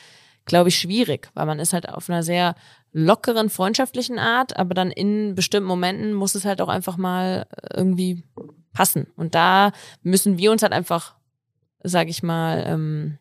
glaube 0.46 0.70
ich, 0.70 0.78
schwierig, 0.78 1.28
weil 1.34 1.46
man 1.46 1.60
ist 1.60 1.72
halt 1.72 1.88
auf 1.88 2.10
einer 2.10 2.22
sehr 2.22 2.56
lockeren, 2.92 3.50
freundschaftlichen 3.50 4.18
Art, 4.18 4.56
aber 4.56 4.74
dann 4.74 4.90
in 4.90 5.36
bestimmten 5.36 5.68
Momenten 5.68 6.12
muss 6.14 6.34
es 6.34 6.44
halt 6.44 6.60
auch 6.60 6.68
einfach 6.68 6.96
mal 6.96 7.46
irgendwie 7.72 8.24
passen. 8.72 9.06
Und 9.16 9.34
da 9.34 9.72
müssen 10.02 10.38
wir 10.38 10.50
uns 10.50 10.62
halt 10.62 10.72
einfach 10.72 11.14
sag 11.82 12.08
ich 12.08 12.22
mal, 12.22 12.64
ähm, 12.66 13.18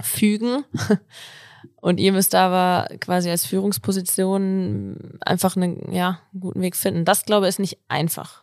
fügen. 0.00 0.64
Und 1.80 1.98
ihr 1.98 2.12
müsst 2.12 2.34
aber 2.34 2.88
quasi 3.00 3.30
als 3.30 3.44
Führungsposition 3.44 5.18
einfach 5.20 5.56
einen, 5.56 5.92
ja, 5.92 6.20
guten 6.38 6.60
Weg 6.60 6.76
finden. 6.76 7.04
Das, 7.04 7.24
glaube 7.24 7.46
ich, 7.46 7.50
ist 7.50 7.58
nicht 7.58 7.78
einfach. 7.88 8.42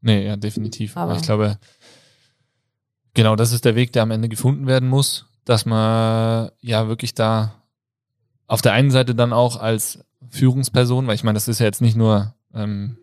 Nee, 0.00 0.24
ja, 0.24 0.36
definitiv. 0.36 0.96
Aber, 0.96 1.10
aber 1.10 1.20
ich 1.20 1.22
glaube, 1.22 1.58
genau 3.14 3.34
das 3.34 3.52
ist 3.52 3.64
der 3.64 3.74
Weg, 3.74 3.92
der 3.92 4.02
am 4.02 4.12
Ende 4.12 4.28
gefunden 4.28 4.66
werden 4.66 4.88
muss, 4.88 5.26
dass 5.44 5.66
man 5.66 6.50
ja 6.60 6.86
wirklich 6.88 7.14
da 7.14 7.54
auf 8.46 8.62
der 8.62 8.72
einen 8.72 8.90
Seite 8.90 9.14
dann 9.14 9.32
auch 9.32 9.56
als 9.56 10.04
Führungsperson, 10.30 11.06
weil 11.06 11.16
ich 11.16 11.24
meine, 11.24 11.36
das 11.36 11.48
ist 11.48 11.58
ja 11.58 11.66
jetzt 11.66 11.82
nicht 11.82 11.96
nur 11.96 12.34
ähm, 12.54 12.98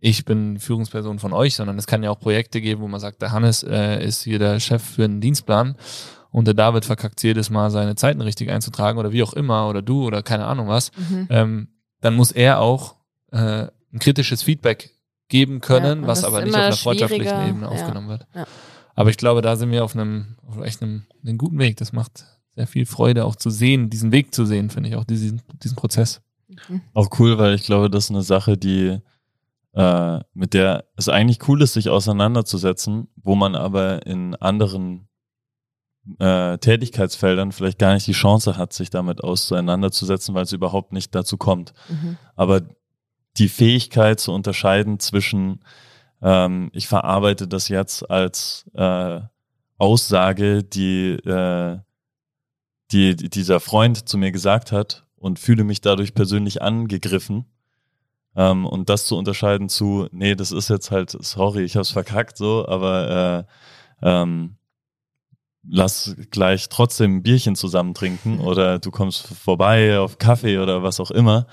ich 0.00 0.24
bin 0.24 0.58
Führungsperson 0.58 1.18
von 1.18 1.32
euch, 1.32 1.54
sondern 1.54 1.78
es 1.78 1.86
kann 1.86 2.02
ja 2.02 2.10
auch 2.10 2.18
Projekte 2.18 2.60
geben, 2.60 2.80
wo 2.80 2.88
man 2.88 3.00
sagt, 3.00 3.22
der 3.22 3.32
Hannes 3.32 3.62
äh, 3.62 4.04
ist 4.04 4.22
hier 4.22 4.38
der 4.38 4.58
Chef 4.58 4.82
für 4.82 5.04
einen 5.04 5.20
Dienstplan 5.20 5.76
und 6.30 6.46
der 6.46 6.54
David 6.54 6.84
verkackt 6.84 7.22
jedes 7.22 7.50
Mal 7.50 7.70
seine 7.70 7.96
Zeiten 7.96 8.20
richtig 8.20 8.50
einzutragen 8.50 8.98
oder 8.98 9.12
wie 9.12 9.22
auch 9.22 9.34
immer 9.34 9.68
oder 9.68 9.82
du 9.82 10.04
oder 10.04 10.22
keine 10.22 10.46
Ahnung 10.46 10.68
was, 10.68 10.90
mhm. 10.96 11.26
ähm, 11.30 11.68
dann 12.00 12.14
muss 12.14 12.32
er 12.32 12.60
auch 12.60 12.96
äh, 13.32 13.66
ein 13.92 13.98
kritisches 13.98 14.42
Feedback 14.42 14.90
geben 15.28 15.60
können, 15.60 16.02
ja, 16.02 16.06
was 16.06 16.24
aber 16.24 16.42
nicht 16.42 16.54
auf 16.54 16.60
einer 16.60 16.76
freundschaftlichen 16.76 17.48
Ebene 17.48 17.66
ja, 17.66 17.68
aufgenommen 17.68 18.08
wird. 18.08 18.26
Ja. 18.34 18.46
Aber 18.94 19.10
ich 19.10 19.16
glaube, 19.16 19.42
da 19.42 19.56
sind 19.56 19.70
wir 19.70 19.84
auf 19.84 19.94
einem, 19.94 20.36
auf 20.46 20.60
echt 20.62 20.82
einem, 20.82 21.04
einem 21.24 21.38
guten 21.38 21.58
Weg. 21.58 21.76
Das 21.76 21.92
macht 21.92 22.24
sehr 22.54 22.66
viel 22.66 22.86
Freude, 22.86 23.24
auch 23.24 23.36
zu 23.36 23.50
sehen, 23.50 23.90
diesen 23.90 24.12
Weg 24.12 24.34
zu 24.34 24.44
sehen, 24.44 24.70
finde 24.70 24.88
ich, 24.88 24.96
auch 24.96 25.04
diesen, 25.04 25.42
diesen 25.62 25.76
Prozess. 25.76 26.20
Mhm. 26.68 26.82
Auch 26.94 27.08
cool, 27.18 27.38
weil 27.38 27.54
ich 27.54 27.64
glaube, 27.64 27.90
das 27.90 28.04
ist 28.04 28.10
eine 28.10 28.22
Sache, 28.22 28.56
die 28.56 28.98
äh, 29.72 30.20
mit 30.34 30.54
der 30.54 30.84
es 30.96 31.08
eigentlich 31.08 31.48
cool 31.48 31.62
ist, 31.62 31.74
sich 31.74 31.88
auseinanderzusetzen, 31.88 33.08
wo 33.16 33.34
man 33.34 33.54
aber 33.54 34.06
in 34.06 34.34
anderen 34.34 35.08
äh, 36.18 36.58
Tätigkeitsfeldern 36.58 37.52
vielleicht 37.52 37.78
gar 37.78 37.94
nicht 37.94 38.06
die 38.06 38.12
Chance 38.12 38.56
hat, 38.56 38.72
sich 38.72 38.90
damit 38.90 39.22
auseinanderzusetzen, 39.22 40.34
weil 40.34 40.44
es 40.44 40.52
überhaupt 40.52 40.92
nicht 40.92 41.14
dazu 41.14 41.36
kommt. 41.36 41.72
Mhm. 41.88 42.16
Aber 42.36 42.62
die 43.36 43.48
Fähigkeit 43.48 44.18
zu 44.18 44.32
unterscheiden 44.32 44.98
zwischen, 44.98 45.62
ähm, 46.20 46.70
ich 46.72 46.88
verarbeite 46.88 47.46
das 47.46 47.68
jetzt 47.68 48.10
als 48.10 48.68
äh, 48.74 49.20
Aussage, 49.78 50.64
die, 50.64 51.12
äh, 51.12 51.78
die 52.90 53.14
dieser 53.14 53.60
Freund 53.60 54.08
zu 54.08 54.18
mir 54.18 54.32
gesagt 54.32 54.72
hat 54.72 55.06
und 55.14 55.38
fühle 55.38 55.64
mich 55.64 55.80
dadurch 55.80 56.12
persönlich 56.14 56.60
angegriffen 56.60 57.46
ähm, 58.40 58.64
und 58.64 58.88
das 58.88 59.04
zu 59.04 59.18
unterscheiden 59.18 59.68
zu, 59.68 60.08
nee, 60.12 60.34
das 60.34 60.50
ist 60.50 60.70
jetzt 60.70 60.90
halt, 60.90 61.10
sorry, 61.10 61.62
ich 61.62 61.76
hab's 61.76 61.90
verkackt 61.90 62.38
so, 62.38 62.66
aber 62.66 63.46
äh, 64.02 64.08
ähm, 64.08 64.56
lass 65.68 66.16
gleich 66.30 66.70
trotzdem 66.70 67.16
ein 67.16 67.22
Bierchen 67.22 67.54
zusammen 67.54 67.92
trinken 67.92 68.36
mhm. 68.36 68.40
oder 68.40 68.78
du 68.78 68.90
kommst 68.90 69.26
vorbei 69.26 69.98
auf 69.98 70.16
Kaffee 70.16 70.58
oder 70.58 70.82
was 70.82 71.00
auch 71.00 71.10
immer. 71.10 71.48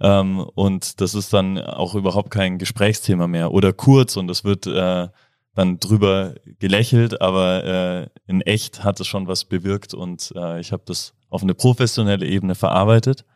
Ähm, 0.00 0.40
und 0.40 1.02
das 1.02 1.14
ist 1.14 1.34
dann 1.34 1.58
auch 1.58 1.94
überhaupt 1.94 2.30
kein 2.30 2.56
Gesprächsthema 2.56 3.26
mehr. 3.26 3.52
Oder 3.52 3.74
kurz 3.74 4.16
und 4.16 4.30
es 4.30 4.42
wird 4.42 4.66
äh, 4.66 5.08
dann 5.54 5.80
drüber 5.80 6.34
gelächelt, 6.58 7.20
aber 7.20 7.64
äh, 7.64 8.06
in 8.26 8.40
echt 8.40 8.84
hat 8.84 8.98
es 9.00 9.06
schon 9.06 9.28
was 9.28 9.44
bewirkt 9.44 9.92
und 9.92 10.32
äh, 10.34 10.60
ich 10.60 10.72
habe 10.72 10.84
das 10.86 11.12
auf 11.28 11.42
eine 11.42 11.54
professionelle 11.54 12.24
Ebene 12.24 12.54
verarbeitet 12.54 13.26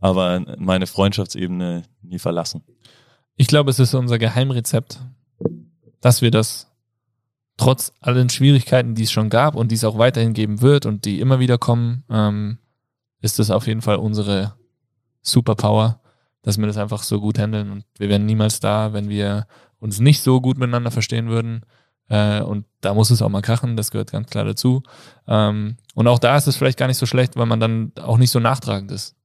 aber 0.00 0.56
meine 0.58 0.86
Freundschaftsebene 0.86 1.84
nie 2.02 2.18
verlassen. 2.18 2.62
Ich 3.36 3.46
glaube, 3.46 3.70
es 3.70 3.78
ist 3.78 3.94
unser 3.94 4.18
Geheimrezept, 4.18 5.00
dass 6.00 6.22
wir 6.22 6.30
das 6.30 6.68
trotz 7.56 7.92
allen 8.00 8.28
Schwierigkeiten, 8.28 8.94
die 8.94 9.04
es 9.04 9.12
schon 9.12 9.30
gab 9.30 9.54
und 9.54 9.70
die 9.70 9.76
es 9.76 9.84
auch 9.84 9.98
weiterhin 9.98 10.34
geben 10.34 10.60
wird 10.60 10.86
und 10.86 11.04
die 11.04 11.20
immer 11.20 11.38
wieder 11.40 11.58
kommen, 11.58 12.04
ähm, 12.10 12.58
ist 13.20 13.38
es 13.38 13.50
auf 13.50 13.66
jeden 13.66 13.82
Fall 13.82 13.96
unsere 13.96 14.54
Superpower, 15.22 16.00
dass 16.42 16.58
wir 16.58 16.66
das 16.66 16.76
einfach 16.76 17.02
so 17.02 17.20
gut 17.20 17.38
handeln 17.38 17.70
und 17.70 17.84
wir 17.98 18.08
wären 18.08 18.26
niemals 18.26 18.60
da, 18.60 18.92
wenn 18.92 19.08
wir 19.08 19.46
uns 19.78 20.00
nicht 20.00 20.22
so 20.22 20.40
gut 20.40 20.58
miteinander 20.58 20.90
verstehen 20.90 21.28
würden. 21.28 21.62
Äh, 22.08 22.40
und 22.40 22.66
da 22.82 22.94
muss 22.94 23.10
es 23.10 23.20
auch 23.20 23.28
mal 23.28 23.42
krachen, 23.42 23.76
das 23.76 23.90
gehört 23.90 24.12
ganz 24.12 24.30
klar 24.30 24.44
dazu. 24.44 24.82
Ähm, 25.26 25.76
und 25.94 26.06
auch 26.06 26.18
da 26.18 26.36
ist 26.36 26.46
es 26.46 26.56
vielleicht 26.56 26.78
gar 26.78 26.86
nicht 26.86 26.98
so 26.98 27.06
schlecht, 27.06 27.36
weil 27.36 27.46
man 27.46 27.60
dann 27.60 27.92
auch 28.00 28.18
nicht 28.18 28.30
so 28.30 28.38
nachtragend 28.38 28.92
ist. 28.92 29.15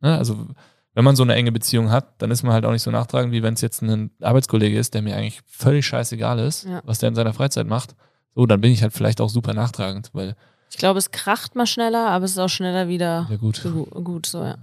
Ne? 0.00 0.16
Also 0.16 0.48
wenn 0.94 1.04
man 1.04 1.14
so 1.14 1.22
eine 1.22 1.34
enge 1.34 1.52
Beziehung 1.52 1.90
hat, 1.90 2.22
dann 2.22 2.30
ist 2.30 2.42
man 2.42 2.54
halt 2.54 2.64
auch 2.64 2.72
nicht 2.72 2.82
so 2.82 2.90
nachtragend, 2.90 3.30
wie 3.30 3.42
wenn 3.42 3.52
es 3.52 3.60
jetzt 3.60 3.82
ein 3.82 4.10
Arbeitskollege 4.22 4.78
ist, 4.78 4.94
der 4.94 5.02
mir 5.02 5.14
eigentlich 5.14 5.42
völlig 5.46 5.86
scheißegal 5.86 6.38
ist, 6.38 6.64
ja. 6.64 6.80
was 6.84 6.98
der 6.98 7.10
in 7.10 7.14
seiner 7.14 7.34
Freizeit 7.34 7.66
macht. 7.66 7.94
So, 8.34 8.46
dann 8.46 8.62
bin 8.62 8.72
ich 8.72 8.82
halt 8.82 8.94
vielleicht 8.94 9.20
auch 9.20 9.28
super 9.28 9.52
nachtragend, 9.52 10.10
weil. 10.14 10.36
Ich 10.70 10.78
glaube, 10.78 10.98
es 10.98 11.10
kracht 11.10 11.54
mal 11.54 11.66
schneller, 11.66 12.08
aber 12.08 12.24
es 12.24 12.32
ist 12.32 12.38
auch 12.38 12.48
schneller 12.48 12.88
wieder 12.88 13.26
ja, 13.28 13.36
gut. 13.36 13.56
So, 13.56 13.84
gut, 13.84 14.26
so, 14.26 14.42
ja. 14.42 14.56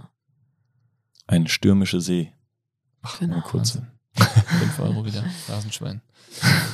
Eine 1.26 1.48
stürmische 1.48 2.00
See. 2.00 2.32
Ach, 3.02 3.20
genau. 3.20 3.40
kurz. 3.40 3.78
5 4.16 4.78
Euro 4.80 5.04
wieder. 5.04 5.22
Phrasenschwein. 5.46 6.02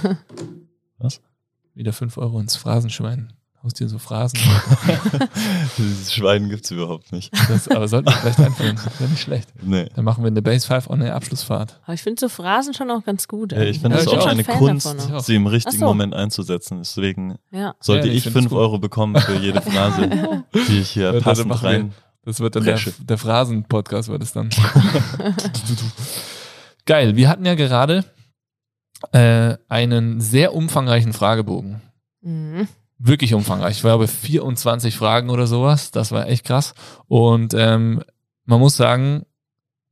Was? 0.99 1.21
Wieder 1.75 1.93
5 1.93 2.17
Euro 2.17 2.41
ins 2.41 2.57
Phrasenschwein. 2.57 3.33
Haustier 3.63 3.91
so 3.91 3.99
Phrasen. 3.99 4.41
Dieses 5.77 6.15
Schwein 6.15 6.49
gibt 6.49 6.65
es 6.65 6.71
überhaupt 6.71 7.13
nicht. 7.13 7.31
Das, 7.49 7.69
aber 7.69 7.89
sollten 7.89 8.09
wir 8.09 8.17
vielleicht 8.17 8.41
einführen. 8.41 8.77
Das 8.83 8.99
wäre 8.99 9.11
nicht 9.11 9.21
schlecht. 9.21 9.51
Nee. 9.63 9.87
Dann 9.95 10.05
machen 10.07 10.25
wir 10.25 10.29
eine 10.29 10.41
Base 10.41 10.67
5 10.67 10.89
on 10.89 11.03
eine 11.03 11.13
Abschlussfahrt. 11.13 11.79
Aber 11.85 11.93
ich 11.93 12.01
finde 12.03 12.21
so 12.21 12.31
Phrasen 12.31 12.73
schon 12.73 12.91
auch 12.91 13.05
ganz 13.05 13.29
gut. 13.29 13.53
Ja, 13.53 13.61
ich 13.61 13.81
finde 13.81 13.99
es 13.99 14.09
auch 14.09 14.27
eine 14.27 14.45
Kunst, 14.45 14.97
sie 15.27 15.35
im 15.35 15.47
richtigen 15.47 15.81
so. 15.81 15.85
Moment 15.85 16.15
einzusetzen. 16.15 16.79
Deswegen 16.79 17.37
ja. 17.51 17.75
sollte 17.81 18.09
ja, 18.09 18.15
ich 18.15 18.31
5 18.31 18.51
Euro 18.53 18.79
bekommen 18.79 19.21
für 19.21 19.37
jede 19.37 19.61
Phrase, 19.71 20.45
die 20.55 20.81
ich 20.81 20.91
hier 20.91 21.21
passend 21.21 21.63
rein. 21.63 21.93
Das 22.25 22.41
wird 22.41 22.57
dann 22.57 22.65
der, 22.65 22.79
der 22.79 23.19
Phrasen-Podcast, 23.19 24.09
wird 24.09 24.23
es 24.23 24.33
dann. 24.33 24.49
Geil. 26.87 27.17
Wir 27.17 27.29
hatten 27.29 27.45
ja 27.45 27.55
gerade 27.55 28.05
äh, 29.13 29.57
einen 29.69 30.23
sehr 30.23 30.55
umfangreichen 30.55 31.13
Fragebogen. 31.13 31.83
Mhm 32.23 32.69
wirklich 33.01 33.35
umfangreich. 33.35 33.77
Ich 33.77 33.83
glaube 33.83 34.07
24 34.07 34.95
Fragen 34.95 35.31
oder 35.31 35.47
sowas. 35.47 35.91
Das 35.91 36.13
war 36.13 36.29
echt 36.29 36.45
krass. 36.45 36.75
Und 37.09 37.55
ähm, 37.55 38.03
man 38.45 38.61
muss 38.61 38.77
sagen, 38.77 39.25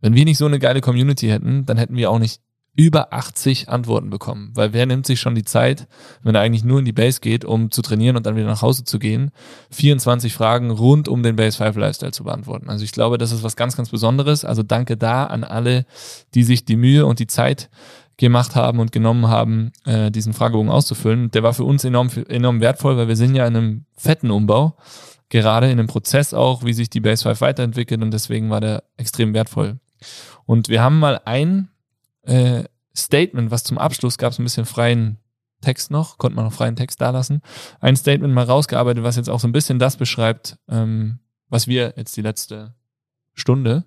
wenn 0.00 0.14
wir 0.14 0.24
nicht 0.24 0.38
so 0.38 0.46
eine 0.46 0.58
geile 0.58 0.80
Community 0.80 1.28
hätten, 1.28 1.66
dann 1.66 1.78
hätten 1.78 1.96
wir 1.96 2.10
auch 2.10 2.18
nicht 2.18 2.40
über 2.76 3.12
80 3.12 3.68
Antworten 3.68 4.08
bekommen. 4.08 4.52
Weil 4.54 4.72
wer 4.72 4.86
nimmt 4.86 5.04
sich 5.04 5.18
schon 5.18 5.34
die 5.34 5.44
Zeit, 5.44 5.88
wenn 6.22 6.36
er 6.36 6.42
eigentlich 6.42 6.62
nur 6.62 6.78
in 6.78 6.84
die 6.84 6.92
Base 6.92 7.18
geht, 7.20 7.44
um 7.44 7.72
zu 7.72 7.82
trainieren 7.82 8.16
und 8.16 8.24
dann 8.24 8.36
wieder 8.36 8.46
nach 8.46 8.62
Hause 8.62 8.84
zu 8.84 9.00
gehen, 9.00 9.32
24 9.72 10.32
Fragen 10.32 10.70
rund 10.70 11.08
um 11.08 11.24
den 11.24 11.34
Base 11.34 11.56
5 11.56 11.76
Lifestyle 11.76 12.12
zu 12.12 12.22
beantworten. 12.22 12.68
Also 12.68 12.84
ich 12.84 12.92
glaube, 12.92 13.18
das 13.18 13.32
ist 13.32 13.42
was 13.42 13.56
ganz, 13.56 13.76
ganz 13.76 13.88
Besonderes. 13.88 14.44
Also 14.44 14.62
danke 14.62 14.96
da 14.96 15.24
an 15.24 15.42
alle, 15.42 15.86
die 16.34 16.44
sich 16.44 16.64
die 16.66 16.76
Mühe 16.76 17.04
und 17.04 17.18
die 17.18 17.26
Zeit 17.26 17.68
gemacht 18.18 18.56
haben 18.56 18.80
und 18.80 18.92
genommen 18.92 19.28
haben, 19.28 19.72
äh, 19.86 20.10
diesen 20.10 20.34
Fragebogen 20.34 20.70
auszufüllen. 20.70 21.30
Der 21.30 21.42
war 21.42 21.54
für 21.54 21.64
uns 21.64 21.84
enorm, 21.84 22.10
enorm 22.28 22.60
wertvoll, 22.60 22.96
weil 22.96 23.08
wir 23.08 23.16
sind 23.16 23.34
ja 23.34 23.46
in 23.46 23.56
einem 23.56 23.84
fetten 23.96 24.30
Umbau, 24.30 24.76
gerade 25.28 25.66
in 25.70 25.78
einem 25.78 25.86
Prozess 25.86 26.34
auch, 26.34 26.64
wie 26.64 26.74
sich 26.74 26.90
die 26.90 27.00
Base 27.00 27.22
5 27.22 27.40
weiterentwickelt 27.40 28.02
und 28.02 28.10
deswegen 28.10 28.50
war 28.50 28.60
der 28.60 28.82
extrem 28.96 29.32
wertvoll. 29.34 29.78
Und 30.46 30.68
wir 30.68 30.82
haben 30.82 30.98
mal 30.98 31.20
ein 31.24 31.68
äh, 32.22 32.64
Statement, 32.94 33.50
was 33.50 33.64
zum 33.64 33.78
Abschluss 33.78 34.18
gab 34.18 34.32
es 34.32 34.38
ein 34.38 34.44
bisschen 34.44 34.66
freien 34.66 35.18
Text 35.60 35.90
noch, 35.90 36.18
konnte 36.18 36.36
man 36.36 36.44
noch 36.44 36.52
freien 36.52 36.76
Text 36.76 37.00
da 37.00 37.10
lassen. 37.10 37.40
Ein 37.80 37.96
Statement 37.96 38.34
mal 38.34 38.44
rausgearbeitet, 38.44 39.04
was 39.04 39.16
jetzt 39.16 39.30
auch 39.30 39.40
so 39.40 39.48
ein 39.48 39.52
bisschen 39.52 39.78
das 39.78 39.96
beschreibt, 39.96 40.58
ähm, 40.68 41.20
was 41.48 41.68
wir 41.68 41.94
jetzt 41.96 42.16
die 42.16 42.22
letzte 42.22 42.74
Stunde 43.34 43.84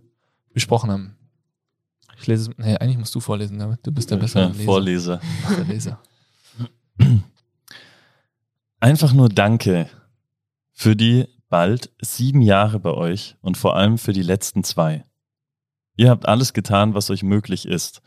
besprochen 0.53 0.91
haben. 0.91 1.20
Ich 2.21 2.27
lese, 2.27 2.51
nee, 2.57 2.77
eigentlich 2.77 2.99
musst 2.99 3.15
du 3.15 3.19
vorlesen, 3.19 3.57
damit 3.57 3.79
du 3.81 3.91
bist 3.91 4.11
der 4.11 4.17
bessere 4.17 4.49
ja, 4.49 4.53
Vorleser. 4.53 5.19
Der 5.57 5.65
Leser. 5.65 5.99
Einfach 8.79 9.13
nur 9.13 9.27
Danke 9.27 9.89
für 10.71 10.95
die 10.95 11.25
bald 11.49 11.91
sieben 11.99 12.43
Jahre 12.43 12.79
bei 12.79 12.91
euch 12.91 13.37
und 13.41 13.57
vor 13.57 13.75
allem 13.75 13.97
für 13.97 14.13
die 14.13 14.21
letzten 14.21 14.63
zwei. 14.63 15.03
Ihr 15.97 16.11
habt 16.11 16.27
alles 16.27 16.53
getan, 16.53 16.93
was 16.93 17.09
euch 17.09 17.23
möglich 17.23 17.67
ist, 17.67 18.03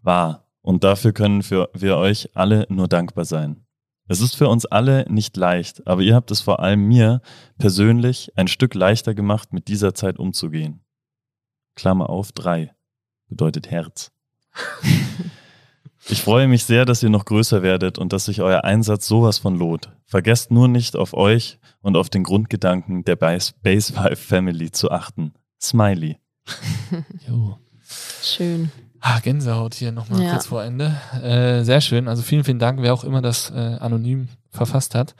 war 0.00 0.46
Und 0.62 0.82
dafür 0.82 1.12
können 1.12 1.48
wir, 1.50 1.68
wir 1.74 1.98
euch 1.98 2.34
alle 2.34 2.66
nur 2.70 2.88
dankbar 2.88 3.26
sein. 3.26 3.66
Es 4.06 4.22
ist 4.22 4.34
für 4.34 4.48
uns 4.48 4.64
alle 4.64 5.04
nicht 5.10 5.36
leicht, 5.36 5.86
aber 5.86 6.00
ihr 6.00 6.14
habt 6.14 6.30
es 6.30 6.40
vor 6.40 6.60
allem 6.60 6.88
mir 6.88 7.20
persönlich 7.58 8.32
ein 8.34 8.48
Stück 8.48 8.74
leichter 8.74 9.14
gemacht, 9.14 9.52
mit 9.52 9.68
dieser 9.68 9.92
Zeit 9.92 10.18
umzugehen. 10.18 10.80
Klammer 11.74 12.08
auf, 12.08 12.32
drei 12.32 12.74
bedeutet 13.28 13.70
Herz. 13.70 14.10
Ich 16.08 16.22
freue 16.22 16.48
mich 16.48 16.64
sehr, 16.64 16.84
dass 16.84 17.02
ihr 17.02 17.10
noch 17.10 17.24
größer 17.26 17.62
werdet 17.62 17.98
und 17.98 18.12
dass 18.12 18.24
sich 18.26 18.40
euer 18.40 18.64
Einsatz 18.64 19.06
sowas 19.06 19.38
von 19.38 19.56
lohnt. 19.56 19.90
Vergesst 20.06 20.50
nur 20.50 20.68
nicht 20.68 20.96
auf 20.96 21.12
euch 21.12 21.58
und 21.82 21.96
auf 21.96 22.08
den 22.08 22.24
Grundgedanken 22.24 23.04
der 23.04 23.16
Base 23.16 23.52
5 23.62 24.18
Family 24.18 24.72
zu 24.72 24.90
achten. 24.90 25.32
Smiley. 25.60 26.16
Jo. 27.28 27.58
Schön. 28.22 28.70
Ah, 29.00 29.20
Gänsehaut 29.20 29.74
hier 29.74 29.92
nochmal 29.92 30.22
Ja. 30.22 30.30
kurz 30.32 30.46
vor 30.46 30.64
Ende. 30.64 30.96
Äh, 31.22 31.62
sehr 31.62 31.80
schön. 31.80 32.08
Also 32.08 32.22
vielen, 32.22 32.44
vielen 32.44 32.58
Dank, 32.58 32.80
wer 32.82 32.94
auch 32.94 33.04
immer 33.04 33.20
das 33.22 33.50
äh, 33.50 33.54
anonym 33.80 34.28
verfasst 34.50 34.94
hat. 34.94 35.14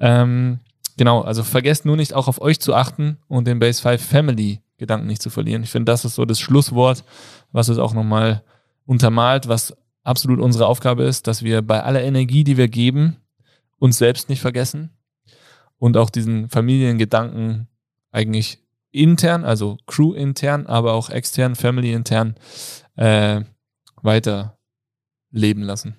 Ähm, 0.00 0.58
genau, 0.96 1.22
also 1.22 1.42
vergesst 1.44 1.84
nur 1.84 1.96
nicht 1.96 2.14
auch 2.14 2.26
auf 2.28 2.40
euch 2.42 2.60
zu 2.60 2.74
achten 2.74 3.18
und 3.28 3.46
den 3.46 3.58
Base 3.58 3.80
5 3.80 4.04
Family 4.04 4.60
Gedanken 4.82 5.06
nicht 5.06 5.22
zu 5.22 5.30
verlieren. 5.30 5.62
Ich 5.62 5.70
finde, 5.70 5.92
das 5.92 6.04
ist 6.04 6.16
so 6.16 6.24
das 6.24 6.40
Schlusswort, 6.40 7.04
was 7.52 7.68
es 7.68 7.78
auch 7.78 7.94
nochmal 7.94 8.42
untermalt, 8.84 9.46
was 9.46 9.76
absolut 10.02 10.40
unsere 10.40 10.66
Aufgabe 10.66 11.04
ist, 11.04 11.28
dass 11.28 11.44
wir 11.44 11.62
bei 11.62 11.84
aller 11.84 12.02
Energie, 12.02 12.42
die 12.42 12.56
wir 12.56 12.66
geben, 12.66 13.16
uns 13.78 13.96
selbst 13.96 14.28
nicht 14.28 14.40
vergessen 14.40 14.90
und 15.78 15.96
auch 15.96 16.10
diesen 16.10 16.48
Familiengedanken 16.48 17.68
eigentlich 18.10 18.58
intern, 18.90 19.44
also 19.44 19.76
Crew 19.86 20.14
intern, 20.14 20.66
aber 20.66 20.94
auch 20.94 21.10
extern, 21.10 21.54
Family 21.54 21.92
intern 21.92 22.34
äh, 22.96 23.42
weiter 24.02 24.58
leben 25.30 25.62
lassen. 25.62 25.94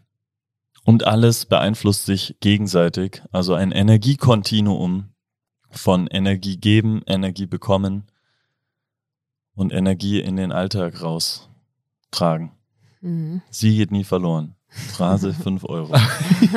Und 0.83 1.07
alles 1.07 1.45
beeinflusst 1.45 2.05
sich 2.05 2.35
gegenseitig. 2.41 3.23
Also 3.31 3.53
ein 3.53 3.71
Energiekontinuum 3.71 5.13
von 5.71 6.07
Energie 6.07 6.57
geben, 6.57 7.01
Energie 7.07 7.45
bekommen 7.45 8.11
und 9.55 9.73
Energie 9.73 10.19
in 10.19 10.35
den 10.35 10.51
Alltag 10.51 11.01
raustragen. 11.01 12.51
Mhm. 13.01 13.41
Sie 13.49 13.77
geht 13.77 13.91
nie 13.91 14.03
verloren. 14.03 14.55
Phrase 14.67 15.33
5 15.43 15.63
Euro. 15.65 15.95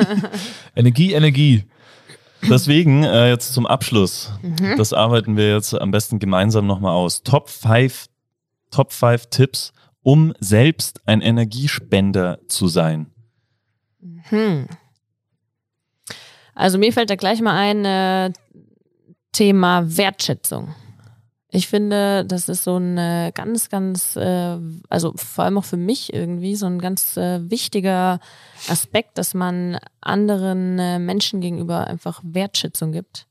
Energie, 0.75 1.13
Energie. 1.13 1.65
Deswegen 2.49 3.03
äh, 3.03 3.29
jetzt 3.29 3.53
zum 3.53 3.65
Abschluss. 3.65 4.31
Mhm. 4.41 4.77
Das 4.77 4.93
arbeiten 4.93 5.37
wir 5.37 5.53
jetzt 5.53 5.73
am 5.73 5.91
besten 5.91 6.19
gemeinsam 6.19 6.67
nochmal 6.67 6.93
aus. 6.93 7.23
Top 7.23 7.49
5 7.49 8.07
Top 8.71 8.91
5 8.91 9.27
Tipps, 9.27 9.73
um 10.03 10.33
selbst 10.39 11.01
ein 11.05 11.21
Energiespender 11.21 12.39
zu 12.47 12.67
sein. 12.67 13.07
Hm. 14.29 14.67
Also 16.53 16.77
mir 16.77 16.91
fällt 16.91 17.09
da 17.09 17.15
gleich 17.15 17.41
mal 17.41 17.55
ein 17.55 17.85
äh, 17.85 18.33
Thema 19.31 19.83
Wertschätzung. 19.85 20.73
Ich 21.57 21.67
finde, 21.67 22.23
das 22.23 22.49
ist 22.49 22.65
so 22.65 22.77
ein 22.77 23.33
ganz, 23.33 23.69
ganz, 23.69 24.15
äh, 24.15 24.59
also 24.89 25.13
vor 25.15 25.43
allem 25.43 25.57
auch 25.57 25.65
für 25.65 25.75
mich 25.75 26.13
irgendwie 26.13 26.55
so 26.55 26.67
ein 26.67 26.77
ganz 26.77 27.17
äh, 27.17 27.49
wichtiger 27.49 28.19
Aspekt, 28.69 29.17
dass 29.17 29.33
man 29.33 29.79
anderen 29.99 30.77
äh, 30.77 30.99
Menschen 30.99 31.41
gegenüber 31.41 31.87
einfach 31.87 32.21
Wertschätzung 32.23 32.91
gibt. 32.91 33.25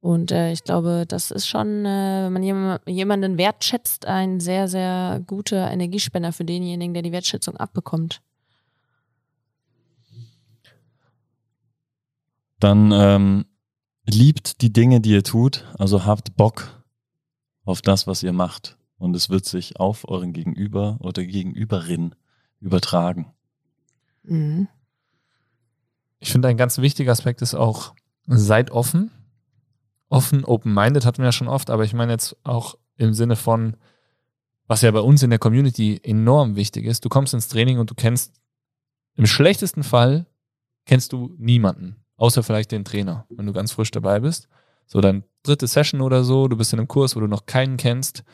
Und 0.00 0.30
ich 0.30 0.62
glaube, 0.62 1.04
das 1.08 1.32
ist 1.32 1.48
schon, 1.48 1.82
wenn 1.82 2.32
man 2.32 2.42
jem 2.42 2.78
jemanden 2.86 3.38
wertschätzt, 3.38 4.06
ein 4.06 4.38
sehr, 4.38 4.68
sehr 4.68 5.20
guter 5.26 5.68
Energiespender 5.68 6.32
für 6.32 6.44
denjenigen, 6.44 6.94
der 6.94 7.02
die 7.02 7.10
Wertschätzung 7.10 7.56
abbekommt. 7.56 8.20
Dann 12.60 12.92
ähm, 12.92 13.46
liebt 14.04 14.60
die 14.60 14.72
Dinge, 14.72 15.00
die 15.00 15.10
ihr 15.10 15.24
tut, 15.24 15.64
also 15.76 16.04
habt 16.04 16.36
Bock 16.36 16.75
auf 17.66 17.82
das, 17.82 18.06
was 18.06 18.22
ihr 18.22 18.32
macht. 18.32 18.78
Und 18.96 19.14
es 19.14 19.28
wird 19.28 19.44
sich 19.44 19.78
auf 19.78 20.08
euren 20.08 20.32
Gegenüber 20.32 20.96
oder 21.00 21.22
Gegenüberin 21.24 22.14
übertragen. 22.60 23.34
Mhm. 24.22 24.68
Ich 26.18 26.32
finde, 26.32 26.48
ein 26.48 26.56
ganz 26.56 26.78
wichtiger 26.78 27.12
Aspekt 27.12 27.42
ist 27.42 27.54
auch, 27.54 27.94
seid 28.26 28.70
offen. 28.70 29.10
Offen, 30.08 30.44
open-minded 30.44 31.04
hatten 31.04 31.18
wir 31.18 31.26
ja 31.26 31.32
schon 31.32 31.48
oft, 31.48 31.68
aber 31.68 31.84
ich 31.84 31.92
meine 31.92 32.12
jetzt 32.12 32.36
auch 32.44 32.78
im 32.96 33.12
Sinne 33.12 33.36
von, 33.36 33.76
was 34.66 34.82
ja 34.82 34.90
bei 34.92 35.00
uns 35.00 35.22
in 35.22 35.30
der 35.30 35.38
Community 35.38 36.00
enorm 36.02 36.56
wichtig 36.56 36.86
ist. 36.86 37.04
Du 37.04 37.08
kommst 37.08 37.34
ins 37.34 37.48
Training 37.48 37.78
und 37.78 37.90
du 37.90 37.94
kennst, 37.94 38.40
im 39.16 39.26
schlechtesten 39.26 39.82
Fall, 39.82 40.26
kennst 40.84 41.12
du 41.12 41.34
niemanden, 41.38 41.96
außer 42.16 42.42
vielleicht 42.42 42.70
den 42.70 42.84
Trainer, 42.84 43.26
wenn 43.28 43.46
du 43.46 43.52
ganz 43.52 43.72
frisch 43.72 43.90
dabei 43.90 44.20
bist. 44.20 44.48
So 44.86 45.00
dein 45.00 45.24
dritte 45.46 45.66
Session 45.66 46.00
oder 46.00 46.24
so, 46.24 46.48
du 46.48 46.56
bist 46.56 46.72
in 46.72 46.78
einem 46.78 46.88
Kurs, 46.88 47.16
wo 47.16 47.20
du 47.20 47.26
noch 47.26 47.46
keinen 47.46 47.76
kennst. 47.76 48.24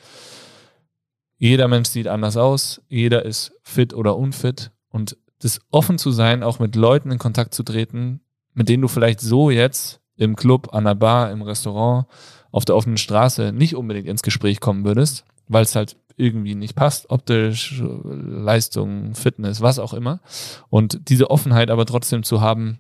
Jeder 1.39 1.69
Mensch 1.69 1.89
sieht 1.89 2.07
anders 2.07 2.37
aus, 2.37 2.83
jeder 2.89 3.25
ist 3.25 3.53
fit 3.63 3.95
oder 3.95 4.17
unfit 4.17 4.71
und 4.91 5.17
das 5.41 5.61
offen 5.71 5.99
zu 5.99 6.13
sein, 6.13 6.43
auch 6.43 6.59
mit 6.59 6.77
Leuten 6.77 7.11
in 7.11 7.19
Kontakt 7.19 7.53
zu 7.53 7.65
treten, 7.65 8.21
mit 8.55 8.69
denen 8.69 8.83
du 8.83 8.89
vielleicht 8.89 9.21
so 9.21 9.51
jetzt 9.51 10.01
im 10.17 10.37
Club, 10.37 10.73
an 10.73 10.85
der 10.85 10.95
Bar, 10.95 11.33
im 11.33 11.43
Restaurant, 11.43 12.07
auf 12.53 12.65
der 12.65 12.77
offenen 12.77 12.99
Straße 12.99 13.53
nicht 13.53 13.75
unbedingt 13.75 14.07
ins 14.07 14.23
Gespräch 14.23 14.61
kommen 14.61 14.85
würdest, 14.85 15.25
weil 15.49 15.65
es 15.65 15.75
halt 15.75 15.97
irgendwie 16.17 16.55
nicht 16.55 16.77
passt, 16.77 17.11
optisch, 17.11 17.83
Leistung, 17.83 19.15
Fitness, 19.15 19.61
was 19.61 19.79
auch 19.79 19.95
immer. 19.95 20.21
Und 20.69 21.09
diese 21.09 21.31
Offenheit 21.31 21.71
aber 21.71 21.87
trotzdem 21.87 22.23
zu 22.23 22.41
haben, 22.41 22.79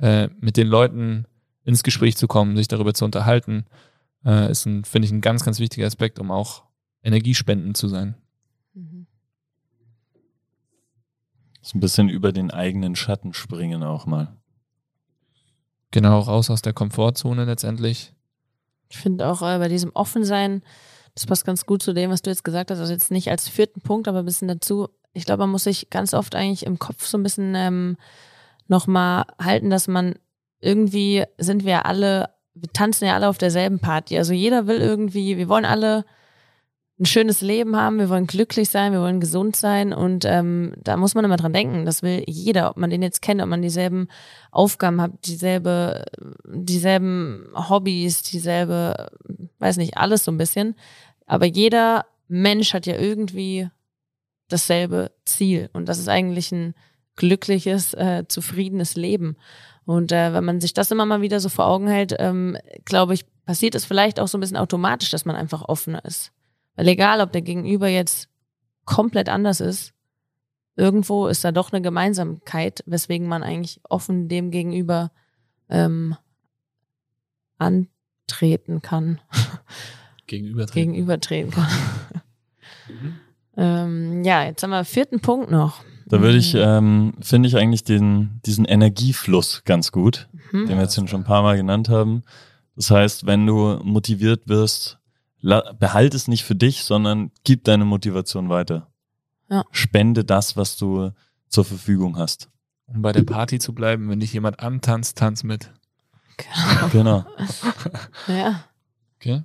äh, 0.00 0.28
mit 0.40 0.56
den 0.56 0.66
Leuten 0.66 1.26
ins 1.64 1.82
Gespräch 1.82 2.16
zu 2.16 2.26
kommen, 2.26 2.56
sich 2.56 2.68
darüber 2.68 2.94
zu 2.94 3.04
unterhalten, 3.04 3.66
äh, 4.24 4.50
ist 4.50 4.66
ein, 4.66 4.84
finde 4.84 5.06
ich, 5.06 5.12
ein 5.12 5.20
ganz, 5.20 5.44
ganz 5.44 5.58
wichtiger 5.58 5.86
Aspekt, 5.86 6.18
um 6.18 6.30
auch 6.30 6.64
energiespendend 7.02 7.76
zu 7.76 7.88
sein. 7.88 8.14
Mhm. 8.74 9.06
So 11.60 11.78
ein 11.78 11.80
bisschen 11.80 12.08
über 12.08 12.32
den 12.32 12.50
eigenen 12.50 12.96
Schatten 12.96 13.32
springen 13.34 13.82
auch 13.82 14.06
mal. 14.06 14.36
Genau, 15.90 16.20
raus 16.20 16.50
aus 16.50 16.62
der 16.62 16.72
Komfortzone 16.72 17.44
letztendlich. 17.44 18.14
Ich 18.88 18.98
finde 18.98 19.28
auch 19.28 19.42
äh, 19.42 19.58
bei 19.58 19.68
diesem 19.68 19.90
Offensein, 19.94 20.62
das 21.14 21.26
passt 21.26 21.44
ganz 21.44 21.66
gut 21.66 21.82
zu 21.82 21.92
dem, 21.92 22.10
was 22.10 22.22
du 22.22 22.30
jetzt 22.30 22.44
gesagt 22.44 22.70
hast, 22.70 22.78
also 22.78 22.92
jetzt 22.92 23.10
nicht 23.10 23.30
als 23.30 23.48
vierten 23.48 23.82
Punkt, 23.82 24.08
aber 24.08 24.20
ein 24.20 24.24
bisschen 24.24 24.48
dazu. 24.48 24.88
Ich 25.12 25.26
glaube, 25.26 25.42
man 25.42 25.50
muss 25.50 25.64
sich 25.64 25.90
ganz 25.90 26.14
oft 26.14 26.34
eigentlich 26.34 26.64
im 26.64 26.78
Kopf 26.78 27.06
so 27.06 27.18
ein 27.18 27.22
bisschen 27.22 27.54
ähm, 27.54 27.96
nochmal 28.68 29.26
halten, 29.38 29.68
dass 29.68 29.86
man 29.86 30.14
irgendwie 30.62 31.24
sind 31.38 31.64
wir 31.64 31.86
alle, 31.86 32.30
wir 32.54 32.72
tanzen 32.72 33.06
ja 33.06 33.14
alle 33.14 33.28
auf 33.28 33.38
derselben 33.38 33.80
Party. 33.80 34.16
Also 34.16 34.32
jeder 34.32 34.66
will 34.66 34.78
irgendwie, 34.78 35.36
wir 35.36 35.48
wollen 35.48 35.64
alle 35.64 36.04
ein 37.00 37.06
schönes 37.06 37.40
Leben 37.40 37.76
haben, 37.76 37.98
wir 37.98 38.08
wollen 38.08 38.28
glücklich 38.28 38.68
sein, 38.68 38.92
wir 38.92 39.00
wollen 39.00 39.18
gesund 39.18 39.56
sein 39.56 39.92
und 39.92 40.24
ähm, 40.24 40.74
da 40.76 40.96
muss 40.96 41.14
man 41.14 41.24
immer 41.24 41.36
dran 41.36 41.52
denken, 41.52 41.84
das 41.84 42.02
will 42.02 42.22
jeder, 42.28 42.70
ob 42.70 42.76
man 42.76 42.90
den 42.90 43.02
jetzt 43.02 43.22
kennt, 43.22 43.42
ob 43.42 43.48
man 43.48 43.60
dieselben 43.60 44.08
Aufgaben 44.52 45.00
hat, 45.00 45.10
dieselbe, 45.24 46.04
dieselben 46.44 47.48
Hobbys, 47.54 48.22
dieselbe, 48.22 49.10
weiß 49.58 49.78
nicht, 49.78 49.96
alles 49.96 50.24
so 50.24 50.30
ein 50.30 50.38
bisschen. 50.38 50.76
Aber 51.26 51.46
jeder 51.46 52.06
Mensch 52.28 52.72
hat 52.72 52.86
ja 52.86 52.96
irgendwie 52.96 53.68
dasselbe 54.48 55.10
Ziel 55.24 55.70
und 55.72 55.88
das 55.88 55.98
ist 55.98 56.08
eigentlich 56.08 56.52
ein 56.52 56.74
glückliches, 57.16 57.94
äh, 57.94 58.24
zufriedenes 58.28 58.94
Leben. 58.94 59.36
Und 59.84 60.12
äh, 60.12 60.32
wenn 60.32 60.44
man 60.44 60.60
sich 60.60 60.74
das 60.74 60.90
immer 60.90 61.06
mal 61.06 61.22
wieder 61.22 61.40
so 61.40 61.48
vor 61.48 61.66
Augen 61.66 61.88
hält, 61.88 62.14
ähm, 62.18 62.56
glaube 62.84 63.14
ich, 63.14 63.24
passiert 63.44 63.74
es 63.74 63.84
vielleicht 63.84 64.20
auch 64.20 64.28
so 64.28 64.38
ein 64.38 64.40
bisschen 64.40 64.56
automatisch, 64.56 65.10
dass 65.10 65.24
man 65.24 65.36
einfach 65.36 65.62
offener 65.62 66.04
ist. 66.04 66.32
Weil 66.76 66.88
egal, 66.88 67.20
ob 67.20 67.32
der 67.32 67.42
Gegenüber 67.42 67.88
jetzt 67.88 68.28
komplett 68.84 69.28
anders 69.28 69.60
ist, 69.60 69.92
irgendwo 70.76 71.26
ist 71.26 71.44
da 71.44 71.52
doch 71.52 71.72
eine 71.72 71.82
Gemeinsamkeit, 71.82 72.82
weswegen 72.86 73.26
man 73.26 73.42
eigentlich 73.42 73.80
offen 73.88 74.28
dem 74.28 74.50
gegenüber 74.50 75.10
ähm, 75.68 76.16
antreten 77.58 78.82
kann, 78.82 79.20
Gegenübertreten. 80.26 80.92
gegenübertreten 80.92 81.50
kann. 81.50 81.68
ähm, 83.56 84.24
ja, 84.24 84.44
jetzt 84.44 84.62
haben 84.62 84.70
wir 84.70 84.84
vierten 84.84 85.20
Punkt 85.20 85.50
noch. 85.50 85.84
Da 86.12 86.20
würde 86.20 86.36
ich, 86.36 86.54
ähm, 86.54 87.14
finde 87.20 87.48
ich 87.48 87.56
eigentlich 87.56 87.84
den, 87.84 88.40
diesen 88.44 88.64
Energiefluss 88.66 89.62
ganz 89.64 89.92
gut, 89.92 90.28
Mhm. 90.52 90.66
den 90.66 90.76
wir 90.76 90.82
jetzt 90.82 90.94
schon 90.94 91.08
ein 91.22 91.24
paar 91.24 91.42
Mal 91.42 91.56
genannt 91.56 91.88
haben. 91.88 92.22
Das 92.76 92.90
heißt, 92.90 93.24
wenn 93.26 93.46
du 93.46 93.80
motiviert 93.82 94.46
wirst, 94.48 94.98
la- 95.40 95.72
behalt 95.72 96.14
es 96.14 96.28
nicht 96.28 96.44
für 96.44 96.54
dich, 96.54 96.84
sondern 96.84 97.30
gib 97.44 97.64
deine 97.64 97.84
Motivation 97.86 98.48
weiter. 98.50 98.88
Ja. 99.50 99.64
Spende 99.70 100.24
das, 100.24 100.56
was 100.56 100.76
du 100.76 101.12
zur 101.48 101.64
Verfügung 101.64 102.18
hast. 102.18 102.50
Um 102.86 103.00
bei 103.02 103.12
der 103.12 103.22
Party 103.22 103.58
zu 103.58 103.74
bleiben, 103.74 104.10
wenn 104.10 104.20
dich 104.20 104.32
jemand 104.34 104.60
antanzt, 104.60 105.16
tanz 105.18 105.44
mit. 105.44 105.70
Genau. 106.92 107.24
Ja. 108.28 108.64
Okay? 109.16 109.42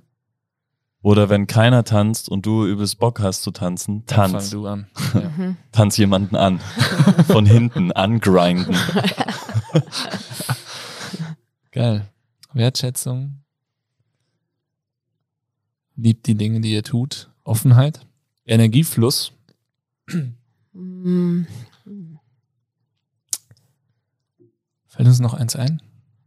Oder 1.00 1.28
wenn 1.28 1.46
keiner 1.46 1.84
tanzt 1.84 2.28
und 2.28 2.44
du 2.44 2.66
übelst 2.66 2.98
Bock 2.98 3.20
hast 3.20 3.42
zu 3.42 3.52
tanzen, 3.52 4.02
Fang 4.06 4.32
tanz. 4.32 4.50
du 4.50 4.66
an. 4.66 4.86
Ja. 5.14 5.54
Tanz 5.72 5.96
jemanden 5.96 6.36
an. 6.36 6.58
Von 7.28 7.46
hinten, 7.46 7.92
angrinden. 7.92 8.74
Geil. 11.70 12.06
Wertschätzung. 12.52 13.42
Liebt 15.96 16.26
die 16.26 16.34
Dinge, 16.34 16.60
die 16.60 16.72
ihr 16.72 16.82
tut. 16.82 17.30
Offenheit. 17.44 18.04
Energiefluss. 18.44 19.32
Mm, 20.72 21.42
Fällt 24.86 25.08
uns 25.08 25.20
noch 25.20 25.34
eins 25.34 25.56
ein? 25.56 25.82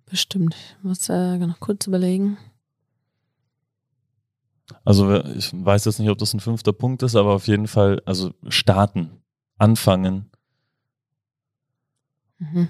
bestimmt. 0.06 0.56
Ich 0.56 0.84
muss 0.84 1.08
äh, 1.08 1.38
noch 1.38 1.62
kurz 1.62 1.88
überlegen. 1.88 2.38
Also 4.86 5.24
ich 5.26 5.52
weiß 5.54 5.86
jetzt 5.86 6.00
nicht, 6.00 6.10
ob 6.10 6.18
das 6.18 6.34
ein 6.34 6.40
fünfter 6.40 6.74
Punkt 6.74 7.04
ist, 7.04 7.16
aber 7.16 7.32
auf 7.34 7.48
jeden 7.48 7.68
Fall, 7.68 8.02
also 8.06 8.32
starten, 8.50 9.10
anfangen, 9.58 10.28
Mhm. 12.40 12.68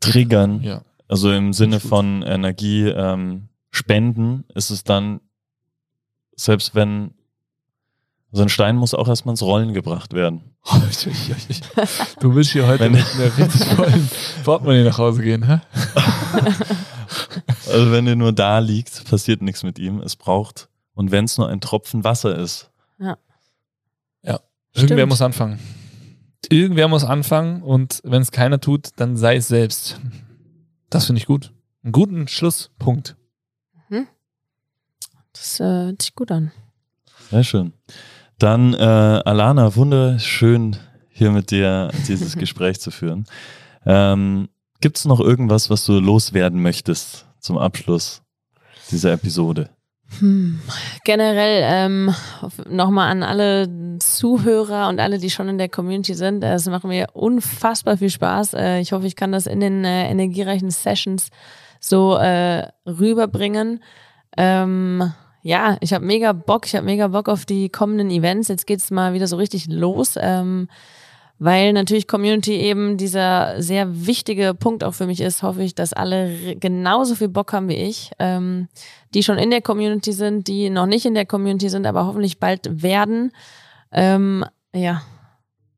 triggern. 0.00 0.62
Ja. 0.62 0.82
Also 1.08 1.32
im 1.32 1.52
Sinne 1.52 1.80
von 1.80 2.22
Energie 2.22 2.86
ähm, 2.88 3.48
spenden 3.70 4.44
ist 4.54 4.70
es 4.70 4.84
dann, 4.84 5.20
selbst 6.36 6.74
wenn, 6.74 7.14
so 8.30 8.42
ein 8.42 8.48
Stein 8.48 8.76
muss 8.76 8.94
auch 8.94 9.08
erstmal 9.08 9.32
ins 9.32 9.42
Rollen 9.42 9.72
gebracht 9.72 10.12
werden. 10.12 10.42
Du 12.20 12.34
willst 12.34 12.52
hier 12.52 12.66
heute 12.66 12.84
Wenn- 12.84 12.92
mit 12.92 13.04
einer 13.14 13.36
richtig 13.38 13.64
vollen 13.68 14.10
Portemonnaie 14.44 14.84
nach 14.84 14.98
Hause 14.98 15.22
gehen, 15.22 15.44
hä? 15.46 15.60
Also 17.66 17.90
wenn 17.92 18.06
er 18.06 18.16
nur 18.16 18.32
da 18.32 18.58
liegt, 18.58 19.04
passiert 19.08 19.40
nichts 19.42 19.62
mit 19.62 19.78
ihm. 19.78 20.00
Es 20.00 20.14
braucht, 20.16 20.68
und 20.98 21.12
wenn 21.12 21.24
es 21.26 21.38
nur 21.38 21.48
ein 21.48 21.60
Tropfen 21.60 22.02
Wasser 22.04 22.36
ist, 22.36 22.70
Irgendwer 24.74 24.98
Stimmt. 24.98 25.08
muss 25.10 25.22
anfangen. 25.22 25.58
Irgendwer 26.50 26.88
muss 26.88 27.02
anfangen 27.02 27.62
und 27.62 28.00
wenn 28.04 28.22
es 28.22 28.30
keiner 28.30 28.60
tut, 28.60 28.90
dann 28.96 29.16
sei 29.16 29.36
es 29.36 29.48
selbst. 29.48 29.98
Das 30.90 31.06
finde 31.06 31.18
ich 31.20 31.26
gut. 31.26 31.52
Einen 31.82 31.92
guten 31.92 32.28
Schlusspunkt. 32.28 33.16
Das 35.32 35.60
äh, 35.60 35.64
hört 35.64 36.02
sich 36.02 36.14
gut 36.14 36.30
an. 36.32 36.52
sehr 37.30 37.44
schön. 37.44 37.72
Dann, 38.38 38.74
äh, 38.74 38.76
Alana, 38.78 39.74
wunderschön 39.76 40.76
hier 41.10 41.30
mit 41.30 41.50
dir 41.50 41.90
dieses 42.08 42.36
Gespräch 42.38 42.80
zu 42.80 42.90
führen. 42.90 43.24
Ähm, 43.84 44.48
Gibt 44.80 44.98
es 44.98 45.04
noch 45.04 45.20
irgendwas, 45.20 45.70
was 45.70 45.84
du 45.84 45.98
loswerden 45.98 46.60
möchtest 46.62 47.26
zum 47.40 47.58
Abschluss 47.58 48.22
dieser 48.90 49.12
Episode? 49.12 49.70
Hm. 50.20 50.58
Generell 51.04 51.62
ähm, 51.64 52.14
nochmal 52.68 53.10
an 53.10 53.22
alle 53.22 53.98
Zuhörer 53.98 54.88
und 54.88 55.00
alle, 55.00 55.18
die 55.18 55.30
schon 55.30 55.48
in 55.48 55.58
der 55.58 55.68
Community 55.68 56.14
sind. 56.14 56.42
Es 56.42 56.66
macht 56.66 56.84
mir 56.84 57.08
unfassbar 57.12 57.98
viel 57.98 58.10
Spaß. 58.10 58.54
Äh, 58.54 58.80
ich 58.80 58.92
hoffe, 58.92 59.06
ich 59.06 59.16
kann 59.16 59.32
das 59.32 59.46
in 59.46 59.60
den 59.60 59.84
äh, 59.84 60.10
energiereichen 60.10 60.70
Sessions 60.70 61.28
so 61.78 62.16
äh, 62.16 62.66
rüberbringen. 62.86 63.82
Ähm, 64.36 65.12
ja, 65.42 65.76
ich 65.80 65.92
habe 65.92 66.04
mega 66.04 66.32
Bock. 66.32 66.66
Ich 66.66 66.74
habe 66.74 66.86
mega 66.86 67.08
Bock 67.08 67.28
auf 67.28 67.44
die 67.44 67.68
kommenden 67.68 68.10
Events. 68.10 68.48
Jetzt 68.48 68.66
geht's 68.66 68.90
mal 68.90 69.12
wieder 69.12 69.26
so 69.26 69.36
richtig 69.36 69.66
los. 69.68 70.14
Ähm, 70.20 70.68
weil 71.38 71.72
natürlich 71.72 72.08
Community 72.08 72.54
eben 72.54 72.96
dieser 72.96 73.62
sehr 73.62 74.06
wichtige 74.06 74.54
Punkt 74.54 74.82
auch 74.82 74.94
für 74.94 75.06
mich 75.06 75.20
ist, 75.20 75.42
hoffe 75.42 75.62
ich, 75.62 75.74
dass 75.74 75.92
alle 75.92 76.56
genauso 76.56 77.14
viel 77.14 77.28
Bock 77.28 77.52
haben 77.52 77.68
wie 77.68 77.76
ich, 77.76 78.10
ähm, 78.18 78.68
die 79.14 79.22
schon 79.22 79.38
in 79.38 79.50
der 79.50 79.62
Community 79.62 80.12
sind, 80.12 80.48
die 80.48 80.68
noch 80.68 80.86
nicht 80.86 81.06
in 81.06 81.14
der 81.14 81.26
Community 81.26 81.68
sind, 81.68 81.86
aber 81.86 82.06
hoffentlich 82.06 82.40
bald 82.40 82.82
werden. 82.82 83.32
Ähm, 83.92 84.44
ja, 84.74 85.02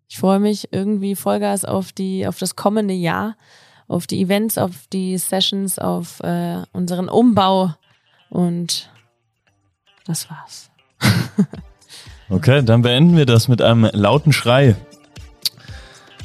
ich 0.08 0.18
freue 0.18 0.40
mich 0.40 0.72
irgendwie 0.72 1.14
Vollgas 1.14 1.64
auf 1.64 1.92
die, 1.92 2.26
auf 2.26 2.38
das 2.38 2.56
kommende 2.56 2.94
Jahr, 2.94 3.36
auf 3.86 4.06
die 4.06 4.22
Events, 4.22 4.56
auf 4.56 4.86
die 4.92 5.18
Sessions, 5.18 5.78
auf 5.78 6.20
äh, 6.20 6.62
unseren 6.72 7.08
Umbau 7.08 7.74
und 8.30 8.90
das 10.06 10.30
war's. 10.30 10.70
Okay, 12.32 12.62
dann 12.64 12.82
beenden 12.82 13.16
wir 13.16 13.26
das 13.26 13.48
mit 13.48 13.60
einem 13.60 13.90
lauten 13.92 14.32
Schrei. 14.32 14.76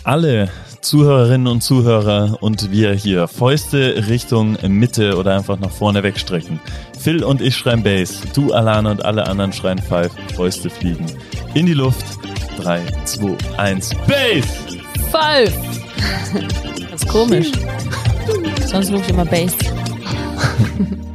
Alle 0.06 0.50
Zuhörerinnen 0.82 1.48
und 1.48 1.62
Zuhörer 1.62 2.38
und 2.40 2.70
wir 2.70 2.94
hier 2.94 3.28
Fäuste 3.28 4.06
Richtung 4.08 4.56
Mitte 4.68 5.18
oder 5.18 5.36
einfach 5.36 5.58
nach 5.58 5.72
vorne 5.72 6.04
wegstrecken. 6.04 6.60
Phil 7.00 7.24
und 7.24 7.42
ich 7.42 7.56
schreien 7.58 7.82
Bass, 7.82 8.22
du 8.36 8.54
Alana 8.54 8.92
und 8.92 9.04
alle 9.04 9.26
anderen 9.26 9.52
schreien 9.52 9.80
Five, 9.80 10.12
Fäuste 10.36 10.70
fliegen. 10.70 11.08
In 11.56 11.66
die 11.66 11.74
Luft. 11.74 12.06
3, 12.62 12.82
2, 13.06 13.36
1, 13.58 13.96
Bass! 14.08 14.46
Voll! 15.12 15.52
Das 16.92 17.02
ist 17.02 17.08
komisch. 17.08 17.52
Sonst 18.68 18.92
rufe 18.92 19.02
ich 19.02 19.10
immer 19.10 19.26
Bass. 19.26 19.58